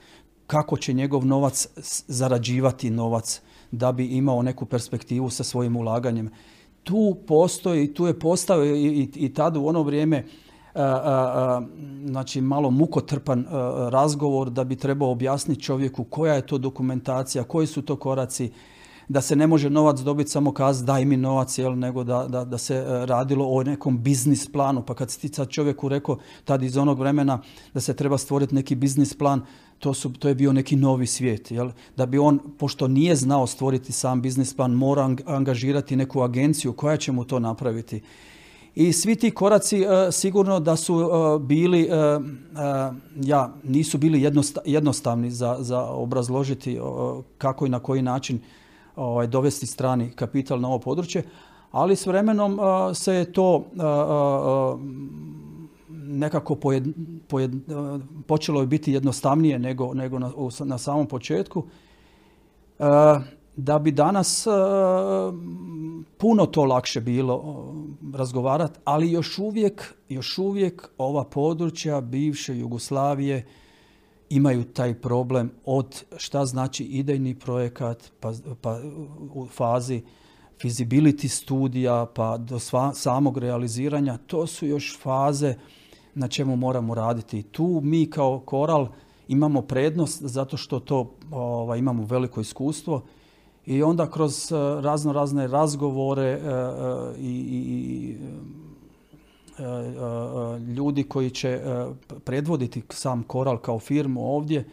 kako 0.48 0.78
će 0.78 0.94
njegov 0.94 1.26
novac 1.26 1.68
zarađivati 2.08 2.90
novac 2.90 3.42
da 3.72 3.92
bi 3.92 4.06
imao 4.06 4.42
neku 4.42 4.66
perspektivu 4.66 5.30
sa 5.30 5.44
svojim 5.44 5.76
ulaganjem. 5.76 6.30
Tu 6.84 7.18
postoji, 7.28 7.94
tu 7.94 8.08
je 8.08 8.20
postao 8.20 8.66
i, 8.66 9.10
i, 9.16 9.34
tada 9.34 9.60
u 9.60 9.68
ono 9.68 9.84
vrijeme 9.84 10.26
znači 12.06 12.42
malo 12.42 12.72
mukotrpan 12.72 13.46
razgovor 13.90 14.50
da 14.50 14.64
bi 14.64 14.76
trebao 14.76 15.12
objasniti 15.12 15.62
čovjeku 15.62 16.04
koja 16.04 16.34
je 16.34 16.48
to 16.48 16.58
dokumentacija, 16.58 17.44
koji 17.44 17.68
su 17.68 17.82
to 17.82 17.96
koraci, 17.96 18.52
da 19.08 19.22
se 19.22 19.36
ne 19.36 19.48
može 19.48 19.70
novac 19.70 20.00
dobiti 20.00 20.30
samo 20.30 20.54
kaz 20.54 20.84
daj 20.86 21.06
mi 21.06 21.18
novac, 21.18 21.58
jel, 21.58 21.80
nego 21.80 22.04
da, 22.04 22.28
da, 22.28 22.46
da, 22.46 22.58
se 22.58 22.76
e, 22.76 23.06
radilo 23.06 23.48
o 23.48 23.64
nekom 23.64 24.04
biznis 24.04 24.52
planu. 24.52 24.84
Pa 24.86 24.96
kad 24.96 25.12
si 25.12 25.28
sad 25.28 25.50
čovjeku 25.50 25.90
rekao 25.90 26.18
tad 26.46 26.64
iz 26.64 26.78
onog 26.78 27.00
vremena 27.00 27.42
da 27.74 27.82
se 27.82 27.94
treba 27.94 28.18
stvoriti 28.18 28.56
neki 28.56 28.76
biznis 28.76 29.14
plan, 29.14 29.42
to, 29.84 29.94
su, 29.94 30.14
to 30.14 30.28
je 30.28 30.36
bio 30.36 30.54
neki 30.54 30.76
novi 30.76 31.08
svijet. 31.08 31.52
Jel? 31.52 31.70
Da 31.98 32.06
bi 32.06 32.18
on, 32.18 32.40
pošto 32.58 32.88
nije 32.88 33.16
znao 33.16 33.48
stvoriti 33.48 33.92
sam 33.92 34.22
biznis 34.22 34.54
plan, 34.54 34.72
mora 34.72 35.16
angažirati 35.26 35.96
neku 35.96 36.22
agenciju 36.22 36.74
koja 36.74 36.98
će 36.98 37.12
mu 37.12 37.26
to 37.26 37.40
napraviti. 37.40 38.02
I 38.76 38.94
svi 38.94 39.16
ti 39.16 39.32
koraci 39.32 39.82
e, 39.82 40.12
sigurno 40.12 40.60
da 40.60 40.76
su 40.76 41.02
e, 41.02 41.40
bili, 41.40 41.90
ja, 43.22 43.54
nisu 43.64 43.98
bili 43.98 44.32
jednostavni 44.66 45.32
za, 45.32 45.58
za 45.60 45.82
obrazložiti 45.82 46.80
kako 47.38 47.66
i 47.66 47.70
na 47.70 47.80
koji 47.80 48.02
način 48.02 48.40
ovaj, 48.96 49.28
dovesti 49.28 49.68
strani 49.68 50.12
kapital 50.16 50.60
na 50.60 50.68
ovo 50.68 50.80
područje, 50.80 51.24
ali 51.72 51.96
s 51.96 52.06
vremenom 52.06 52.60
se 52.96 53.14
je 53.14 53.34
to 53.34 53.66
nekako 56.14 56.58
počelo 58.28 58.62
je 58.62 58.68
biti 58.68 58.92
jednostavnije 58.92 59.60
nego, 59.60 59.94
nego 59.94 60.20
na, 60.20 60.32
na 60.66 60.78
samom 60.78 61.08
početku. 61.08 61.64
Da 63.56 63.80
bi 63.80 63.92
danas 63.92 64.48
puno 66.18 66.46
to 66.46 66.66
lakše 66.66 67.02
bilo 67.02 67.66
razgovarati, 68.14 68.80
ali 68.84 69.12
još 69.12 69.40
uvijek, 69.40 69.94
još 70.10 70.38
uvijek 70.38 70.90
ova 70.98 71.24
područja 71.24 72.02
bivše 72.02 72.58
Jugoslavije 72.58 73.46
imaju 74.30 74.64
taj 74.64 74.94
problem 74.94 75.52
od 75.66 76.04
šta 76.18 76.46
znači 76.46 76.84
idejni 76.84 77.40
projekat 77.40 78.12
pa, 78.20 78.34
pa 78.62 78.80
u 79.34 79.48
fazi 79.48 80.02
feasibility 80.62 81.28
studija 81.28 82.06
pa 82.16 82.38
do 82.38 82.60
samog 82.94 83.38
realiziranja. 83.38 84.18
To 84.18 84.48
su 84.48 84.68
još 84.68 85.00
faze 85.00 85.56
na 86.16 86.28
čemu 86.28 86.56
moramo 86.56 86.96
raditi. 86.96 87.44
Tu 87.44 87.82
mi 87.84 88.10
kao 88.10 88.40
koral 88.40 88.88
imamo 89.28 89.62
prednost 89.62 90.22
zato 90.24 90.58
što 90.58 90.80
to 90.80 91.12
ovaj, 91.32 91.80
imamo 91.80 92.06
veliko 92.06 92.42
iskustvo 92.42 93.02
i 93.66 93.84
onda 93.84 94.12
kroz 94.12 94.52
eh, 94.52 94.56
razno 94.82 95.14
razne 95.14 95.48
razgovore 95.48 96.24
eh, 96.24 96.40
eh, 96.40 97.20
i, 97.20 97.30
i 97.30 98.18
e, 99.60 100.60
ljudi 100.60 101.04
koji 101.04 101.30
će 101.30 101.62
predvoditi 102.26 102.82
sam 102.90 103.24
Koral 103.24 103.58
kao 103.58 103.80
firmu 103.80 104.36
ovdje 104.36 104.66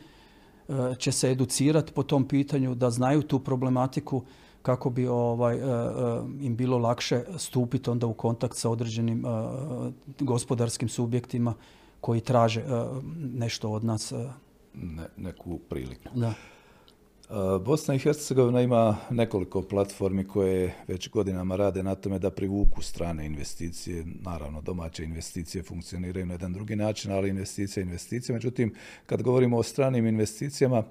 će 0.98 1.12
se 1.12 1.30
educirati 1.30 1.92
po 1.92 2.02
tom 2.02 2.28
pitanju 2.28 2.74
da 2.74 2.90
znaju 2.90 3.22
tu 3.22 3.38
problematiku 3.38 4.22
kako 4.62 4.90
bi 4.90 5.06
ovaj, 5.06 5.58
im 6.40 6.56
bilo 6.56 6.78
lakše 6.78 7.24
stupiti 7.38 7.90
onda 7.90 8.06
u 8.06 8.14
kontakt 8.14 8.56
sa 8.56 8.70
određenim 8.70 9.24
gospodarskim 10.20 10.88
subjektima 10.88 11.54
koji 12.00 12.20
traže 12.20 12.64
nešto 13.34 13.70
od 13.70 13.84
nas. 13.84 14.12
Ne, 14.74 15.08
neku 15.16 15.58
priliku. 15.58 16.08
Da. 16.14 16.34
Bosna 17.64 17.94
i 17.94 17.98
Hercegovina 17.98 18.60
ima 18.60 18.96
nekoliko 19.10 19.62
platformi 19.62 20.28
koje 20.28 20.74
već 20.88 21.10
godinama 21.10 21.56
rade 21.56 21.82
na 21.82 21.94
tome 21.94 22.18
da 22.18 22.30
privuku 22.30 22.82
strane 22.82 23.26
investicije. 23.26 24.04
Naravno, 24.20 24.60
domaće 24.60 25.04
investicije 25.04 25.62
funkcioniraju 25.62 26.26
na 26.26 26.34
jedan 26.34 26.52
drugi 26.52 26.76
način, 26.76 27.12
ali 27.12 27.28
investicije 27.28 27.82
investicije. 27.82 28.34
Međutim, 28.34 28.74
kad 29.06 29.22
govorimo 29.22 29.58
o 29.58 29.62
stranim 29.62 30.06
investicijama, 30.06 30.82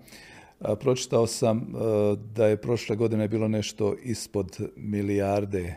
pročitao 0.79 1.27
sam 1.27 1.73
da 2.35 2.47
je 2.47 2.61
prošle 2.61 2.95
godine 2.95 3.27
bilo 3.27 3.47
nešto 3.47 3.95
ispod 4.03 4.57
milijarde 4.75 5.75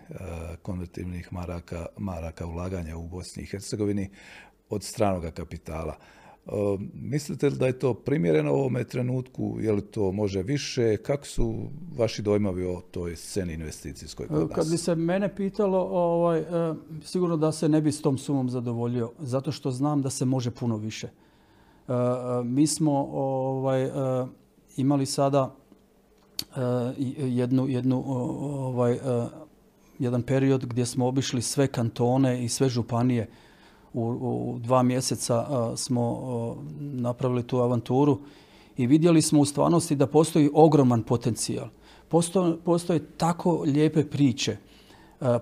konvertivnih 0.62 1.32
maraka, 1.32 1.86
maraka 1.98 2.46
ulaganja 2.46 2.96
u 2.96 3.08
Bosni 3.08 3.42
i 3.42 3.46
Hercegovini 3.46 4.10
od 4.68 4.82
stranoga 4.82 5.30
kapitala. 5.30 5.96
Mislite 6.94 7.48
li 7.48 7.56
da 7.56 7.66
je 7.66 7.78
to 7.78 7.94
primjereno 7.94 8.52
u 8.52 8.56
ovome 8.56 8.84
trenutku? 8.84 9.56
Je 9.60 9.72
li 9.72 9.82
to 9.82 10.12
može 10.12 10.42
više? 10.42 10.96
Kako 10.96 11.26
su 11.26 11.54
vaši 11.96 12.22
dojmovi 12.22 12.64
o 12.64 12.80
toj 12.90 13.16
sceni 13.16 13.52
investicijskoj 13.52 14.28
kod 14.28 14.52
Kad 14.54 14.70
bi 14.70 14.76
se 14.76 14.94
mene 14.94 15.36
pitalo, 15.36 15.78
ovaj, 15.78 16.38
e, 16.38 16.44
sigurno 17.04 17.36
da 17.36 17.52
se 17.52 17.68
ne 17.68 17.80
bi 17.80 17.92
s 17.92 18.02
tom 18.02 18.18
sumom 18.18 18.50
zadovoljio, 18.50 19.10
zato 19.18 19.52
što 19.52 19.70
znam 19.70 20.02
da 20.02 20.10
se 20.10 20.24
može 20.24 20.50
puno 20.50 20.76
više. 20.76 21.06
E, 21.06 21.92
e, 21.92 22.44
mi 22.44 22.66
smo 22.66 23.08
ovaj, 23.12 23.90
imali 24.76 25.06
sada 25.06 25.54
jednu, 27.18 27.68
jednu, 27.68 28.04
ovaj, 28.06 28.98
jedan 29.98 30.22
period 30.22 30.66
gdje 30.66 30.86
smo 30.86 31.06
obišli 31.06 31.42
sve 31.42 31.66
kantone 31.66 32.44
i 32.44 32.48
sve 32.48 32.68
županije 32.68 33.28
u, 33.94 34.56
dva 34.58 34.82
mjeseca 34.82 35.46
smo 35.76 36.22
napravili 36.80 37.42
tu 37.42 37.58
avanturu 37.58 38.18
i 38.76 38.86
vidjeli 38.86 39.22
smo 39.22 39.40
u 39.40 39.44
stvarnosti 39.44 39.96
da 39.96 40.06
postoji 40.06 40.50
ogroman 40.54 41.02
potencijal. 41.02 41.66
Postoje, 42.08 42.56
postoje 42.64 43.06
tako 43.16 43.62
lijepe 43.66 44.04
priče, 44.04 44.56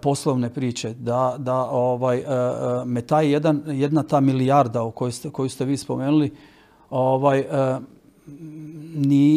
poslovne 0.03 0.55
priče, 0.55 0.95
da, 0.95 1.35
da 1.38 1.71
ovaj, 1.71 2.25
me 2.87 3.03
taj 3.03 3.33
jedan, 3.33 3.62
jedna 3.66 4.03
ta 4.03 4.21
milijarda 4.21 4.83
o 4.83 4.90
kojoj 4.90 5.12
ste, 5.12 5.31
koju 5.31 5.49
ste 5.49 5.64
vi 5.64 5.77
spomenuli, 5.77 6.33
ovaj, 6.90 7.45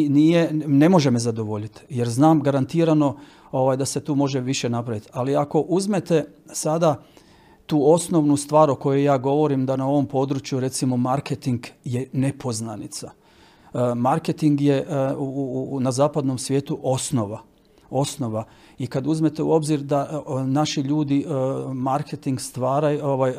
nije, 0.08 0.52
ne 0.52 0.88
može 0.88 1.10
me 1.10 1.18
zadovoljiti 1.18 1.80
jer 1.88 2.08
znam 2.08 2.42
garantirano 2.42 3.16
ovaj, 3.52 3.76
da 3.76 3.84
se 3.84 4.00
tu 4.00 4.14
može 4.14 4.40
više 4.40 4.68
napraviti. 4.68 5.08
Ali 5.12 5.36
ako 5.36 5.60
uzmete 5.60 6.24
sada 6.52 7.02
tu 7.66 7.92
osnovnu 7.92 8.36
stvar 8.36 8.70
o 8.70 8.74
kojoj 8.74 9.04
ja 9.04 9.18
govorim 9.18 9.66
da 9.66 9.76
na 9.76 9.88
ovom 9.88 10.06
području 10.06 10.60
recimo 10.60 10.96
marketing 10.96 11.66
je 11.84 12.08
nepoznanica. 12.12 13.10
E, 13.74 13.94
marketing 13.94 14.60
je 14.60 14.76
e, 14.76 15.14
u, 15.16 15.78
na 15.80 15.92
zapadnom 15.92 16.38
svijetu 16.38 16.78
osnova. 16.82 17.40
Osnova. 17.90 18.44
I 18.78 18.86
kad 18.86 19.06
uzmete 19.06 19.42
u 19.42 19.52
obzir 19.52 19.80
da 19.80 20.08
e, 20.10 20.44
naši 20.44 20.80
ljudi 20.80 21.26
marketing 21.72 22.40
stvaraju, 22.40 23.04
ovaj, 23.04 23.34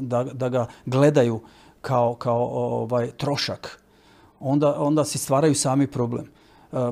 da, 0.00 0.24
da 0.24 0.48
ga 0.48 0.66
gledaju 0.86 1.40
kao, 1.80 2.14
kao 2.14 2.48
ovaj, 2.52 3.10
trošak, 3.10 3.81
onda, 4.42 4.80
onda 4.80 5.04
si 5.04 5.18
stvaraju 5.18 5.54
sami 5.54 5.86
problem. 5.86 6.26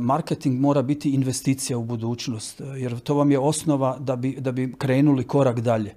Marketing 0.01 0.61
mora 0.61 0.83
biti 0.83 1.11
investicija 1.11 1.79
u 1.79 1.85
budućnost, 1.85 2.61
jer 2.77 3.01
to 3.01 3.15
vam 3.15 3.31
je 3.31 3.39
osnova 3.39 3.99
da 3.99 4.17
bi, 4.17 4.37
da 4.41 4.53
bi 4.53 4.75
krenuli 4.79 5.27
korak 5.27 5.61
dalje. 5.61 5.95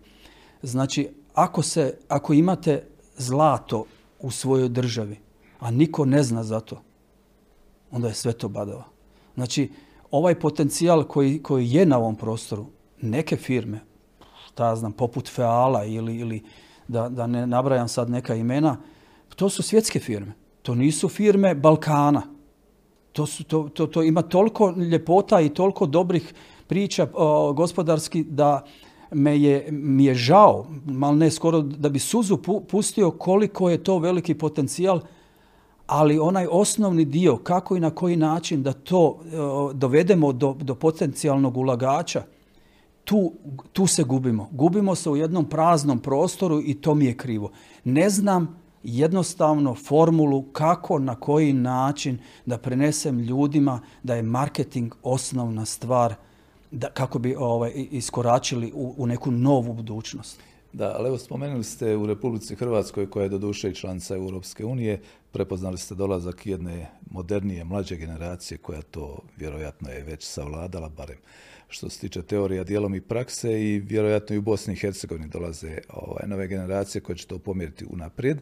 Znači, 0.62 1.10
ako, 1.34 1.62
se, 1.62 1.98
ako 2.08 2.34
imate 2.34 2.84
zlato 3.18 3.86
u 4.20 4.32
svojoj 4.32 4.70
državi, 4.70 5.18
a 5.60 5.72
niko 5.72 6.06
ne 6.06 6.24
zna 6.24 6.44
za 6.44 6.60
to, 6.60 6.82
onda 7.92 8.08
je 8.08 8.14
sve 8.14 8.34
to 8.34 8.48
badava. 8.48 8.84
Znači, 9.36 9.72
ovaj 10.12 10.40
potencijal 10.40 11.04
koji, 11.04 11.44
koji 11.44 11.72
je 11.72 11.86
na 11.86 11.98
ovom 11.98 12.16
prostoru, 12.16 12.66
neke 13.02 13.38
firme, 13.38 13.80
šta 14.48 14.76
znam, 14.76 14.92
poput 14.92 15.30
Feala 15.30 15.86
ili, 15.86 16.16
ili 16.18 16.44
da, 16.88 17.10
da 17.10 17.28
ne 17.28 17.48
nabrajam 17.48 17.88
sad 17.88 18.10
neka 18.10 18.36
imena, 18.36 18.78
to 19.36 19.50
su 19.50 19.64
svjetske 19.64 20.00
firme. 20.00 20.34
To 20.64 20.76
nisu 20.76 21.10
firme 21.10 21.56
Balkana. 21.56 22.22
To, 23.12 23.26
su, 23.26 23.44
to, 23.44 23.70
to, 23.74 23.88
to 23.88 24.04
ima 24.04 24.22
toliko 24.22 24.72
ljepota 24.72 25.42
i 25.42 25.50
toliko 25.50 25.86
dobrih 25.86 26.34
priča 26.68 27.08
gospodarski 27.56 28.24
da 28.24 28.64
me 29.12 29.40
je, 29.40 29.68
mi 29.72 30.06
je 30.06 30.16
žao, 30.16 30.66
mal 30.86 31.18
ne 31.18 31.32
skoro 31.32 31.62
da 31.62 31.90
bi 31.90 32.00
suzu 32.00 32.38
pustio 32.70 33.12
koliko 33.12 33.70
je 33.70 33.84
to 33.84 34.00
veliki 34.00 34.34
potencijal, 34.34 35.00
ali 35.88 36.20
onaj 36.20 36.48
osnovni 36.52 37.06
dio, 37.06 37.38
kako 37.38 37.76
i 37.76 37.80
na 37.80 37.90
koji 37.90 38.16
način 38.16 38.64
da 38.64 38.74
to 38.74 39.20
dovedemo 39.74 40.34
do, 40.34 40.56
do 40.60 40.76
potencijalnog 40.76 41.58
ulagača, 41.58 42.24
tu, 43.04 43.34
tu 43.74 43.88
se 43.88 44.04
gubimo. 44.04 44.50
Gubimo 44.52 44.96
se 44.96 45.10
u 45.10 45.16
jednom 45.16 45.46
praznom 45.46 46.00
prostoru 46.00 46.62
i 46.66 46.74
to 46.74 46.96
mi 46.96 47.06
je 47.06 47.18
krivo. 47.18 47.52
Ne 47.84 48.10
znam 48.10 48.63
jednostavno 48.84 49.76
formulu 49.76 50.42
kako, 50.42 51.00
na 51.00 51.16
koji 51.16 51.54
način 51.54 52.18
da 52.46 52.58
prenesem 52.58 53.20
ljudima 53.20 53.82
da 54.04 54.16
je 54.16 54.22
marketing 54.22 54.96
osnovna 55.04 55.66
stvar 55.66 56.16
da, 56.72 56.90
kako 56.90 57.20
bi 57.20 57.36
ovaj, 57.36 57.72
iskoračili 57.76 58.72
u, 58.76 58.96
u 58.98 59.08
neku 59.08 59.32
novu 59.32 59.74
budućnost. 59.74 60.40
Da, 60.74 60.96
ali 60.98 61.08
evo 61.08 61.18
spomenuli 61.18 61.64
ste 61.64 61.96
u 61.98 62.06
Republici 62.06 62.56
Hrvatskoj 62.56 63.10
koja 63.10 63.24
je 63.24 63.30
doduše 63.30 63.70
i 63.70 63.76
članica 63.76 64.16
Europske 64.16 64.66
unije, 64.66 65.02
prepoznali 65.32 65.78
ste 65.78 65.96
dolazak 65.96 66.46
jedne 66.46 66.88
modernije, 67.12 67.64
mlađe 67.64 67.96
generacije 67.96 68.58
koja 68.58 68.82
to 68.82 69.18
vjerojatno 69.38 69.90
je 69.90 70.04
već 70.04 70.24
savladala, 70.24 70.90
barem 70.90 71.18
što 71.74 71.90
se 71.90 72.00
tiče 72.00 72.22
teorija, 72.22 72.64
dijelom 72.64 72.96
i 72.96 73.02
prakse 73.02 73.62
i 73.64 73.80
vjerojatno 73.80 74.36
i 74.36 74.40
u 74.40 74.42
Bosni 74.42 74.74
i 74.74 74.78
Hercegovini 74.78 75.28
dolaze 75.28 75.78
ovaj, 75.90 76.28
nove 76.28 76.48
generacije 76.48 77.02
koje 77.02 77.16
će 77.16 77.28
to 77.28 77.40
pomjeriti 77.40 77.86
unaprijed. 77.90 78.42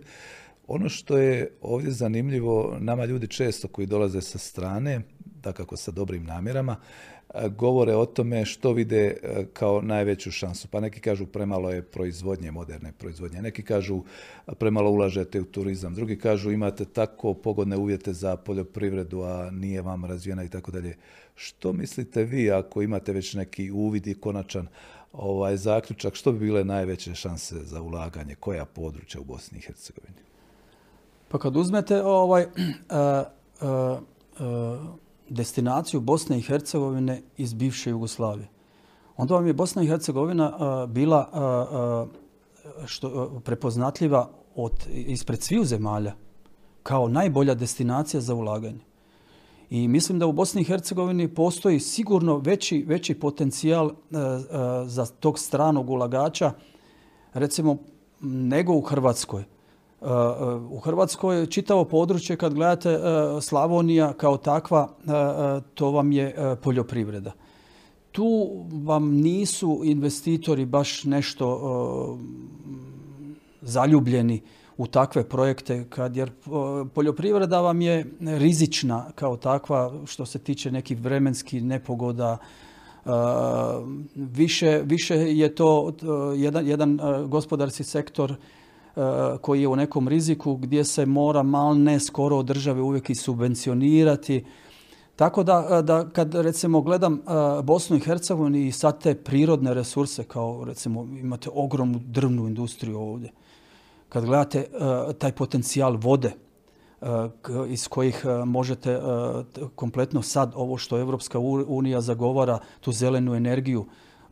Ono 0.67 0.89
što 0.89 1.17
je 1.17 1.49
ovdje 1.61 1.91
zanimljivo, 1.91 2.77
nama 2.79 3.05
ljudi 3.05 3.27
često 3.27 3.67
koji 3.67 3.87
dolaze 3.87 4.21
sa 4.21 4.37
strane, 4.37 5.01
dakako 5.19 5.77
sa 5.77 5.91
dobrim 5.91 6.23
namjerama, 6.23 6.75
govore 7.49 7.95
o 7.95 8.05
tome 8.05 8.45
što 8.45 8.73
vide 8.73 9.17
e, 9.23 9.45
kao 9.53 9.81
najveću 9.81 10.31
šansu. 10.31 10.67
Pa 10.67 10.79
neki 10.79 10.99
kažu 10.99 11.25
premalo 11.25 11.69
je 11.69 11.81
proizvodnje, 11.81 12.51
moderne 12.51 12.91
proizvodnje. 12.97 13.41
Neki 13.41 13.63
kažu 13.63 14.01
premalo 14.59 14.91
ulažete 14.91 15.41
u 15.41 15.45
turizam. 15.45 15.95
Drugi 15.95 16.19
kažu 16.19 16.51
imate 16.51 16.85
tako 16.85 17.33
pogodne 17.33 17.77
uvjete 17.77 18.13
za 18.13 18.35
poljoprivredu, 18.35 19.21
a 19.21 19.49
nije 19.51 19.81
vam 19.81 20.05
razvijena 20.05 20.43
i 20.43 20.49
tako 20.49 20.71
dalje. 20.71 20.95
Što 21.35 21.73
mislite 21.73 22.23
vi 22.23 22.51
ako 22.51 22.81
imate 22.81 23.13
već 23.13 23.33
neki 23.33 23.71
uvid 23.71 24.07
i 24.07 24.13
konačan 24.13 24.67
ovaj 25.13 25.57
zaključak, 25.57 26.15
što 26.15 26.31
bi 26.31 26.39
bile 26.39 26.63
najveće 26.63 27.15
šanse 27.15 27.63
za 27.63 27.81
ulaganje, 27.81 28.35
koja 28.35 28.65
područja 28.65 29.21
u 29.21 29.23
Bosni 29.23 29.57
i 29.57 29.61
Hercegovini? 29.61 30.17
Pa 31.29 31.39
kad 31.39 31.55
uzmete 31.55 32.03
ovaj, 32.03 32.45
destinaciju 35.31 35.99
Bosne 36.01 36.37
i 36.37 36.41
Hercegovine 36.41 37.21
iz 37.37 37.53
bivše 37.53 37.89
Jugoslavije. 37.89 38.47
Onda 39.17 39.33
vam 39.33 39.47
je 39.47 39.53
Bosna 39.53 39.83
i 39.83 39.87
Hercegovina 39.87 40.51
bila 40.89 41.29
što, 42.85 43.41
prepoznatljiva 43.45 44.29
od, 44.55 44.71
ispred 44.91 45.41
sviju 45.41 45.63
zemalja 45.63 46.13
kao 46.83 47.07
najbolja 47.07 47.55
destinacija 47.55 48.21
za 48.21 48.35
ulaganje. 48.35 48.79
I 49.69 49.87
mislim 49.87 50.19
da 50.19 50.27
u 50.27 50.31
Bosni 50.31 50.61
i 50.61 50.65
Hercegovini 50.65 51.27
postoji 51.27 51.79
sigurno 51.79 52.37
veći, 52.37 52.85
veći 52.87 53.19
potencijal 53.19 53.91
za 54.85 55.05
tog 55.05 55.39
stranog 55.39 55.89
ulagača, 55.89 56.51
recimo, 57.33 57.77
nego 58.21 58.73
u 58.73 58.81
Hrvatskoj. 58.81 59.43
U 60.69 60.79
Hrvatskoj 60.79 61.45
čitavo 61.45 61.85
područje 61.85 62.35
kad 62.35 62.53
gledate 62.53 62.89
e, 62.89 62.99
Slavonija 63.41 64.13
kao 64.13 64.37
takva, 64.37 64.89
e, 64.89 65.11
e, 65.11 65.61
to 65.73 65.91
vam 65.91 66.11
je 66.11 66.55
poljoprivreda. 66.63 67.31
Tu 68.11 68.49
vam 68.83 69.11
nisu 69.11 69.81
investitori 69.83 70.65
baš 70.65 71.03
nešto 71.03 72.17
zaljubljeni 73.61 74.41
u 74.77 74.87
takve 74.87 75.23
projekte 75.29 75.85
kad 75.89 76.15
jer 76.17 76.31
poljoprivreda 76.93 77.61
vam 77.61 77.81
je 77.81 78.05
rizična 78.19 79.11
kao 79.15 79.37
takva 79.37 79.93
što 80.05 80.25
se 80.25 80.39
tiče 80.39 80.71
nekih 80.71 80.99
vremenskih 80.99 81.63
nepogoda, 81.63 82.37
više, 84.15 84.81
više 84.85 85.15
je 85.15 85.55
to 85.55 85.93
jedan, 86.35 86.67
jedan 86.67 86.99
gospodarski 87.27 87.83
sektor 87.83 88.35
koji 89.41 89.61
je 89.61 89.67
u 89.67 89.75
nekom 89.75 90.07
riziku 90.07 90.55
gdje 90.55 90.83
se 90.83 91.05
mora 91.05 91.43
mal 91.43 91.77
ne 91.77 91.99
skoro 91.99 92.37
od 92.37 92.45
države 92.45 92.81
uvijek 92.81 93.09
i 93.09 93.15
subvencionirati. 93.15 94.45
Tako 95.15 95.43
da, 95.43 95.67
e, 95.71 95.81
da 95.81 96.09
kad 96.09 96.35
recimo 96.35 96.81
gledam 96.81 97.13
e, 97.13 97.19
Bosnu 97.63 97.97
i 97.97 97.99
Hercegovinu 97.99 98.57
i 98.57 98.71
sad 98.71 99.01
te 99.01 99.15
prirodne 99.15 99.73
resurse 99.73 100.23
kao 100.23 100.63
recimo 100.65 101.03
imate 101.03 101.49
ogromnu 101.53 101.99
drvnu 102.05 102.47
industriju 102.47 102.99
ovdje. 102.99 103.31
Kad 104.09 104.25
gledate 104.25 104.67
taj 105.17 105.31
potencijal 105.31 105.97
vode 105.97 106.31
iz 107.67 107.87
kojih 107.87 108.25
možete 108.45 108.99
kompletno 109.75 110.21
sad 110.21 110.51
ovo 110.55 110.77
što 110.77 110.99
Evropska 110.99 111.39
unija 111.67 112.01
zagovara, 112.01 112.59
tu 112.79 112.91
zelenu 112.91 113.35
energiju, 113.35 113.85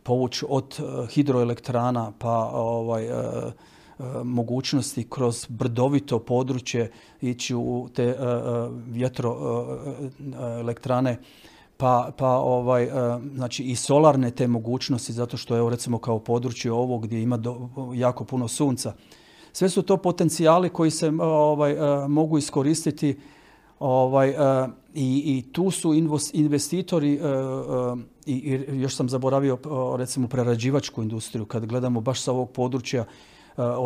povući 0.03 0.45
od 0.49 0.79
hidroelektrana 1.09 2.11
pa 2.19 2.49
ovaj, 2.53 3.05
E, 3.07 3.51
mogućnosti 4.23 5.07
kroz 5.09 5.45
brdovito 5.49 6.19
područje 6.19 6.91
ići 7.21 7.55
u 7.55 7.89
te 7.95 8.03
e, 8.03 8.07
e, 8.07 8.15
vjetroelektrane 8.87 11.19
pa, 11.77 12.11
pa 12.17 12.29
ovaj, 12.29 12.89
znači 13.35 13.63
i 13.63 13.75
solarne 13.75 14.31
te 14.31 14.47
mogućnosti 14.47 15.13
zato 15.13 15.37
što 15.37 15.55
je 15.55 15.69
recimo 15.69 15.97
kao 15.97 16.19
područje 16.19 16.71
ovo 16.71 16.97
gdje 16.97 17.21
ima 17.21 17.39
jako 17.95 18.23
puno 18.23 18.47
sunca. 18.47 18.93
Sve 19.53 19.69
su 19.69 19.81
to 19.81 19.97
potencijali 19.97 20.69
koji 20.69 20.91
se 20.91 21.11
ovaj, 21.19 21.75
mogu 22.07 22.37
iskoristiti 22.37 23.19
ovaj, 23.79 24.33
i, 24.93 25.23
i 25.25 25.51
tu 25.51 25.71
su 25.71 25.93
investitori 26.33 27.19
i, 28.25 28.59
još 28.71 28.95
sam 28.95 29.09
zaboravio 29.09 29.57
recimo 29.97 30.27
prerađivačku 30.27 31.03
industriju 31.03 31.45
kad 31.45 31.65
gledamo 31.65 32.01
baš 32.01 32.21
sa 32.21 32.31
ovog 32.31 32.51
područja 32.51 33.05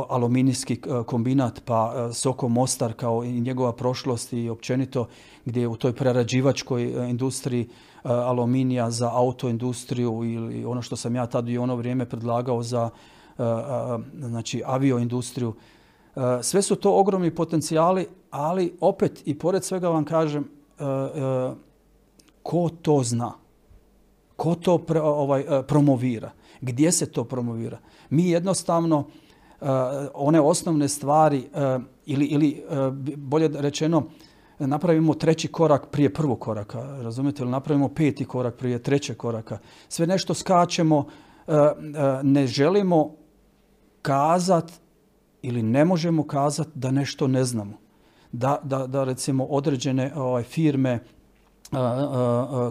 aluminijski 0.09 0.81
kombinat 1.05 1.62
pa 1.65 2.09
Soko 2.13 2.47
Mostar 2.47 2.93
kao 2.93 3.23
i 3.23 3.41
njegova 3.41 3.73
prošlost 3.73 4.33
i 4.33 4.49
općenito 4.49 5.07
gdje 5.45 5.62
je 5.62 5.67
u 5.67 5.75
toj 5.75 5.93
prerađivačkoj 5.93 7.09
industriji 7.09 7.69
aluminija 8.03 8.91
za 8.91 9.12
autoindustriju 9.13 10.23
ili 10.23 10.65
ono 10.65 10.81
što 10.81 10.95
sam 10.95 11.15
ja 11.15 11.25
tad 11.25 11.49
i 11.49 11.57
ono 11.57 11.75
vrijeme 11.75 12.05
predlagao 12.05 12.63
za 12.63 12.89
znači 14.19 14.62
avioindustriju. 14.65 15.53
Sve 16.41 16.62
su 16.62 16.75
to 16.75 16.99
ogromni 16.99 17.36
potencijali, 17.36 18.07
ali 18.31 18.77
opet 18.79 19.21
i 19.25 19.39
pored 19.39 19.63
svega 19.63 19.89
vam 19.89 20.05
kažem 20.05 20.49
ko 22.43 22.69
to 22.81 23.03
zna? 23.03 23.31
Ko 24.36 24.55
to 24.55 24.86
ovaj, 25.01 25.45
promovira? 25.67 26.31
Gdje 26.62 26.91
se 26.91 27.12
to 27.12 27.23
promovira? 27.23 27.79
Mi 28.09 28.29
jednostavno 28.29 29.05
one 30.13 30.41
osnovne 30.41 30.88
stvari 30.88 31.49
ili, 32.06 32.26
ili 32.26 32.63
bolje 33.17 33.49
rečeno 33.54 34.04
napravimo 34.60 35.13
treći 35.13 35.47
korak 35.47 35.88
prije 35.88 36.13
prvog 36.13 36.39
koraka, 36.39 36.82
razumijete, 37.02 37.43
ili 37.43 37.52
napravimo 37.52 37.89
peti 37.89 38.26
korak 38.26 38.56
prije 38.56 38.84
trećeg 38.84 39.17
koraka. 39.17 39.58
Sve 39.89 40.08
nešto 40.08 40.34
skačemo, 40.34 41.06
ne 42.23 42.47
želimo 42.47 43.12
kazat 44.02 44.71
ili 45.41 45.63
ne 45.63 45.86
možemo 45.86 46.28
kazat 46.28 46.67
da 46.76 46.91
nešto 46.91 47.28
ne 47.28 47.43
znamo. 47.43 47.78
Da, 48.32 48.60
da, 48.63 48.88
da 48.88 49.04
recimo 49.04 49.45
određene 49.45 50.12
ovaj, 50.15 50.43
firme 50.43 50.99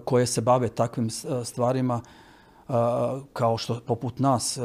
koje 0.04 0.26
se 0.26 0.40
bave 0.40 0.68
takvim 0.68 1.10
stvarima 1.44 2.00
kao 3.32 3.58
što 3.58 3.80
poput 3.86 4.18
nas 4.18 4.58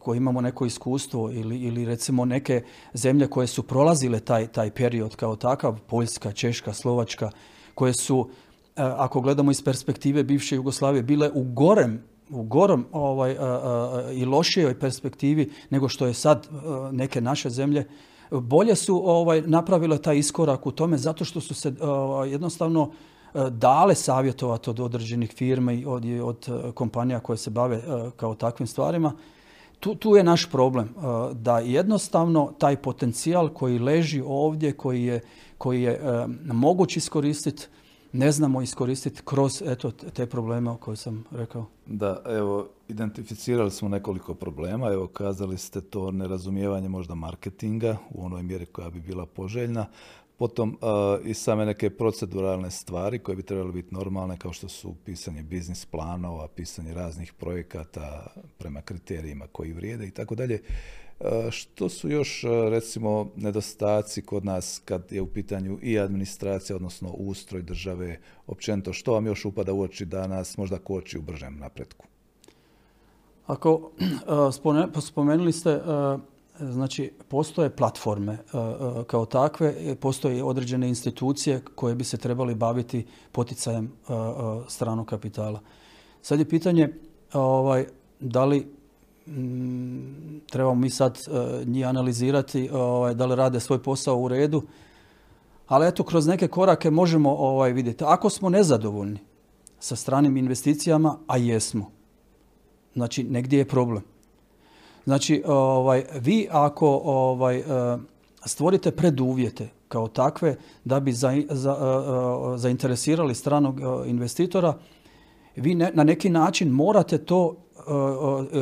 koji 0.00 0.16
imamo 0.16 0.40
neko 0.40 0.66
iskustvo 0.66 1.30
ili, 1.30 1.58
ili 1.58 1.84
recimo 1.84 2.24
neke 2.24 2.62
zemlje 2.94 3.26
koje 3.26 3.46
su 3.46 3.62
prolazile 3.62 4.20
taj, 4.20 4.46
taj 4.46 4.70
period 4.70 5.16
kao 5.16 5.36
takav, 5.36 5.78
Poljska, 5.86 6.32
Češka, 6.32 6.72
Slovačka, 6.72 7.30
koje 7.74 7.94
su, 7.94 8.28
ako 8.76 9.20
gledamo 9.20 9.50
iz 9.50 9.64
perspektive 9.64 10.24
bivše 10.24 10.56
Jugoslavije, 10.56 11.02
bile 11.02 11.30
u 11.34 11.42
gorem 11.42 12.02
u 12.32 12.42
gorom 12.42 12.86
ovaj, 12.92 13.36
i 14.12 14.24
lošijoj 14.24 14.78
perspektivi 14.78 15.50
nego 15.70 15.88
što 15.88 16.06
je 16.06 16.14
sad 16.14 16.48
neke 16.92 17.20
naše 17.20 17.50
zemlje, 17.50 17.88
bolje 18.30 18.76
su 18.76 19.02
ovaj, 19.04 19.42
napravile 19.46 19.98
taj 19.98 20.18
iskorak 20.18 20.66
u 20.66 20.70
tome 20.72 20.98
zato 20.98 21.24
što 21.24 21.40
su 21.40 21.54
se 21.54 21.72
jednostavno 22.26 22.90
dale 23.50 23.94
savjetovati 23.94 24.70
od 24.70 24.80
određenih 24.80 25.32
firme 25.32 25.76
i 25.76 25.86
od, 25.86 26.04
od 26.22 26.48
e, 26.48 26.72
kompanija 26.72 27.20
koje 27.20 27.36
se 27.36 27.50
bave 27.50 27.76
e, 27.76 28.10
kao 28.16 28.34
takvim 28.34 28.66
stvarima. 28.66 29.12
Tu, 29.80 29.94
tu 29.94 30.16
je 30.16 30.24
naš 30.24 30.50
problem, 30.50 30.84
e, 30.86 31.34
da 31.34 31.58
jednostavno 31.58 32.52
taj 32.58 32.76
potencijal 32.76 33.48
koji 33.48 33.78
leži 33.78 34.22
ovdje, 34.26 34.72
koji 34.72 35.04
je, 35.04 35.20
koji 35.58 35.82
je 35.82 36.00
moguć 36.44 36.96
iskoristiti, 36.96 37.66
ne 38.12 38.32
znamo 38.32 38.62
iskoristiti 38.62 39.20
kroz 39.24 39.62
eto, 39.66 39.90
te 39.90 40.26
probleme 40.26 40.70
o 40.70 40.76
koje 40.76 40.96
sam 40.96 41.24
rekao. 41.30 41.66
Da, 41.86 42.22
evo, 42.26 42.68
identificirali 42.88 43.70
smo 43.70 43.88
nekoliko 43.88 44.34
problema. 44.34 44.92
Evo, 44.92 45.06
kazali 45.06 45.58
ste 45.58 45.80
to 45.80 46.10
nerazumijevanje 46.10 46.88
možda 46.88 47.14
marketinga 47.14 47.96
u 48.10 48.24
onoj 48.24 48.42
mjeri 48.42 48.66
koja 48.66 48.90
bi 48.90 49.00
bila 49.00 49.26
poželjna. 49.26 49.86
Potom 50.42 50.78
i 51.24 51.34
same 51.34 51.66
neke 51.66 51.90
proceduralne 51.90 52.70
stvari 52.70 53.18
koje 53.18 53.36
bi 53.36 53.42
trebale 53.42 53.72
biti 53.72 53.94
normalne 53.94 54.36
kao 54.36 54.52
što 54.52 54.68
su 54.68 54.94
pisanje 55.04 55.42
biznis 55.42 55.86
planova, 55.86 56.48
pisanje 56.48 56.94
raznih 56.94 57.32
projekata 57.32 58.26
prema 58.58 58.82
kriterijima 58.82 59.46
koji 59.52 59.72
vrijede 59.72 60.06
i 60.06 60.10
tako 60.10 60.34
dalje. 60.34 60.62
Što 61.50 61.88
su 61.88 62.10
još 62.10 62.44
recimo 62.70 63.30
nedostaci 63.36 64.22
kod 64.22 64.44
nas 64.44 64.82
kad 64.84 65.12
je 65.12 65.22
u 65.22 65.26
pitanju 65.26 65.78
i 65.82 65.98
administracija, 65.98 66.76
odnosno 66.76 67.10
ustroj 67.10 67.62
države, 67.62 68.20
općenito 68.46 68.92
što 68.92 69.12
vam 69.12 69.26
još 69.26 69.44
upada 69.44 69.72
u 69.72 69.80
oči 69.80 70.04
da 70.04 70.26
nas 70.26 70.56
možda 70.56 70.78
koči 70.78 71.18
u 71.18 71.22
bržem 71.22 71.58
napretku? 71.58 72.06
Ako 73.46 73.90
spomenuli 75.00 75.52
ste 75.52 75.80
Znači, 76.60 77.12
postoje 77.28 77.70
platforme 77.70 78.32
e, 78.32 78.36
e, 78.36 79.04
kao 79.06 79.26
takve, 79.26 79.96
postoje 80.00 80.44
određene 80.44 80.88
institucije 80.88 81.60
koje 81.74 81.94
bi 81.94 82.04
se 82.04 82.16
trebali 82.16 82.54
baviti 82.54 83.06
poticajem 83.32 83.84
e, 83.84 84.12
stranog 84.68 85.06
kapitala. 85.06 85.60
Sad 86.22 86.38
je 86.38 86.48
pitanje 86.48 86.92
ovaj, 87.32 87.86
da 88.20 88.44
li 88.44 88.66
mm, 89.26 90.38
trebamo 90.50 90.74
mi 90.74 90.90
sad 90.90 91.18
njih 91.64 91.86
analizirati, 91.86 92.70
ovaj, 92.72 93.14
da 93.14 93.26
li 93.26 93.36
rade 93.36 93.60
svoj 93.60 93.82
posao 93.82 94.16
u 94.16 94.28
redu, 94.28 94.62
ali 95.66 95.88
eto, 95.88 96.04
kroz 96.04 96.26
neke 96.26 96.48
korake 96.48 96.90
možemo 96.90 97.30
ovaj, 97.30 97.72
vidjeti. 97.72 98.04
Ako 98.06 98.30
smo 98.30 98.48
nezadovoljni 98.48 99.18
sa 99.80 99.96
stranim 99.96 100.36
investicijama, 100.36 101.18
a 101.26 101.36
jesmo, 101.36 101.90
znači 102.94 103.24
negdje 103.24 103.58
je 103.58 103.68
problem 103.68 104.11
Znači, 105.04 105.42
ovaj, 105.46 106.04
vi 106.20 106.48
ako 106.50 107.00
ovaj, 107.04 107.58
e, 107.58 107.64
stvorite 108.44 108.90
preduvjete 108.90 109.68
kao 109.88 110.08
takve 110.08 110.56
da 110.84 111.00
bi 111.00 111.12
za, 111.12 111.42
za, 111.50 111.70
e, 111.70 112.54
e, 112.54 112.58
zainteresirali 112.58 113.34
stranog 113.34 113.80
investitora, 114.06 114.74
vi 115.56 115.74
na 115.74 116.04
neki 116.04 116.30
način 116.30 116.68
morate 116.68 117.18
to 117.18 117.56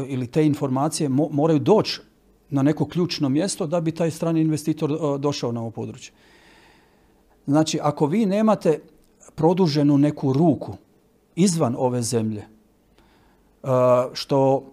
ili 0.08 0.26
te 0.26 0.46
informacije 0.46 1.08
moraju 1.08 1.58
doći 1.58 2.00
na 2.50 2.62
neko 2.62 2.88
ključno 2.88 3.28
mjesto 3.28 3.66
da 3.66 3.80
bi 3.80 3.92
taj 3.92 4.10
strani 4.10 4.40
investitor 4.40 5.18
došao 5.18 5.52
na 5.52 5.60
ovo 5.60 5.70
područje. 5.70 6.12
Znači, 7.46 7.78
ako 7.82 8.06
vi 8.06 8.26
nemate 8.26 8.80
produženu 9.34 9.98
neku 9.98 10.32
ruku 10.32 10.72
izvan 11.36 11.74
ove 11.78 12.02
zemlje, 12.02 12.44
što 14.12 14.64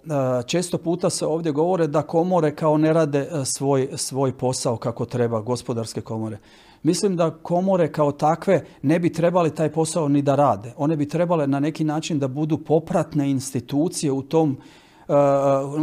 često 0.45 0.77
puta 0.77 1.09
se 1.09 1.25
ovdje 1.25 1.51
govore 1.51 1.87
da 1.87 2.01
komore 2.01 2.55
kao 2.55 2.77
ne 2.77 2.93
rade 2.93 3.29
svoj, 3.45 3.89
svoj 3.95 4.37
posao 4.37 4.77
kako 4.77 5.05
treba, 5.05 5.41
gospodarske 5.41 6.01
komore. 6.01 6.37
Mislim 6.83 7.15
da 7.15 7.31
komore 7.31 7.91
kao 7.91 8.11
takve 8.11 8.65
ne 8.81 8.99
bi 8.99 9.13
trebali 9.13 9.55
taj 9.55 9.71
posao 9.71 10.07
ni 10.07 10.21
da 10.21 10.35
rade. 10.35 10.73
One 10.77 10.95
bi 10.97 11.07
trebale 11.07 11.47
na 11.47 11.59
neki 11.59 11.83
način 11.83 12.19
da 12.19 12.27
budu 12.27 12.57
popratne 12.57 13.31
institucije 13.31 14.11
u 14.11 14.21
tom, 14.21 14.57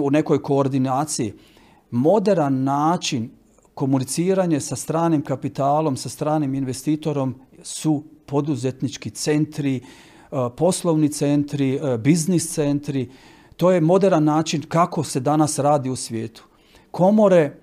u 0.02 0.10
nekoj 0.10 0.42
koordinaciji. 0.42 1.32
Moderan 1.90 2.62
način 2.62 3.30
komuniciranje 3.74 4.60
sa 4.60 4.76
stranim 4.76 5.22
kapitalom, 5.22 5.96
sa 5.96 6.08
stranim 6.08 6.54
investitorom 6.54 7.34
su 7.62 8.02
poduzetnički 8.26 9.10
centri, 9.10 9.80
poslovni 10.56 11.08
centri, 11.08 11.74
e, 11.74 11.98
biznis 11.98 12.54
centri. 12.54 13.10
To 13.56 13.70
je 13.70 13.80
moderan 13.80 14.24
način 14.24 14.62
kako 14.68 15.04
se 15.04 15.20
danas 15.20 15.58
radi 15.58 15.90
u 15.90 15.96
svijetu. 15.96 16.44
Komore 16.90 17.56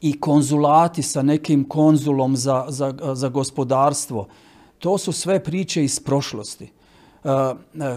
i 0.00 0.20
konzulati 0.20 1.02
sa 1.02 1.22
nekim 1.22 1.68
konzulom 1.68 2.36
za, 2.36 2.64
za, 2.68 2.94
za 3.14 3.28
gospodarstvo, 3.28 4.26
to 4.78 4.98
su 4.98 5.12
sve 5.12 5.44
priče 5.44 5.84
iz 5.84 6.00
prošlosti. 6.00 6.64
E, 6.64 7.28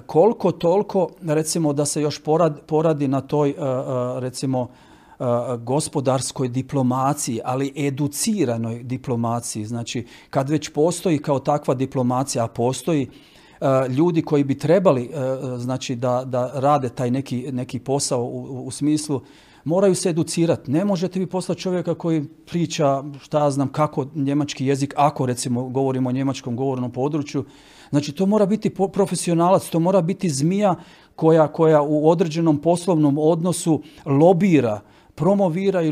koliko 0.06 0.52
toliko, 0.52 1.10
recimo 1.22 1.74
da 1.74 1.86
se 1.86 2.02
još 2.02 2.24
poradi, 2.24 2.62
poradi 2.68 3.08
na 3.08 3.22
toj, 3.22 3.56
recimo, 4.20 4.68
gospodarskoj 5.60 6.48
diplomaciji, 6.48 7.40
ali 7.44 7.74
educiranoj 7.76 8.84
diplomaciji. 8.84 9.66
Znači, 9.66 10.08
kad 10.30 10.50
već 10.50 10.70
postoji 10.70 11.20
kao 11.20 11.40
takva 11.40 11.74
diplomacija, 11.74 12.44
a 12.44 12.48
postoji, 12.48 13.08
E, 13.08 13.31
ljudi 13.90 14.22
koji 14.22 14.44
bi 14.44 14.58
trebali 14.58 15.04
e, 15.04 15.10
znači 15.58 15.96
da, 15.96 16.24
da 16.26 16.52
rade 16.54 16.90
taj 16.90 17.12
neki, 17.12 17.52
neki 17.52 17.80
posao 17.80 18.24
u, 18.24 18.66
u 18.66 18.72
smislu 18.72 19.22
moraju 19.64 19.96
se 19.96 20.10
educirati. 20.10 20.72
Ne 20.72 20.86
možete 20.86 21.20
vi 21.20 21.28
poslati 21.28 21.62
čovjeka 21.62 21.96
koji 21.96 22.24
priča, 22.28 23.04
šta 23.22 23.40
ja 23.44 23.52
znam, 23.52 23.68
kako 23.68 24.08
njemački 24.16 24.66
jezik, 24.66 24.94
ako 24.98 25.26
recimo 25.26 25.70
govorimo 25.70 26.10
o 26.10 26.12
njemačkom 26.12 26.56
govornom 26.56 26.92
području. 26.92 27.46
Znači 27.90 28.12
to 28.12 28.26
mora 28.26 28.46
biti 28.46 28.70
profesionalac, 28.94 29.70
to 29.70 29.80
mora 29.80 30.02
biti 30.02 30.30
zmija 30.30 30.76
koja, 31.16 31.48
koja 31.48 31.82
u 31.82 32.10
određenom 32.10 32.58
poslovnom 32.58 33.18
odnosu 33.18 33.82
lobira 34.06 34.82
promovira 35.16 35.82
i 35.82 35.92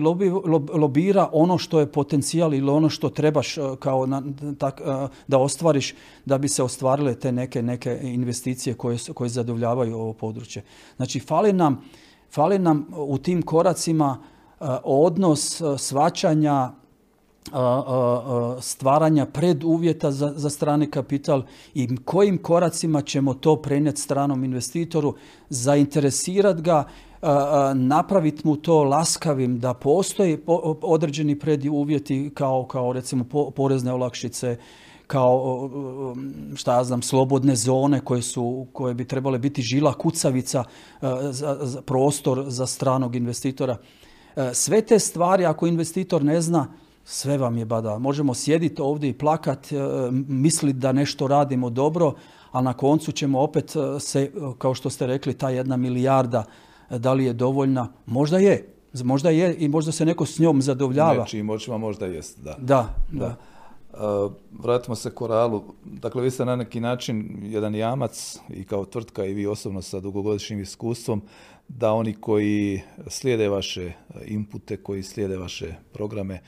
lobira 0.73 1.29
ono 1.31 1.57
što 1.57 1.79
je 1.79 1.91
potencijal 1.91 2.53
ili 2.53 2.71
ono 2.71 2.89
što 2.89 3.09
trebaš 3.09 3.57
e, 3.57 3.61
kao 3.79 4.05
na, 4.05 4.23
tak, 4.57 4.81
e, 4.81 5.07
da 5.27 5.37
ostvariš 5.37 5.95
da 6.25 6.37
bi 6.37 6.47
se 6.49 6.63
ostvarile 6.63 7.15
te 7.15 7.31
neke, 7.31 7.61
neke 7.61 7.99
investicije 8.03 8.73
koje, 8.73 8.97
koje 9.13 9.29
zadovoljavaju 9.29 9.95
ovo 9.95 10.13
područje. 10.13 10.63
Znači, 10.95 11.19
fali 11.19 11.53
nam, 11.53 11.81
fali 12.31 12.59
nam 12.59 12.87
u 12.97 13.17
tim 13.17 13.41
koracima 13.41 14.17
odnos 14.83 15.61
svačanja 15.77 16.71
stvaranja 18.61 19.25
preduvjeta 19.25 20.11
za, 20.11 20.33
za 20.35 20.49
strani 20.49 20.91
kapital 20.91 21.43
i 21.73 21.97
kojim 21.97 22.37
koracima 22.37 23.01
ćemo 23.01 23.33
to 23.33 23.55
prenijeti 23.55 24.01
stranom 24.01 24.43
investitoru, 24.43 25.15
zainteresirati 25.49 26.61
ga, 26.61 26.83
napraviti 27.75 28.47
mu 28.47 28.55
to 28.55 28.83
laskavim 28.83 29.59
da 29.59 29.73
postoji 29.73 30.39
određeni 30.81 31.39
preduvjeti 31.39 32.31
kao, 32.33 32.65
kao 32.65 32.93
recimo 32.93 33.25
porezne 33.55 33.93
olakšice, 33.93 34.57
kao 35.07 35.69
šta 36.55 36.77
ja 36.77 36.83
znam, 36.83 37.01
slobodne 37.01 37.55
zone 37.55 37.99
koje, 37.99 38.21
su, 38.21 38.67
koje 38.73 38.93
bi 38.93 39.05
trebale 39.05 39.39
biti 39.39 39.61
žila 39.61 39.93
kucavica 39.93 40.63
za, 41.29 41.57
za 41.61 41.81
prostor 41.81 42.45
za 42.47 42.65
stranog 42.65 43.15
investitora. 43.15 43.77
Sve 44.53 44.81
te 44.81 44.99
stvari 44.99 45.45
ako 45.45 45.67
investitor 45.67 46.23
ne 46.23 46.41
zna, 46.41 46.67
sve 47.11 47.37
vam 47.37 47.57
je 47.57 47.65
bada. 47.65 47.97
Možemo 47.97 48.33
sjediti 48.33 48.81
ovdje 48.81 49.09
i 49.09 49.17
plakat, 49.17 49.71
e, 49.71 49.75
misliti 50.27 50.79
da 50.79 50.91
nešto 50.91 51.27
radimo 51.27 51.69
dobro, 51.69 52.13
a 52.51 52.61
na 52.61 52.73
koncu 52.73 53.11
ćemo 53.11 53.39
opet 53.39 53.75
e, 53.75 53.99
se, 53.99 54.31
kao 54.57 54.73
što 54.73 54.89
ste 54.89 55.07
rekli, 55.07 55.33
ta 55.33 55.49
jedna 55.49 55.77
milijarda, 55.77 56.43
da 56.89 57.13
li 57.13 57.25
je 57.25 57.33
dovoljna? 57.33 57.87
Možda 58.05 58.37
je. 58.37 58.73
Možda 59.03 59.29
je 59.29 59.55
i 59.55 59.67
možda 59.67 59.91
se 59.91 60.05
neko 60.05 60.25
s 60.25 60.39
njom 60.39 60.61
zadovoljava. 60.61 61.23
Nečim 61.23 61.49
očima 61.49 61.77
možda 61.77 62.05
jest, 62.05 62.39
da. 62.43 62.55
Da, 62.59 62.95
da. 63.11 63.35
vratimo 64.51 64.95
se 64.95 65.09
koralu. 65.09 65.63
Dakle, 65.85 66.21
vi 66.21 66.31
ste 66.31 66.45
na 66.45 66.55
neki 66.55 66.79
način 66.79 67.39
jedan 67.41 67.75
jamac 67.75 68.39
i 68.49 68.63
kao 68.63 68.85
tvrtka 68.85 69.25
i 69.25 69.33
vi 69.33 69.47
osobno 69.47 69.81
sa 69.81 69.99
dugogodišnjim 69.99 70.59
iskustvom 70.59 71.21
da 71.67 71.93
oni 71.93 72.13
koji 72.13 72.81
slijede 73.07 73.49
vaše 73.49 73.91
inpute, 74.25 74.77
koji 74.77 75.03
slijede 75.03 75.37
vaše 75.37 75.75
programe, 75.93 76.39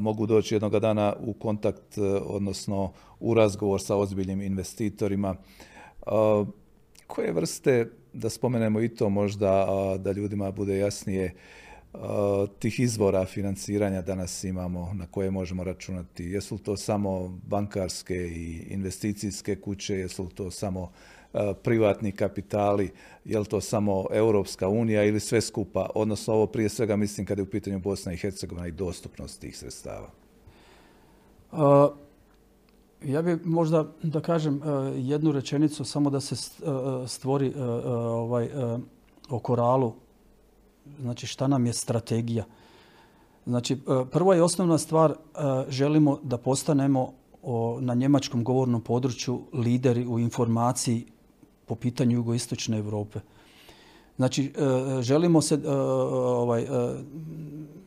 mogu 0.00 0.26
doći 0.26 0.54
jednoga 0.54 0.78
dana 0.78 1.14
u 1.20 1.32
kontakt, 1.32 1.98
e, 1.98 2.02
odnosno 2.26 2.92
u 3.20 3.34
razgovor 3.34 3.80
sa 3.80 3.96
ozbiljnim 3.96 4.42
investitorima. 4.42 5.36
Koje 7.06 7.32
vrste, 7.32 7.90
da 8.14 8.30
spomenemo 8.30 8.80
i 8.80 8.88
to 8.88 9.08
možda, 9.08 9.66
da 9.98 10.12
ljudima 10.12 10.50
bude 10.50 10.78
jasnije, 10.78 11.34
tih 12.58 12.80
izvora 12.80 13.24
financiranja 13.24 14.02
danas 14.02 14.44
imamo 14.44 14.90
na 14.94 15.06
koje 15.06 15.30
možemo 15.30 15.64
računati? 15.64 16.24
Jesu 16.24 16.54
li 16.54 16.60
to 16.60 16.76
samo 16.76 17.40
bankarske 17.46 18.16
i 18.16 18.66
investicijske 18.70 19.56
kuće, 19.56 19.94
jesu 19.94 20.22
li 20.22 20.30
to 20.30 20.50
samo 20.50 20.92
privatni 21.62 22.12
kapitali, 22.12 22.90
je 23.24 23.38
li 23.38 23.46
to 23.46 23.60
samo 23.60 24.06
Europska 24.12 24.68
unija 24.68 25.04
ili 25.04 25.20
sve 25.20 25.40
skupa, 25.40 25.90
odnosno 25.94 26.34
ovo 26.34 26.46
prije 26.46 26.68
svega 26.68 26.96
mislim 26.96 27.26
kada 27.26 27.40
je 27.40 27.46
u 27.46 27.50
pitanju 27.50 27.78
Bosna 27.78 28.12
i 28.12 28.16
Hercegovina 28.16 28.66
i 28.66 28.72
dostupnost 28.72 29.40
tih 29.40 29.56
sredstava? 29.58 30.10
Ja 33.04 33.22
bih 33.22 33.46
možda 33.46 33.92
da 34.02 34.20
kažem 34.20 34.56
uh, 34.56 34.62
jednu 34.96 35.32
rečenicu 35.32 35.84
samo 35.84 36.10
da 36.10 36.20
se 36.20 36.36
stvori 37.06 37.54
ovaj, 37.86 38.50
o 39.28 39.38
koralu. 39.38 39.92
Znači 41.00 41.26
šta 41.26 41.46
nam 41.46 41.66
je 41.66 41.72
strategija? 41.72 42.44
Znači 43.46 43.78
prva 44.10 44.36
i 44.36 44.40
osnovna 44.40 44.78
stvar 44.78 45.14
želimo 45.68 46.18
da 46.22 46.38
postanemo 46.38 47.12
na 47.80 47.94
njemačkom 47.94 48.44
govornom 48.44 48.80
području 48.80 49.40
lideri 49.52 50.06
u 50.06 50.18
informaciji 50.18 51.06
po 51.66 51.74
pitanju 51.74 52.16
jugoistočne 52.16 52.78
Europe. 52.78 53.20
Znači, 54.16 54.44
e, 54.44 55.02
želimo 55.02 55.42
se 55.42 55.54
e, 55.54 55.70
ovaj, 55.70 56.62
e, 56.62 56.66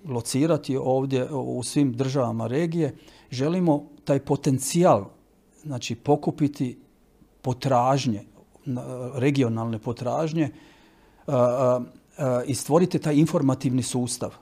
locirati 0.05 0.78
ovdje 0.78 1.30
u 1.32 1.63
svim 1.63 1.93
državama 1.93 2.47
regije. 2.47 2.95
Želimo 3.32 3.84
taj 4.07 4.19
potencijal 4.19 5.05
znači, 5.63 5.95
pokupiti 5.95 6.79
potražnje, 7.41 8.23
regionalne 9.15 9.79
potražnje 9.79 10.49
i 12.45 12.55
stvoriti 12.55 12.99
taj 12.99 13.15
informativni 13.15 13.83
sustav. 13.83 14.35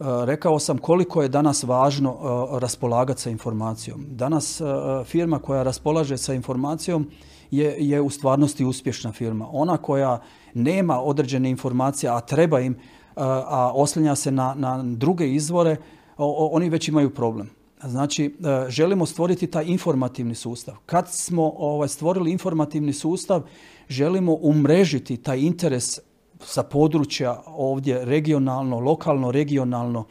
Rekao 0.00 0.58
sam 0.58 0.78
koliko 0.78 1.22
je 1.22 1.28
danas 1.28 1.62
važno 1.62 2.16
raspolagati 2.60 3.22
sa 3.22 3.30
informacijom. 3.30 4.04
Danas 4.08 4.60
firma 5.04 5.38
koja 5.38 5.62
raspolaže 5.62 6.16
sa 6.18 6.34
informacijom 6.34 7.10
je, 7.50 7.76
je 7.78 8.00
u 8.00 8.10
stvarnosti 8.10 8.64
uspješna 8.64 9.12
firma. 9.12 9.48
Ona 9.52 9.76
koja 9.76 10.20
nema 10.54 11.00
određene 11.00 11.50
informacije, 11.50 12.10
a 12.10 12.20
treba 12.20 12.60
im, 12.60 12.76
a 13.16 13.72
oslanja 13.74 14.14
se 14.14 14.30
na, 14.30 14.54
na 14.54 14.82
druge 14.82 15.30
izvore, 15.30 15.76
oni 16.18 16.68
već 16.68 16.88
imaju 16.88 17.14
problem. 17.14 17.57
Znači, 17.84 18.24
e, 18.24 18.70
želimo 18.70 19.06
stvoriti 19.06 19.46
taj 19.46 19.64
informativni 19.64 20.34
sustav. 20.34 20.74
Kad 20.86 21.08
smo 21.10 21.52
ovaj, 21.56 21.88
stvorili 21.88 22.32
informativni 22.32 22.92
sustav, 22.92 23.42
želimo 23.88 24.38
umrežiti 24.40 25.16
taj 25.16 25.38
interes 25.38 25.98
sa 26.40 26.62
područja 26.62 27.42
ovdje 27.46 28.04
regionalno, 28.04 28.80
lokalno, 28.80 29.30
regionalno 29.30 30.04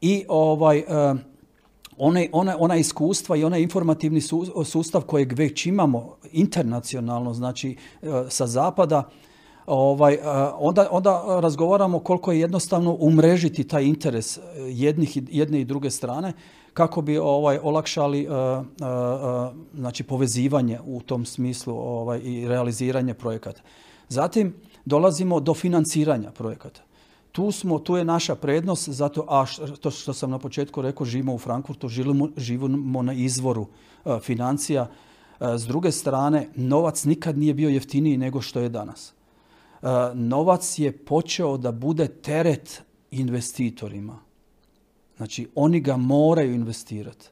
i 0.00 0.24
ovaj 0.28 0.78
e, 0.78 0.84
one, 1.96 2.28
ona, 2.32 2.56
ona 2.58 2.76
iskustva 2.76 3.36
i 3.36 3.44
onaj 3.44 3.60
informativni 3.60 4.20
sustav 4.64 5.02
kojeg 5.02 5.32
već 5.32 5.66
imamo 5.66 6.16
internacionalno, 6.32 7.34
znači 7.34 7.76
e, 8.02 8.06
sa 8.28 8.46
zapada, 8.46 9.08
ovaj, 9.66 10.14
e, 10.14 10.20
onda, 10.58 10.88
onda 10.90 11.40
razgovaramo 11.40 11.98
koliko 11.98 12.32
je 12.32 12.40
jednostavno 12.40 12.96
umrežiti 13.00 13.64
taj 13.64 13.84
interes 13.84 14.36
e, 14.36 14.40
jednih, 14.56 15.18
jedne 15.30 15.60
i 15.60 15.64
druge 15.64 15.90
strane 15.90 16.32
kako 16.74 17.02
bi 17.02 17.18
ovaj, 17.18 17.58
olakšali 17.62 18.28
znači, 19.74 20.02
povezivanje 20.02 20.80
u 20.86 21.00
tom 21.00 21.24
smislu 21.24 21.74
ovaj, 21.74 22.20
i 22.24 22.48
realiziranje 22.48 23.14
projekata. 23.14 23.60
Zatim 24.08 24.54
dolazimo 24.84 25.40
do 25.40 25.54
financiranja 25.54 26.30
projekata 26.30 26.82
tu 27.32 27.52
smo, 27.52 27.78
tu 27.78 27.96
je 27.96 28.04
naša 28.04 28.34
prednost, 28.34 28.88
zato, 28.88 29.24
a 29.28 29.46
to 29.80 29.90
što 29.90 30.12
sam 30.12 30.30
na 30.30 30.38
početku 30.38 30.82
rekao, 30.82 31.06
živimo 31.06 31.34
u 31.34 31.38
Frankfurtu, 31.38 31.88
živimo, 31.88 32.28
živimo 32.36 33.02
na 33.02 33.12
izvoru 33.12 33.66
e, 34.04 34.18
financija. 34.20 34.86
E, 35.40 35.58
s 35.58 35.66
druge 35.66 35.92
strane, 35.92 36.48
novac 36.56 37.04
nikad 37.04 37.38
nije 37.38 37.54
bio 37.54 37.68
jeftiniji 37.68 38.16
nego 38.16 38.40
što 38.40 38.60
je 38.60 38.68
danas. 38.68 39.12
E, 39.82 39.86
novac 40.14 40.78
je 40.78 40.92
počeo 41.04 41.56
da 41.56 41.72
bude 41.72 42.08
teret 42.08 42.82
investitorima. 43.10 44.18
Znači, 45.16 45.48
oni 45.54 45.80
ga 45.80 45.96
moraju 45.96 46.54
investirati. 46.54 47.28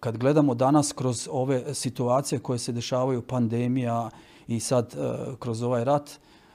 Kad 0.00 0.18
gledamo 0.18 0.54
danas 0.54 0.92
kroz 0.92 1.28
ove 1.30 1.74
situacije 1.74 2.38
koje 2.38 2.58
se 2.58 2.72
dešavaju, 2.72 3.22
pandemija 3.22 4.10
i 4.48 4.60
sad 4.60 4.94
kroz 5.38 5.62
ovaj 5.62 5.84
rat, 5.84 6.10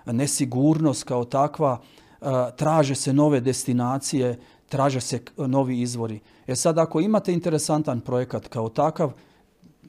nesigurnost 0.06 1.04
kao 1.04 1.26
takva, 1.26 1.82
traže 2.56 2.96
se 2.96 3.14
nove 3.14 3.42
destinacije, 3.42 4.40
traže 4.70 5.02
se 5.02 5.22
novi 5.38 5.82
izvori. 5.82 6.20
E 6.48 6.56
sad 6.56 6.78
ako 6.78 7.00
imate 7.00 7.34
interesantan 7.34 8.02
projekat 8.02 8.48
kao 8.48 8.70
takav, 8.70 9.12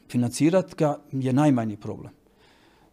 financirati 0.08 0.74
ga 0.78 0.98
je 1.12 1.32
najmanji 1.32 1.76
problem. 1.76 2.12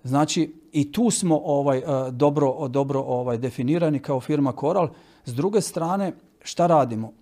Znači 0.04 0.56
i 0.72 0.91
tu 0.91 1.12
smo 1.12 1.41
ovaj 1.45 1.82
dobro, 2.12 2.68
dobro 2.68 3.00
ovaj 3.02 3.38
definirani 3.38 4.00
kao 4.00 4.22
firma 4.22 4.52
Koral. 4.52 4.89
S 5.26 5.34
druge 5.34 5.62
strane, 5.62 6.14
šta 6.43 6.68
radimo? 6.68 7.14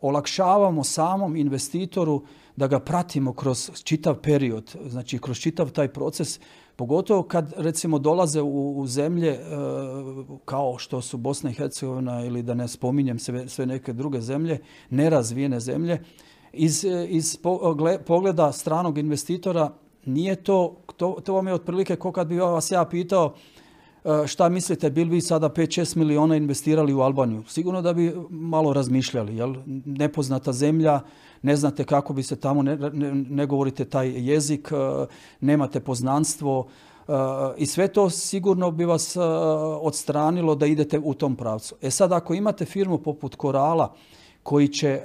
Olakšavamo 0.00 0.84
samom 0.84 1.36
investitoru 1.36 2.22
da 2.56 2.66
ga 2.66 2.80
pratimo 2.80 3.32
kroz 3.32 3.70
čitav 3.84 4.14
period, 4.14 4.76
znači 4.86 5.18
kroz 5.18 5.38
čitav 5.38 5.70
taj 5.70 5.88
proces 5.88 6.40
Pogotovo 6.76 7.22
kad 7.22 7.54
recimo 7.56 7.98
dolaze 7.98 8.42
u, 8.42 8.86
zemlje 8.86 9.30
e, 9.30 9.40
kao 10.44 10.78
što 10.78 11.00
su 11.00 11.16
Bosna 11.16 11.50
i 11.50 11.54
Hercegovina 11.54 12.24
ili 12.24 12.42
da 12.42 12.54
ne 12.54 12.68
spominjem 12.68 13.18
sve, 13.18 13.48
sve 13.48 13.66
neke 13.66 13.92
druge 13.92 14.20
zemlje, 14.20 14.58
nerazvijene 14.90 15.60
zemlje, 15.60 16.02
iz, 16.52 16.84
iz 17.08 17.38
pogleda 18.06 18.52
stranog 18.52 18.98
investitora 18.98 19.72
nije 20.06 20.36
to, 20.36 20.76
to, 20.96 21.16
to 21.24 21.34
vam 21.34 21.46
je 21.46 21.54
otprilike 21.54 21.96
kao 21.96 22.12
kad 22.12 22.26
bi 22.26 22.38
vas 22.38 22.70
ja 22.70 22.84
pitao 22.84 23.34
e, 24.04 24.26
šta 24.26 24.48
mislite, 24.48 24.90
bi 24.90 25.04
li 25.04 25.10
vi 25.10 25.20
sada 25.20 25.48
5-6 25.48 25.96
miliona 25.96 26.36
investirali 26.36 26.94
u 26.94 27.00
Albaniju? 27.00 27.42
Sigurno 27.48 27.82
da 27.82 27.92
bi 27.92 28.14
malo 28.30 28.72
razmišljali, 28.72 29.36
jel? 29.36 29.54
Nepoznata 29.84 30.52
zemlja, 30.52 31.00
ne 31.42 31.56
znate 31.56 31.84
kako 31.84 32.12
bi 32.12 32.22
se 32.22 32.36
tamo, 32.36 32.62
ne, 32.62 32.76
ne, 33.30 33.46
govorite 33.46 33.84
taj 33.84 34.08
jezik, 34.08 34.72
e, 34.72 35.06
nemate 35.40 35.80
poznanstvo 35.80 36.66
e, 37.08 37.12
i 37.56 37.66
sve 37.66 37.88
to 37.88 38.10
sigurno 38.10 38.70
bi 38.70 38.84
vas 38.84 39.16
odstranilo 39.80 40.54
da 40.54 40.66
idete 40.66 40.98
u 41.04 41.14
tom 41.14 41.36
pravcu. 41.36 41.74
E 41.82 41.90
sad 41.90 42.12
ako 42.12 42.34
imate 42.34 42.64
firmu 42.64 42.98
poput 42.98 43.34
Korala 43.34 43.94
koji 44.44 44.68
će 44.68 45.00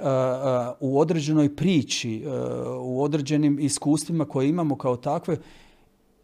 u 0.80 1.00
određenoj 1.00 1.56
priči, 1.56 2.24
u 2.80 3.02
određenim 3.02 3.58
iskustvima 3.60 4.24
koje 4.24 4.48
imamo 4.48 4.76
kao 4.76 4.96
takve, 4.96 5.36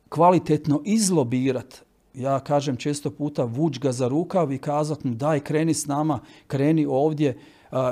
kvalitetno 0.09 0.83
izlobirati 0.85 1.81
ja 2.17 2.41
kažem 2.41 2.77
često 2.77 3.11
puta, 3.11 3.45
vuć 3.45 3.79
ga 3.79 3.93
za 3.93 4.09
rukav 4.09 4.53
i 4.53 4.59
kazat 4.59 5.05
mu 5.05 5.15
daj 5.15 5.41
kreni 5.41 5.75
s 5.75 5.87
nama, 5.87 6.21
kreni 6.47 6.87
ovdje, 6.87 7.39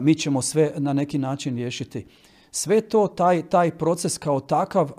mi 0.00 0.14
ćemo 0.14 0.42
sve 0.42 0.72
na 0.76 0.92
neki 0.92 1.18
način 1.18 1.56
riješiti. 1.56 2.06
Sve 2.50 2.80
to, 2.80 3.06
taj, 3.06 3.48
taj 3.48 3.78
proces 3.78 4.18
kao 4.18 4.40
takav 4.40 4.90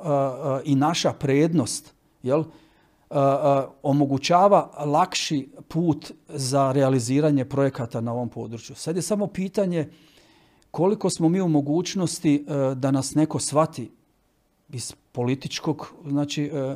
i 0.66 0.76
naša 0.76 1.14
prednost, 1.14 1.94
jel, 2.24 2.44
omogućava 3.84 4.72
lakši 4.86 5.50
put 5.68 6.12
za 6.28 6.72
realiziranje 6.72 7.46
projekata 7.46 8.02
na 8.02 8.14
ovom 8.14 8.30
području. 8.30 8.76
Sad 8.76 8.96
je 8.96 9.02
samo 9.02 9.28
pitanje 9.28 9.90
koliko 10.76 11.10
smo 11.10 11.30
mi 11.30 11.42
u 11.42 11.48
mogućnosti 11.48 12.46
da 12.76 12.92
nas 12.92 13.16
neko 13.16 13.40
shvati 13.40 13.92
iz 14.70 14.94
političkog 15.12 15.94
znači, 16.08 16.44
e, 16.44 16.48
e, 16.48 16.76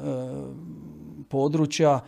područja, 1.30 2.00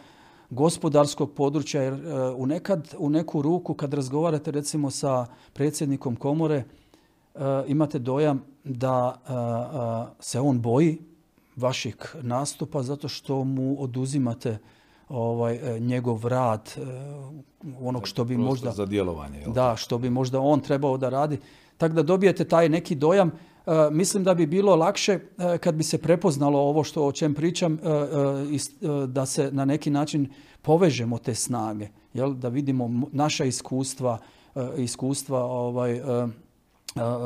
gospodarskog 0.49 1.33
područja, 1.33 1.81
jer 1.81 1.93
e, 1.93 2.29
u, 2.35 2.45
nekad, 2.45 2.95
u 2.97 3.09
neku 3.09 3.41
ruku 3.41 3.73
kad 3.73 3.93
razgovarate 3.93 4.51
recimo 4.51 4.91
sa 4.91 5.25
predsjednikom 5.53 6.15
komore, 6.15 6.63
imate 7.67 7.99
dojam 7.99 8.43
da 8.63 9.21
se 10.19 10.39
on 10.39 10.61
boji 10.61 10.97
vaših 11.55 12.15
nastupa 12.21 12.83
zato 12.83 13.07
što 13.07 13.43
mu 13.43 13.83
oduzimate 13.83 14.57
ovaj, 15.11 15.79
njegov 15.79 16.27
rad, 16.27 16.73
onog 17.81 18.07
što 18.07 18.23
bi 18.23 18.37
možda... 18.37 18.71
Za 18.71 18.85
djelovanje. 18.85 19.43
Da, 19.47 19.75
što 19.77 19.97
bi 19.97 20.09
možda 20.09 20.39
on 20.39 20.59
trebao 20.59 20.97
da 20.97 21.09
radi. 21.09 21.39
Tako 21.77 21.93
da 21.93 22.03
dobijete 22.03 22.43
taj 22.43 22.69
neki 22.69 22.95
dojam 22.95 23.31
E, 23.65 23.89
mislim 23.91 24.23
da 24.23 24.33
bi 24.33 24.45
bilo 24.45 24.75
lakše 24.75 25.11
e, 25.13 25.57
kad 25.57 25.75
bi 25.75 25.83
se 25.83 25.97
prepoznalo 25.97 26.59
ovo 26.59 26.83
što 26.83 27.05
o 27.05 27.11
čem 27.11 27.33
pričam 27.33 27.73
e, 27.73 27.77
da 29.07 29.25
se 29.25 29.49
na 29.51 29.65
neki 29.65 29.89
način 29.89 30.29
povežemo 30.61 31.17
te 31.17 31.35
snage, 31.35 31.87
jel? 32.13 32.33
da 32.33 32.49
vidimo 32.49 33.07
naša 33.11 33.45
iskustva, 33.45 34.17
iskustva 34.77 35.43
ovaj, 35.43 36.01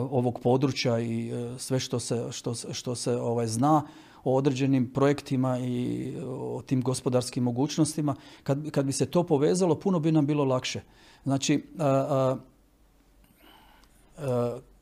ovog 0.09 0.39
područja 0.39 0.99
i 0.99 1.31
sve 1.57 1.79
što 1.79 1.99
se, 1.99 2.27
što, 2.31 2.53
što 2.71 2.95
se 2.95 3.15
ovaj, 3.15 3.47
zna 3.47 3.81
o 4.25 4.35
određenim 4.35 4.89
projektima 4.93 5.59
i 5.59 6.13
o 6.25 6.61
tim 6.65 6.81
gospodarskim 6.81 7.43
mogućnostima. 7.43 8.15
Kad, 8.43 8.71
kad 8.71 8.85
bi 8.85 8.91
se 8.91 9.05
to 9.05 9.23
povezalo, 9.23 9.75
puno 9.75 9.99
bi 9.99 10.11
nam 10.11 10.25
bilo 10.25 10.43
lakše. 10.43 10.81
Znači, 11.23 11.63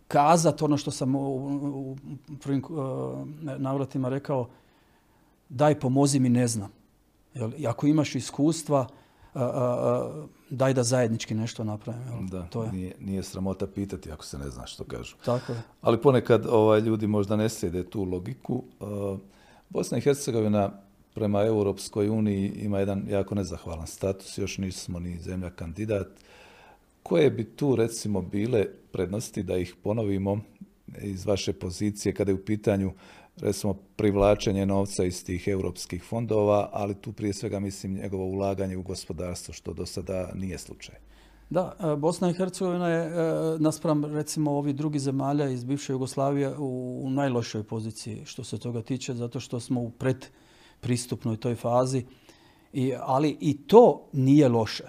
kazati 0.07 0.63
ono 0.63 0.77
što 0.77 0.91
sam 0.91 1.15
u 1.15 1.97
prvim 2.41 2.63
navratima 3.41 4.09
rekao, 4.09 4.47
daj 5.49 5.79
pomozi 5.79 6.19
mi 6.19 6.29
ne 6.29 6.47
znam. 6.47 6.71
I 7.57 7.67
ako 7.67 7.87
imaš 7.87 8.15
iskustva, 8.15 8.87
daj 10.49 10.73
da 10.73 10.83
zajednički 10.83 11.35
nešto 11.35 11.63
napravimo. 11.63 12.21
Da, 12.31 12.47
to 12.47 12.63
je. 12.63 12.71
Nije, 12.71 12.95
nije, 12.99 13.23
sramota 13.23 13.67
pitati 13.67 14.11
ako 14.11 14.25
se 14.25 14.37
ne 14.37 14.49
zna 14.49 14.65
što 14.65 14.83
kažu. 14.83 15.15
Tako 15.25 15.51
je. 15.51 15.61
Ali 15.81 16.01
ponekad 16.01 16.45
ovaj, 16.49 16.79
ljudi 16.79 17.07
možda 17.07 17.35
ne 17.35 17.49
slijede 17.49 17.83
tu 17.83 18.03
logiku. 18.03 18.63
Bosna 19.73 19.97
i 19.97 20.01
Hercegovina 20.01 20.71
prema 21.13 21.43
Europskoj 21.43 22.09
uniji 22.09 22.51
ima 22.55 22.79
jedan 22.79 23.05
jako 23.09 23.35
nezahvalan 23.35 23.87
status, 23.87 24.37
još 24.37 24.57
nismo 24.57 24.99
ni 24.99 25.17
zemlja 25.17 25.49
kandidat. 25.49 26.07
Koje 27.03 27.29
bi 27.29 27.43
tu 27.43 27.75
recimo 27.75 28.21
bile 28.21 28.65
prednosti 28.91 29.43
da 29.43 29.57
ih 29.57 29.75
ponovimo 29.83 30.39
iz 31.01 31.25
vaše 31.25 31.53
pozicije 31.53 32.13
kada 32.13 32.31
je 32.31 32.35
u 32.35 32.45
pitanju 32.45 32.91
recimo 33.37 33.73
privlačenje 33.95 34.65
novca 34.65 35.03
iz 35.03 35.25
tih 35.25 35.47
europskih 35.47 36.03
fondova, 36.03 36.69
ali 36.73 36.95
tu 36.95 37.11
prije 37.11 37.33
svega 37.33 37.59
mislim 37.59 37.93
njegovo 37.93 38.25
ulaganje 38.25 38.77
u 38.77 38.83
gospodarstvo 38.83 39.53
što 39.53 39.73
do 39.73 39.85
sada 39.85 40.31
nije 40.35 40.57
slučaj. 40.57 40.95
Da, 41.53 41.75
e, 41.79 41.95
Bosna 41.95 42.29
i 42.29 42.33
Hercegovina 42.33 42.87
je 42.89 43.05
e, 43.05 43.13
naspram 43.59 44.05
recimo 44.05 44.51
ovih 44.51 44.75
drugih 44.75 45.01
zemalja 45.01 45.49
iz 45.49 45.63
bivše 45.63 45.93
Jugoslavije 45.93 46.55
u, 46.57 47.09
najlošoj 47.09 47.63
poziciji 47.63 48.25
što 48.25 48.43
se 48.43 48.57
toga 48.57 48.81
tiče 48.81 49.13
zato 49.13 49.39
što 49.39 49.59
smo 49.59 49.81
u 49.81 49.89
predpristupnoj 49.89 51.37
toj 51.37 51.55
fazi. 51.55 52.05
I, 52.73 52.93
ali 52.99 53.37
i 53.39 53.57
to 53.67 54.05
nije 54.13 54.49
loše. 54.49 54.83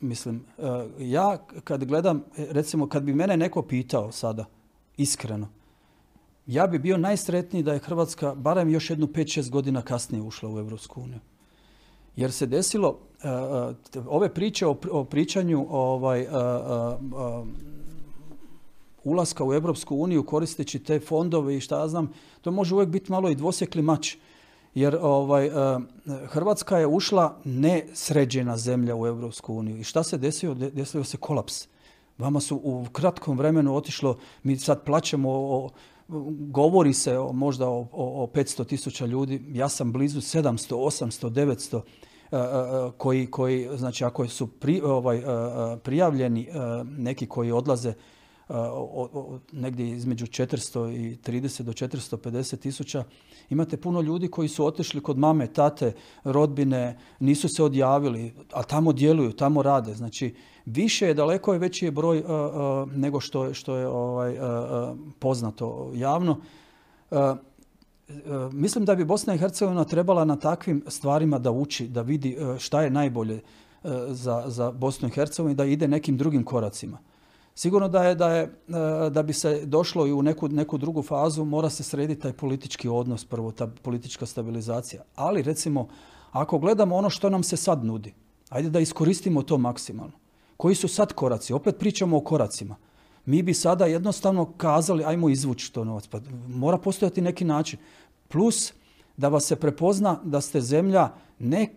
Mislim, 0.00 0.44
e, 0.58 0.62
ja 0.98 1.38
kad 1.64 1.84
gledam, 1.84 2.24
recimo 2.36 2.88
kad 2.88 3.02
bi 3.02 3.14
mene 3.14 3.36
neko 3.36 3.62
pitao 3.62 4.12
sada, 4.12 4.44
iskreno, 4.96 5.48
ja 6.46 6.66
bi 6.66 6.78
bio 6.78 6.96
najsretniji 6.96 7.62
da 7.62 7.72
je 7.72 7.78
Hrvatska 7.78 8.34
barem 8.34 8.70
još 8.70 8.90
jednu 8.90 9.06
5-6 9.06 9.50
godina 9.50 9.82
kasnije 9.82 10.22
ušla 10.22 10.50
u 10.50 10.58
Europsku 10.58 11.00
uniju. 11.00 11.20
Jer 12.16 12.32
se 12.32 12.46
desilo, 12.46 12.98
e, 13.22 13.28
e, 13.28 14.00
ove 14.06 14.34
priče 14.34 14.66
o, 14.66 15.04
pričanju 15.04 15.66
ovaj, 15.70 16.26
ulaska 19.04 19.44
u 19.44 19.54
Europsku 19.54 19.96
uniju 19.96 20.26
koristeći 20.26 20.78
te 20.78 21.00
fondove 21.00 21.56
i 21.56 21.60
šta 21.60 21.80
ja 21.80 21.88
znam, 21.88 22.12
to 22.40 22.50
može 22.50 22.74
uvijek 22.74 22.90
biti 22.90 23.12
malo 23.12 23.30
i 23.30 23.34
dvosjekli 23.34 23.82
mač. 23.82 24.16
Jer 24.74 24.98
ovaj, 25.00 25.50
Hrvatska 26.26 26.78
je 26.78 26.86
ušla 26.86 27.36
nesređena 27.44 28.56
zemlja 28.56 28.96
u 28.96 29.06
Europsku 29.06 29.54
uniju. 29.54 29.76
I 29.76 29.84
šta 29.84 30.02
se 30.02 30.18
desilo? 30.18 30.54
Desio 30.54 31.04
se 31.04 31.16
kolaps. 31.16 31.66
Vama 32.18 32.40
su 32.40 32.60
u 32.64 32.86
kratkom 32.92 33.38
vremenu 33.38 33.76
otišlo, 33.76 34.18
mi 34.42 34.56
sad 34.56 34.84
plaćemo 34.84 35.30
o, 35.30 35.70
govori 36.50 36.92
se 36.92 37.18
o, 37.18 37.32
možda 37.32 37.68
o, 37.68 37.88
o 37.92 38.30
500 38.34 38.66
tisuća 38.66 39.06
ljudi, 39.06 39.44
ja 39.48 39.68
sam 39.68 39.92
blizu 39.92 40.20
700, 40.20 40.74
800, 40.74 41.30
900 41.30 41.80
koji, 42.96 43.26
koji 43.26 43.68
znači 43.76 44.04
ako 44.04 44.28
su 44.28 44.46
pri, 44.46 44.80
ovaj, 44.80 45.18
eh, 45.18 45.22
prijavljeni 45.82 46.42
eh, 46.42 46.54
neki 46.84 47.26
koji 47.26 47.52
odlaze 47.52 47.94
negdje 49.52 49.88
između 49.88 50.26
430 50.26 50.90
i 50.90 51.16
30 51.16 51.62
do 51.62 51.72
450 51.72 52.56
tisuća. 52.56 53.04
Imate 53.50 53.76
puno 53.76 54.00
ljudi 54.00 54.28
koji 54.28 54.48
su 54.48 54.66
otišli 54.66 55.00
kod 55.02 55.18
mame, 55.18 55.46
tate, 55.46 55.92
rodbine, 56.24 56.98
nisu 57.20 57.48
se 57.48 57.62
odjavili, 57.62 58.34
a 58.52 58.62
tamo 58.62 58.92
djeluju, 58.92 59.32
tamo 59.32 59.62
rade. 59.62 59.94
Znači, 59.94 60.34
više 60.66 61.06
je, 61.06 61.14
daleko 61.14 61.52
je 61.52 61.58
veći 61.58 61.90
broj 61.90 62.24
nego 62.94 63.20
što, 63.20 63.44
je, 63.44 63.54
što 63.54 63.76
je 63.76 63.88
ovaj, 63.88 64.36
poznato 65.18 65.92
javno. 65.94 66.40
mislim 68.52 68.84
da 68.84 68.94
bi 68.94 69.04
Bosna 69.04 69.34
i 69.34 69.38
Hercegovina 69.38 69.84
trebala 69.84 70.24
na 70.24 70.36
takvim 70.36 70.84
stvarima 70.86 71.38
da 71.38 71.50
uči, 71.50 71.88
da 71.88 72.02
vidi 72.02 72.36
šta 72.58 72.82
je 72.82 72.90
najbolje 72.90 73.40
za, 74.08 74.44
za 74.46 74.70
Bosnu 74.70 75.08
i 75.08 75.10
Hercegovinu 75.10 75.56
da 75.56 75.64
ide 75.64 75.88
nekim 75.88 76.16
drugim 76.16 76.44
koracima. 76.44 76.98
Sigurno 77.54 77.88
da 77.88 78.04
je, 78.04 78.14
da 78.14 78.28
je 78.28 78.42
e, 78.42 79.10
da 79.10 79.22
bi 79.22 79.32
se 79.32 79.66
došlo 79.66 80.06
i 80.06 80.12
u 80.12 80.22
neku, 80.22 80.48
neku 80.48 80.78
drugu 80.78 81.02
fazu 81.02 81.44
mora 81.44 81.70
se 81.70 81.82
srediti 81.82 82.20
taj 82.20 82.32
politički 82.32 82.88
odnos 82.88 83.24
prvo, 83.24 83.52
ta 83.52 83.66
politička 83.66 84.26
stabilizacija. 84.26 85.02
Ali 85.14 85.42
recimo 85.42 85.88
ako 86.32 86.58
gledamo 86.58 86.96
ono 86.96 87.10
što 87.10 87.30
nam 87.30 87.42
se 87.42 87.56
sad 87.56 87.84
nudi, 87.84 88.14
ajde 88.48 88.70
da 88.70 88.80
iskoristimo 88.80 89.42
to 89.42 89.58
maksimalno. 89.58 90.12
Koji 90.56 90.74
su 90.74 90.88
sad 90.88 91.12
koraci? 91.12 91.52
Opet 91.52 91.78
pričamo 91.78 92.16
o 92.16 92.20
koracima. 92.20 92.76
Mi 93.26 93.42
bi 93.42 93.54
sada 93.54 93.86
jednostavno 93.86 94.52
kazali 94.56 95.04
ajmo 95.04 95.28
izvući 95.28 95.72
to 95.72 95.84
novac. 95.84 96.06
Pa 96.06 96.20
mora 96.48 96.78
postojati 96.78 97.20
neki 97.20 97.44
način. 97.44 97.78
Plus 98.28 98.72
da 99.16 99.28
vas 99.28 99.44
se 99.44 99.56
prepozna 99.56 100.20
da 100.24 100.40
ste 100.40 100.60
zemlja 100.60 101.10
ne 101.38 101.74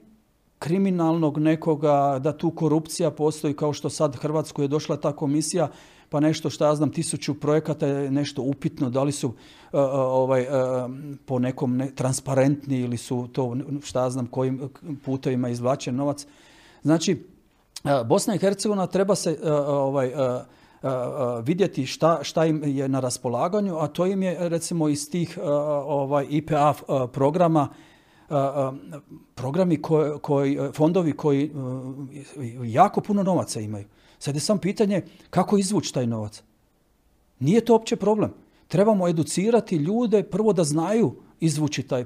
kriminalnog 0.65 1.37
nekoga, 1.37 2.19
da 2.23 2.37
tu 2.37 2.49
korupcija 2.51 3.11
postoji 3.11 3.53
kao 3.53 3.73
što 3.73 3.89
sad 3.89 4.15
Hrvatsku 4.15 4.61
je 4.61 4.67
došla 4.67 4.97
ta 4.97 5.11
komisija, 5.11 5.67
pa 6.09 6.19
nešto 6.19 6.49
što 6.49 6.65
ja 6.65 6.75
znam, 6.75 6.91
tisuću 6.91 7.33
projekata 7.39 7.87
je 7.87 8.11
nešto 8.11 8.41
upitno, 8.41 8.89
da 8.89 9.03
li 9.03 9.11
su 9.11 9.27
e, 9.27 9.77
e, 9.77 9.81
ovaj, 9.81 10.41
e, 10.41 10.47
po 11.25 11.39
nekom 11.39 11.77
ne, 11.77 11.91
transparentni 11.95 12.79
ili 12.79 12.97
su 12.97 13.27
to 13.33 13.55
šta 13.83 14.03
ja 14.03 14.09
znam 14.09 14.27
kojim 14.27 14.69
putevima 15.05 15.49
izvlačen 15.49 15.95
novac. 15.95 16.25
Znači, 16.81 17.25
Bosna 18.05 18.35
i 18.35 18.37
Hercegovina 18.37 18.87
treba 18.87 19.15
se 19.15 19.37
ovaj, 19.67 20.11
vidjeti 21.43 21.85
šta, 21.85 22.19
šta 22.23 22.45
im 22.45 22.63
je 22.65 22.89
na 22.89 22.99
raspolaganju, 22.99 23.77
a 23.77 23.87
to 23.87 24.05
im 24.05 24.23
je 24.23 24.49
recimo 24.49 24.89
iz 24.89 25.09
tih 25.11 25.39
ovaj, 25.41 26.25
IPA 26.29 26.73
programa 27.13 27.69
programi 29.35 29.81
koji, 30.21 30.57
fondovi 30.73 31.13
koji 31.13 31.51
jako 32.65 33.01
puno 33.01 33.23
novaca 33.23 33.59
imaju. 33.59 33.85
Sad 34.19 34.35
je 34.35 34.41
sam 34.41 34.57
pitanje 34.57 35.01
kako 35.29 35.57
izvući 35.57 35.93
taj 35.93 36.07
novac. 36.07 36.43
Nije 37.39 37.65
to 37.65 37.73
uopće 37.73 37.95
problem. 37.95 38.33
Trebamo 38.67 39.07
educirati 39.07 39.75
ljude 39.75 40.23
prvo 40.23 40.53
da 40.53 40.63
znaju 40.63 41.15
izvući 41.39 41.83
taj, 41.83 42.05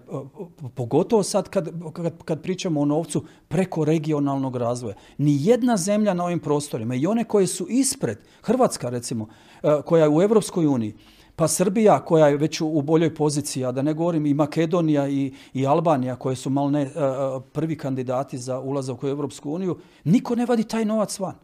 pogotovo 0.75 1.23
sad 1.23 1.49
kad, 1.49 1.69
kad, 1.93 2.23
kad 2.23 2.41
pričamo 2.41 2.81
o 2.81 2.85
novcu 2.85 3.25
preko 3.47 3.85
regionalnog 3.85 4.55
razvoja. 4.55 4.95
Ni 5.17 5.37
jedna 5.45 5.77
zemlja 5.77 6.13
na 6.13 6.25
ovim 6.25 6.39
prostorima 6.39 6.95
i 6.95 7.07
one 7.07 7.23
koje 7.23 7.47
su 7.47 7.67
ispred, 7.69 8.17
Hrvatska 8.41 8.89
recimo, 8.89 9.27
koja 9.85 10.03
je 10.03 10.09
u 10.09 10.21
Europskoj 10.21 10.67
uniji, 10.67 10.95
pa 11.39 11.47
Srbija 11.47 11.99
koja 12.05 12.27
je 12.27 12.37
već 12.37 12.61
u 12.61 12.81
boljoj 12.81 13.15
poziciji, 13.15 13.65
a 13.65 13.71
da 13.71 13.81
ne 13.81 13.93
govorim 13.93 14.25
i 14.25 14.33
Makedonija 14.33 15.07
i, 15.07 15.31
i 15.53 15.67
Albanija 15.67 16.15
koje 16.15 16.35
su 16.35 16.49
malo 16.49 16.69
ne 16.69 16.89
prvi 17.53 17.77
kandidati 17.77 18.37
za 18.37 18.59
ulazak 18.59 19.03
u 19.03 19.07
Europsku 19.07 19.51
uniju, 19.51 19.77
niko 20.03 20.35
ne 20.35 20.45
vadi 20.45 20.63
taj 20.63 20.85
novac 20.85 21.19
van. 21.19 21.35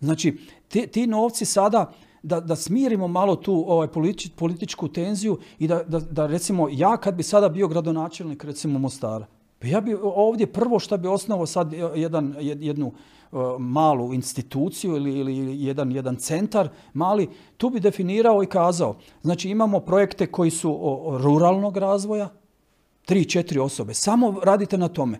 Znači, 0.00 0.38
ti, 0.68 0.86
ti 0.86 1.06
novci 1.06 1.44
sada 1.44 1.92
da, 2.22 2.40
da 2.40 2.56
smirimo 2.56 3.08
malo 3.08 3.36
tu 3.36 3.64
ovaj, 3.68 3.88
političku 4.36 4.88
tenziju 4.88 5.38
i 5.58 5.68
da, 5.68 5.82
da, 5.82 6.00
da 6.00 6.26
recimo 6.26 6.68
ja 6.72 6.96
kad 6.96 7.14
bi 7.14 7.22
sada 7.22 7.48
bio 7.48 7.68
gradonačelnik 7.68 8.44
recimo 8.44 8.78
Mostara, 8.78 9.26
ja 9.62 9.80
bi 9.80 9.96
ovdje 10.02 10.46
prvo 10.46 10.78
što 10.78 10.96
bi 10.98 11.08
osnovao 11.08 11.46
sad 11.46 11.72
jedan, 11.94 12.34
jednu 12.40 12.86
e, 12.86 13.15
malu 13.58 14.14
instituciju 14.14 14.96
ili, 14.96 15.18
ili 15.18 15.64
jedan, 15.64 15.92
jedan 15.92 16.16
centar 16.16 16.68
mali, 16.94 17.28
tu 17.56 17.70
bi 17.70 17.80
definirao 17.80 18.42
i 18.42 18.46
kazao. 18.46 18.96
Znači 19.22 19.50
imamo 19.50 19.80
projekte 19.80 20.26
koji 20.26 20.50
su 20.50 20.78
ruralnog 21.20 21.76
razvoja, 21.76 22.28
tri, 23.04 23.24
četiri 23.24 23.58
osobe. 23.58 23.94
Samo 23.94 24.40
radite 24.44 24.78
na 24.78 24.88
tome. 24.88 25.18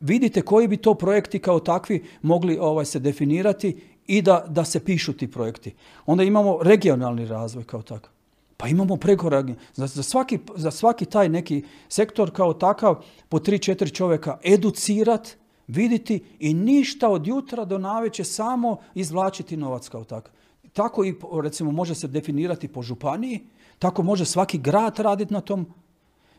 Vidite 0.00 0.42
koji 0.42 0.68
bi 0.68 0.76
to 0.76 0.94
projekti 0.94 1.38
kao 1.38 1.60
takvi 1.60 2.04
mogli 2.22 2.58
ovaj, 2.60 2.84
se 2.84 2.98
definirati 2.98 3.80
i 4.06 4.22
da, 4.22 4.44
da 4.48 4.64
se 4.64 4.84
pišu 4.84 5.12
ti 5.12 5.30
projekti. 5.30 5.74
Onda 6.06 6.24
imamo 6.24 6.58
regionalni 6.62 7.26
razvoj 7.26 7.64
kao 7.64 7.82
takav. 7.82 8.10
Pa 8.56 8.68
imamo 8.68 8.96
preko 8.96 9.30
za, 9.74 9.86
za, 9.86 10.02
svaki, 10.02 10.38
za 10.56 10.70
svaki 10.70 11.04
taj 11.04 11.28
neki 11.28 11.64
sektor 11.88 12.30
kao 12.30 12.54
takav 12.54 13.04
po 13.28 13.38
tri, 13.38 13.58
četiri 13.58 13.90
čovjeka 13.90 14.38
educirat, 14.44 15.36
viditi 15.68 16.24
i 16.38 16.54
ništa 16.54 17.08
od 17.08 17.26
jutra 17.26 17.64
do 17.64 17.78
naveće 17.78 18.24
samo 18.24 18.76
izvlačiti 18.94 19.56
novac 19.56 19.88
kao 19.88 20.04
takav. 20.04 20.32
Tako 20.72 21.04
i 21.04 21.14
recimo 21.42 21.70
može 21.70 21.94
se 21.94 22.08
definirati 22.08 22.68
po 22.68 22.82
županiji, 22.82 23.46
tako 23.78 24.02
može 24.02 24.24
svaki 24.24 24.58
grad 24.58 24.98
raditi 24.98 25.34
na 25.34 25.40
tom. 25.40 25.66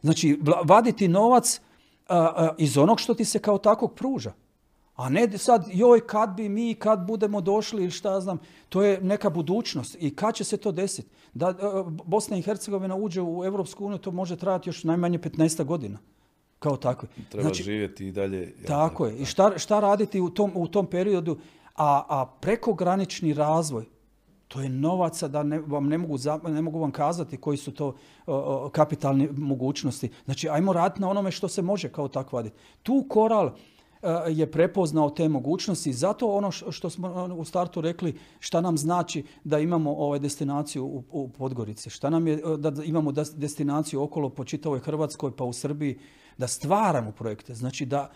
Znači 0.01 0.39
vaditi 0.63 1.07
novac 1.07 1.61
iz 2.57 2.77
onog 2.77 2.99
što 2.99 3.13
ti 3.13 3.25
se 3.25 3.39
kao 3.39 3.57
takvog 3.57 3.93
pruža. 3.93 4.33
A 4.95 5.09
ne 5.09 5.37
sad, 5.37 5.65
joj, 5.73 6.07
kad 6.07 6.35
bi 6.35 6.49
mi, 6.49 6.75
kad 6.75 7.07
budemo 7.07 7.41
došli 7.41 7.81
ili 7.81 7.91
šta 7.91 8.21
znam, 8.21 8.39
to 8.69 8.83
je 8.83 9.01
neka 9.01 9.29
budućnost. 9.29 9.97
I 9.99 10.15
kad 10.15 10.35
će 10.35 10.43
se 10.43 10.57
to 10.57 10.71
desiti? 10.71 11.09
Da 11.33 11.49
e, 11.49 11.53
Bosna 12.05 12.37
i 12.37 12.41
Hercegovina 12.41 12.95
uđe 12.95 13.21
u 13.21 13.45
Europsku 13.45 13.85
uniju, 13.85 13.97
to 13.97 14.11
može 14.11 14.35
trajati 14.35 14.69
još 14.69 14.83
najmanje 14.83 15.19
15 15.19 15.63
godina. 15.63 15.99
Kao 16.59 16.77
tako. 16.77 17.07
Treba 17.29 17.43
znači, 17.43 17.63
živjeti 17.63 18.07
i 18.07 18.11
dalje. 18.11 18.53
tako 18.67 19.05
je. 19.05 19.17
I 19.17 19.25
šta, 19.25 19.57
šta 19.57 19.79
raditi 19.79 20.21
u 20.21 20.29
tom, 20.29 20.51
u 20.55 20.67
tom 20.67 20.85
periodu? 20.85 21.37
A, 21.75 22.03
a 22.09 22.25
prekogranični 22.41 23.33
razvoj, 23.33 23.85
to 24.47 24.61
je 24.61 24.69
novaca 24.69 25.27
da 25.27 25.43
ne, 25.43 25.59
vam 25.59 25.87
ne 25.87 25.97
mogu, 25.97 26.17
ne 26.47 26.61
mogu 26.61 26.79
vam 26.79 26.91
kazati 26.91 27.37
koji 27.37 27.57
su 27.57 27.71
to 27.71 27.95
kapitalne 28.71 29.29
mogućnosti. 29.31 30.09
Znači, 30.25 30.49
ajmo 30.49 30.73
raditi 30.73 31.01
na 31.01 31.09
onome 31.09 31.31
što 31.31 31.47
se 31.47 31.61
može 31.61 31.89
kao 31.89 32.07
tako 32.07 32.35
vaditi. 32.35 32.55
Tu 32.83 33.05
koral, 33.09 33.51
je 34.29 34.51
prepoznao 34.51 35.09
te 35.09 35.29
mogućnosti. 35.29 35.93
Zato 35.93 36.27
ono 36.27 36.51
što 36.51 36.89
smo 36.89 37.13
ono, 37.13 37.35
u 37.35 37.45
startu 37.45 37.81
rekli, 37.81 38.17
šta 38.39 38.61
nam 38.61 38.77
znači 38.77 39.23
da 39.43 39.59
imamo 39.59 39.91
ovaj 39.91 40.19
destinaciju 40.19 40.85
u, 40.85 41.03
u 41.11 41.29
Podgorici, 41.29 41.89
šta 41.89 42.09
nam 42.09 42.27
je 42.27 42.41
da 42.57 42.83
imamo 42.83 43.11
destinaciju 43.35 44.03
okolo 44.03 44.29
po 44.29 44.43
čitavoj 44.43 44.79
Hrvatskoj 44.79 45.35
pa 45.35 45.43
u 45.43 45.53
Srbiji, 45.53 45.99
da 46.37 46.47
stvaramo 46.47 47.11
projekte. 47.11 47.53
Znači 47.53 47.85
da 47.85 48.11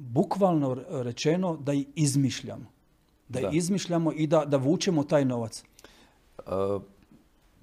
bukvalno 0.00 0.74
rečeno 0.90 1.56
da 1.56 1.72
i 1.72 1.86
izmišljamo. 1.94 2.64
Da, 3.28 3.40
da. 3.40 3.50
izmišljamo 3.52 4.12
i 4.12 4.26
da, 4.26 4.44
da 4.44 4.56
vučemo 4.56 5.04
taj 5.04 5.24
novac. 5.24 5.64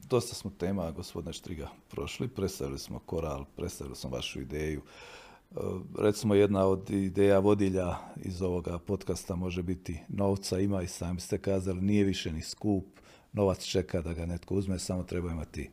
dosta 0.10 0.36
smo 0.36 0.52
tema, 0.58 0.92
gospodine 0.92 1.34
Štriga, 1.34 1.70
prošli. 1.90 2.28
Predstavili 2.28 2.80
smo 2.80 3.00
koral, 3.00 3.46
predstavili 3.56 3.96
smo 3.96 4.10
vašu 4.10 4.42
ideju. 4.42 4.82
E, 4.82 5.56
recimo 6.00 6.36
jedna 6.36 6.66
od 6.66 6.90
ideja 6.90 7.40
vodilja 7.40 7.96
iz 8.24 8.42
ovoga 8.42 8.80
podcasta 8.80 9.36
može 9.36 9.64
biti 9.64 10.00
novca 10.08 10.60
ima 10.60 10.82
i 10.82 10.88
sami 10.88 11.20
ste 11.20 11.38
kazali 11.38 11.82
nije 11.82 12.04
više 12.04 12.32
ni 12.32 12.42
skup, 12.42 12.86
novac 13.34 13.64
čeka 13.64 14.02
da 14.02 14.14
ga 14.14 14.26
netko 14.26 14.56
uzme, 14.56 14.80
samo 14.80 15.04
treba 15.04 15.32
imati 15.32 15.70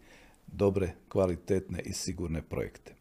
dobre, 0.46 0.94
kvalitetne 1.08 1.80
i 1.80 1.92
sigurne 1.92 2.42
projekte. 2.42 2.94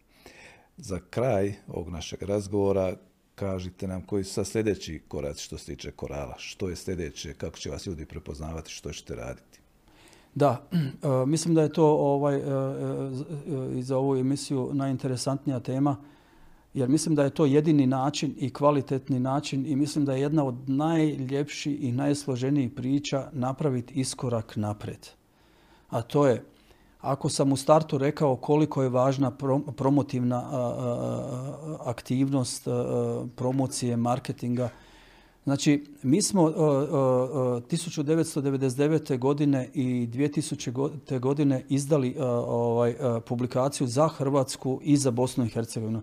Za 0.83 0.99
kraj 1.09 1.53
ovog 1.67 1.89
našeg 1.89 2.23
razgovora 2.23 2.95
kažite 3.35 3.87
nam 3.87 4.01
koji 4.01 4.23
su 4.23 4.45
sljedeći 4.45 5.01
korac 5.07 5.39
što 5.39 5.57
se 5.57 5.65
tiče 5.65 5.91
korala, 5.91 6.35
što 6.37 6.69
je 6.69 6.75
sljedeće, 6.75 7.33
kako 7.33 7.57
će 7.57 7.69
vas 7.69 7.85
ljudi 7.85 8.05
prepoznavati, 8.05 8.71
što 8.71 8.91
ćete 8.91 9.15
raditi. 9.15 9.59
Da, 10.35 10.67
e, 10.71 11.25
mislim 11.25 11.55
da 11.55 11.61
je 11.61 11.73
to 11.73 11.85
ovaj, 11.85 12.35
e, 12.35 12.41
i 13.77 13.83
za 13.83 13.97
ovu 13.97 14.17
emisiju 14.17 14.69
najinteresantnija 14.73 15.59
tema 15.59 15.97
jer 16.73 16.89
mislim 16.89 17.15
da 17.15 17.23
je 17.23 17.29
to 17.29 17.45
jedini 17.45 17.87
način 17.87 18.35
i 18.37 18.53
kvalitetni 18.53 19.19
način 19.19 19.65
i 19.67 19.75
mislim 19.75 20.05
da 20.05 20.13
je 20.13 20.21
jedna 20.21 20.45
od 20.45 20.69
najljepših 20.69 21.83
i 21.83 21.91
najsloženijih 21.91 22.71
priča 22.71 23.29
napraviti 23.31 23.93
iskorak 23.93 24.55
napred. 24.55 25.07
A 25.89 26.01
to 26.01 26.27
je, 26.27 26.43
ako 27.01 27.29
sam 27.29 27.51
u 27.51 27.57
startu 27.57 27.97
rekao 27.97 28.35
koliko 28.35 28.83
je 28.83 28.89
važna 28.89 29.31
promotivna 29.75 30.43
aktivnost 31.85 32.67
promocije, 33.35 33.97
marketinga, 33.97 34.69
Znači, 35.43 35.83
mi 36.03 36.21
smo 36.21 36.41
1999. 36.41 39.17
godine 39.17 39.69
i 39.73 40.07
2000. 40.07 41.19
godine 41.19 41.65
izdali 41.69 42.15
ovaj, 42.19 42.95
publikaciju 43.25 43.87
za 43.87 44.07
Hrvatsku 44.07 44.79
i 44.83 44.97
za 44.97 45.11
Bosnu 45.11 45.45
i 45.45 45.49
Hercegovinu. 45.49 46.01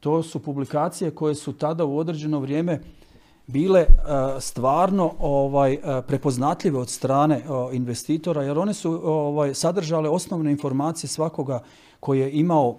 To 0.00 0.22
su 0.22 0.38
publikacije 0.38 1.10
koje 1.10 1.34
su 1.34 1.52
tada 1.52 1.84
u 1.84 1.98
određeno 1.98 2.40
vrijeme 2.40 2.80
bile 3.46 3.80
e, 3.80 3.86
stvarno 4.40 5.14
ovaj, 5.18 5.72
e, 5.72 6.02
prepoznatljive 6.06 6.78
od 6.78 6.88
strane 6.88 7.36
e, 7.36 7.42
investitora 7.72 8.42
jer 8.42 8.58
one 8.58 8.74
su 8.74 9.00
ovaj, 9.04 9.54
sadržale 9.54 10.08
osnovne 10.08 10.50
informacije 10.50 11.08
svakoga 11.08 11.62
koji 12.00 12.20
je 12.20 12.32
imao 12.32 12.76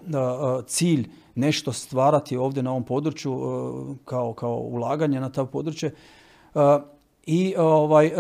cilj 0.68 1.10
nešto 1.36 1.74
stvarati 1.74 2.38
ovdje 2.38 2.64
na 2.64 2.72
ovom 2.72 2.84
području 2.84 3.34
kao, 4.06 4.34
kao 4.34 4.56
ulaganje 4.56 5.20
na 5.20 5.30
to 5.30 5.46
područje. 5.46 5.96
I 7.26 7.56
ovaj, 7.58 8.12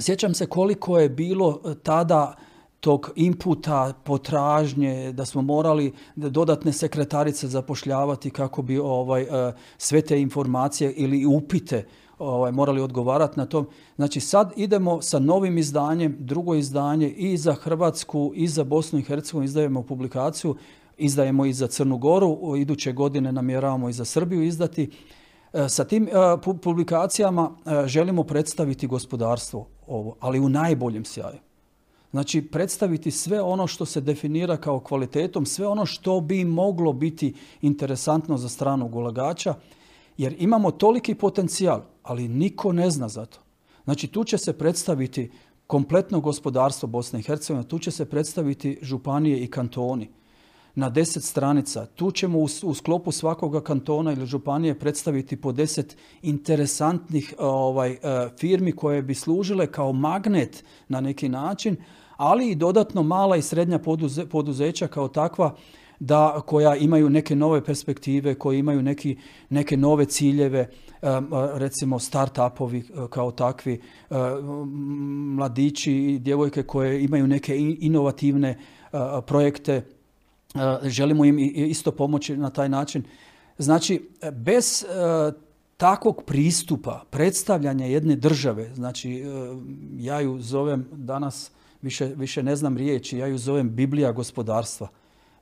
sjećam 0.00 0.34
se 0.34 0.46
koliko 0.46 0.98
je 0.98 1.08
bilo 1.08 1.60
tada 1.82 2.34
tog 2.84 3.10
inputa, 3.16 3.92
potražnje, 4.04 5.12
da 5.12 5.24
smo 5.24 5.42
morali 5.42 5.92
dodatne 6.16 6.72
sekretarice 6.72 7.48
zapošljavati 7.48 8.30
kako 8.30 8.62
bi 8.62 8.78
ovaj, 8.78 9.22
e, 9.22 9.52
sve 9.78 10.02
te 10.02 10.20
informacije 10.20 10.92
ili 10.92 11.26
upite 11.26 11.86
ovaj, 12.18 12.52
morali 12.52 12.80
odgovarati 12.80 13.40
na 13.40 13.46
to. 13.46 13.64
Znači 13.96 14.20
sad 14.20 14.52
idemo 14.56 15.02
sa 15.02 15.18
novim 15.18 15.58
izdanjem, 15.58 16.16
drugo 16.18 16.54
izdanje 16.54 17.08
i 17.08 17.36
za 17.36 17.54
Hrvatsku 17.54 18.32
i 18.34 18.48
za 18.48 18.64
Bosnu 18.64 18.98
i 18.98 19.02
Hercegovinu 19.02 19.44
izdajemo 19.44 19.82
publikaciju, 19.82 20.56
izdajemo 20.96 21.46
i 21.46 21.52
za 21.52 21.66
Crnu 21.66 21.98
Goru, 21.98 22.56
iduće 22.56 22.92
godine 22.92 23.32
namjeravamo 23.32 23.88
i 23.88 23.92
za 23.92 24.04
Srbiju 24.04 24.42
izdati. 24.42 24.90
E, 25.52 25.68
sa 25.68 25.84
tim 25.84 26.08
e, 26.08 26.10
publikacijama 26.62 27.50
želimo 27.86 28.24
predstaviti 28.24 28.86
gospodarstvo 28.86 29.66
ovo, 29.86 30.16
ali 30.20 30.40
u 30.40 30.48
najboljem 30.48 31.04
sjaju. 31.04 31.53
Znači 32.14 32.42
predstaviti 32.42 33.10
sve 33.10 33.42
ono 33.42 33.66
što 33.66 33.86
se 33.86 34.00
definira 34.00 34.56
kao 34.56 34.80
kvalitetom, 34.80 35.46
sve 35.46 35.66
ono 35.66 35.86
što 35.86 36.20
bi 36.20 36.44
moglo 36.44 36.92
biti 36.92 37.34
interesantno 37.62 38.36
za 38.36 38.48
stranog 38.48 38.94
ulagača, 38.94 39.54
jer 40.18 40.36
imamo 40.38 40.70
toliki 40.70 41.14
potencijal, 41.14 41.82
ali 42.02 42.28
niko 42.28 42.72
ne 42.72 42.90
zna 42.90 43.08
za 43.08 43.26
to. 43.26 43.38
Znači 43.84 44.06
tu 44.06 44.24
će 44.24 44.38
se 44.38 44.58
predstaviti 44.58 45.30
kompletno 45.66 46.20
gospodarstvo 46.20 46.88
Bosne 46.88 47.20
i 47.20 47.22
Hercegovine, 47.22 47.68
tu 47.68 47.78
će 47.78 47.90
se 47.90 48.04
predstaviti 48.04 48.78
županije 48.82 49.44
i 49.44 49.50
kantoni 49.50 50.08
na 50.74 50.90
deset 50.90 51.22
stranica. 51.24 51.86
Tu 51.86 52.10
ćemo 52.10 52.38
u, 52.62 52.74
sklopu 52.74 53.12
svakoga 53.12 53.60
kantona 53.60 54.12
ili 54.12 54.26
županije 54.26 54.78
predstaviti 54.78 55.36
po 55.36 55.52
deset 55.52 55.96
interesantnih 56.22 57.34
ovaj, 57.38 57.92
e, 57.92 57.98
firmi 58.38 58.72
koje 58.72 59.02
bi 59.02 59.14
služile 59.14 59.66
kao 59.66 59.92
magnet 59.92 60.64
na 60.88 61.00
neki 61.00 61.28
način, 61.28 61.76
ali 62.16 62.50
i 62.50 62.54
dodatno 62.54 63.02
mala 63.02 63.36
i 63.36 63.42
srednja 63.42 63.78
poduzeća 64.30 64.86
kao 64.86 65.08
takva 65.08 65.54
da 66.00 66.42
koja 66.46 66.76
imaju 66.76 67.10
neke 67.10 67.36
nove 67.36 67.64
perspektive, 67.64 68.34
koji 68.34 68.58
imaju 68.58 68.82
neki, 68.82 69.16
neke 69.48 69.76
nove 69.76 70.04
ciljeve, 70.04 70.68
recimo 71.54 71.98
start-upovi 71.98 72.78
e, 72.78 73.08
kao 73.10 73.30
takvi, 73.30 73.74
e, 73.74 74.14
mladići 75.36 75.92
i 75.92 76.18
djevojke 76.18 76.62
koje 76.62 77.04
imaju 77.04 77.26
neke 77.26 77.56
inovativne 77.80 78.48
e, 78.48 78.58
projekte, 79.26 79.82
želimo 80.82 81.24
im 81.24 81.38
isto 81.54 81.92
pomoći 81.92 82.36
na 82.36 82.50
taj 82.50 82.68
način. 82.68 83.02
Znači, 83.58 84.10
bez 84.32 84.84
takvog 85.76 86.22
pristupa, 86.26 87.04
predstavljanja 87.10 87.86
jedne 87.86 88.16
države, 88.16 88.70
znači 88.74 89.24
ja 89.98 90.20
ju 90.20 90.40
zovem 90.40 90.88
danas 90.92 91.50
više, 91.84 92.06
više 92.16 92.42
ne 92.42 92.56
znam 92.56 92.76
riječi, 92.76 93.18
ja 93.18 93.26
ju 93.26 93.38
zovem 93.38 93.74
Biblija 93.74 94.12
gospodarstva. 94.12 94.88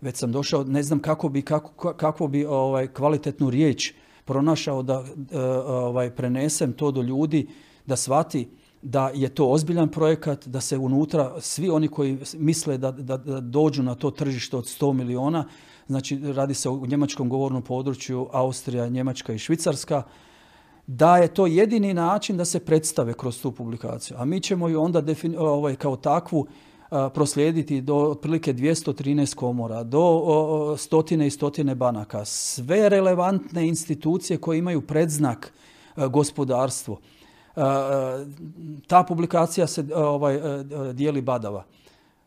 Već 0.01 0.16
sam 0.16 0.32
došao, 0.32 0.64
ne 0.64 0.82
znam 0.82 0.99
kako 0.99 1.28
bi, 1.28 1.43
kako, 1.43 1.93
kako 1.93 2.28
bi 2.28 2.45
ovaj, 2.45 2.86
kvalitetnu 2.86 3.51
riječ 3.51 3.93
pronašao 4.24 4.82
da 4.82 5.05
e, 5.32 5.38
ovaj, 5.66 6.11
prenesem 6.11 6.72
to 6.72 6.90
do 6.90 7.03
ljudi, 7.03 7.47
da 7.86 7.97
shvati 7.97 8.49
da 8.82 9.11
je 9.14 9.28
to 9.28 9.47
ozbiljan 9.47 9.88
projekat, 9.88 10.49
da 10.49 10.61
se 10.61 10.78
unutra 10.78 11.40
svi 11.40 11.70
oni 11.70 11.88
koji 11.88 12.18
misle 12.38 12.78
da, 12.78 12.90
da, 12.90 13.16
da 13.16 13.40
dođu 13.40 13.82
na 13.82 13.95
to 13.95 14.11
tržište 14.11 14.57
od 14.57 14.64
100 14.64 14.93
miliona, 14.93 15.45
znači 15.86 16.18
radi 16.32 16.55
se 16.55 16.68
o 16.68 16.86
njemačkom 16.86 17.28
govornom 17.28 17.62
području 17.62 18.28
Austrija, 18.32 18.88
Njemačka 18.88 19.32
i 19.32 19.38
Švicarska, 19.38 20.03
da 20.87 21.16
je 21.16 21.35
to 21.35 21.47
jedini 21.47 21.95
način 21.95 22.37
da 22.37 22.45
se 22.45 22.61
predstave 22.61 23.14
kroz 23.14 23.43
tu 23.43 23.53
publikaciju. 23.53 24.16
A 24.20 24.24
mi 24.24 24.41
ćemo 24.41 24.68
ju 24.68 24.83
onda 24.83 25.03
ovaj, 25.39 25.76
kao 25.76 25.97
takvu 25.97 26.47
proslijediti 27.14 27.80
do 27.80 27.97
otprilike 27.97 28.55
213 28.55 29.35
komora, 29.35 29.83
do 29.83 30.76
stotine 30.78 31.26
i 31.26 31.30
stotine 31.30 31.74
banaka, 31.74 32.24
sve 32.24 32.89
relevantne 32.89 33.68
institucije 33.68 34.39
koje 34.39 34.59
imaju 34.59 34.80
predznak 34.80 35.53
gospodarstvo. 36.11 36.99
Ta 38.87 39.03
publikacija 39.09 39.66
se 39.66 39.85
ovaj, 39.95 40.41
dijeli 40.93 41.20
badava. 41.20 41.64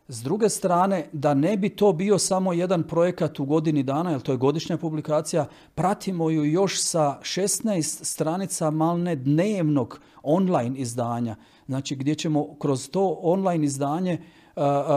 S 0.08 0.24
druge 0.24 0.50
strane, 0.50 1.10
da 1.12 1.34
ne 1.34 1.58
bi 1.58 1.70
to 1.70 1.94
bio 1.94 2.18
samo 2.18 2.54
jedan 2.54 2.84
projekat 2.84 3.40
u 3.40 3.46
godini 3.46 3.84
dana, 3.84 4.12
jer 4.12 4.22
to 4.22 4.32
je 4.32 4.38
godišnja 4.38 4.78
publikacija, 4.78 5.48
pratimo 5.76 6.30
ju 6.30 6.44
još 6.44 6.82
sa 6.82 7.20
16 7.22 8.04
stranica 8.04 8.72
malne 8.72 9.16
dnevnog 9.16 10.00
online 10.24 10.80
izdanja. 10.80 11.36
Znači 11.68 11.96
gdje 11.96 12.16
ćemo 12.16 12.56
kroz 12.60 12.90
to 12.90 13.20
online 13.22 13.66
izdanje 13.66 14.22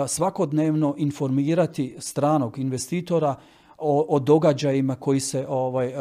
svakodnevno 0.06 0.94
informirati 0.98 1.96
stranog 1.98 2.58
investitora 2.58 3.34
o, 3.78 4.06
o 4.08 4.18
događajima 4.18 4.96
koji 4.96 5.20
se 5.20 5.46
ovaj, 5.48 5.92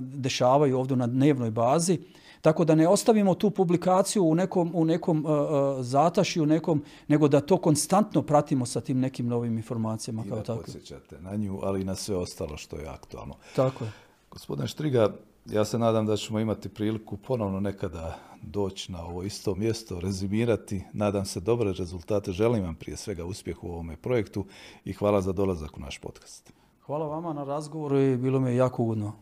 dešavaju 0.00 0.78
ovdje 0.78 0.96
na 0.96 1.06
dnevnoj 1.06 1.50
bazi 1.50 1.98
tako 2.46 2.64
da 2.64 2.74
ne 2.74 2.88
ostavimo 2.88 3.34
tu 3.34 3.50
publikaciju 3.50 4.24
u 4.24 4.34
nekom, 4.34 4.70
u 4.74 4.84
nekom 4.84 5.24
uh, 5.24 5.30
uh 5.30 5.84
zatašju, 5.84 6.46
nekom, 6.46 6.82
nego 7.08 7.28
da 7.28 7.40
to 7.40 7.56
konstantno 7.58 8.22
pratimo 8.22 8.66
sa 8.66 8.80
tim 8.80 9.00
nekim 9.00 9.26
novim 9.26 9.56
informacijama. 9.56 10.22
I 10.26 10.28
kao 10.28 10.38
da 10.38 10.44
tako. 10.44 10.62
podsjećate 10.62 11.20
na 11.20 11.36
nju, 11.36 11.58
ali 11.62 11.80
i 11.80 11.84
na 11.84 11.94
sve 11.94 12.16
ostalo 12.16 12.56
što 12.56 12.76
je 12.76 12.86
aktualno. 12.88 13.34
Tako 13.56 13.84
je. 13.84 13.92
Gospodine 14.30 14.68
Štriga, 14.68 15.12
ja 15.46 15.64
se 15.64 15.78
nadam 15.78 16.06
da 16.06 16.16
ćemo 16.16 16.40
imati 16.40 16.68
priliku 16.68 17.16
ponovno 17.16 17.60
nekada 17.60 18.18
doći 18.42 18.92
na 18.92 19.04
ovo 19.04 19.22
isto 19.22 19.54
mjesto, 19.54 20.00
rezimirati. 20.00 20.84
Nadam 20.92 21.24
se 21.24 21.40
dobre 21.40 21.72
rezultate. 21.72 22.32
Želim 22.32 22.62
vam 22.62 22.74
prije 22.74 22.96
svega 22.96 23.24
uspjeh 23.24 23.64
u 23.64 23.68
ovome 23.68 23.96
projektu 23.96 24.44
i 24.84 24.92
hvala 24.92 25.20
za 25.20 25.32
dolazak 25.32 25.76
u 25.76 25.80
naš 25.80 25.98
podcast. 25.98 26.52
Hvala 26.84 27.06
vama 27.06 27.32
na 27.32 27.44
razgovoru 27.44 28.00
i 28.00 28.16
bilo 28.16 28.40
mi 28.40 28.50
je 28.50 28.56
jako 28.56 28.82
ugodno. 28.82 29.12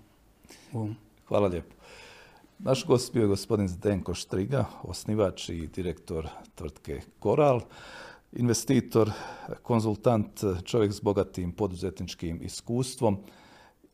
Hvala 1.29 1.49
lijepo. 1.49 1.84
Naš 2.59 2.87
gost 2.87 3.13
bio 3.13 3.23
je 3.23 3.29
gospodin 3.29 3.69
Zdenko 3.69 4.15
Štriga, 4.15 4.65
osnivač 4.83 5.49
i 5.49 5.67
direktor 5.67 6.29
tvrtke 6.55 7.01
Koral, 7.19 7.61
investitor, 8.33 9.11
konzultant, 9.63 10.41
čovjek 10.65 10.93
s 10.93 11.01
bogatim 11.01 11.53
poduzetničkim 11.53 12.43
iskustvom 12.43 13.19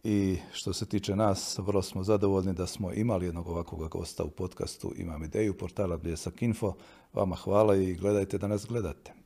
i 0.05 0.39
što 0.53 0.73
se 0.73 0.87
tiče 0.87 1.17
nas, 1.17 1.59
vrlo 1.59 1.83
smo 1.83 2.03
zadovoljni 2.03 2.53
da 2.53 2.67
smo 2.67 2.93
imali 2.93 3.27
jednog 3.27 3.49
ovakvog 3.49 3.89
gosta 3.89 4.25
u 4.25 4.31
podcastu 4.31 4.93
Imam 4.97 5.25
ideju, 5.25 5.59
portala 5.59 5.97
Bljesak 5.97 6.43
Info. 6.43 6.75
Vama 7.13 7.37
hvala 7.37 7.77
i 7.77 7.95
gledajte 7.95 8.39
da 8.39 8.49
nas 8.49 8.67
gledate. 8.67 9.20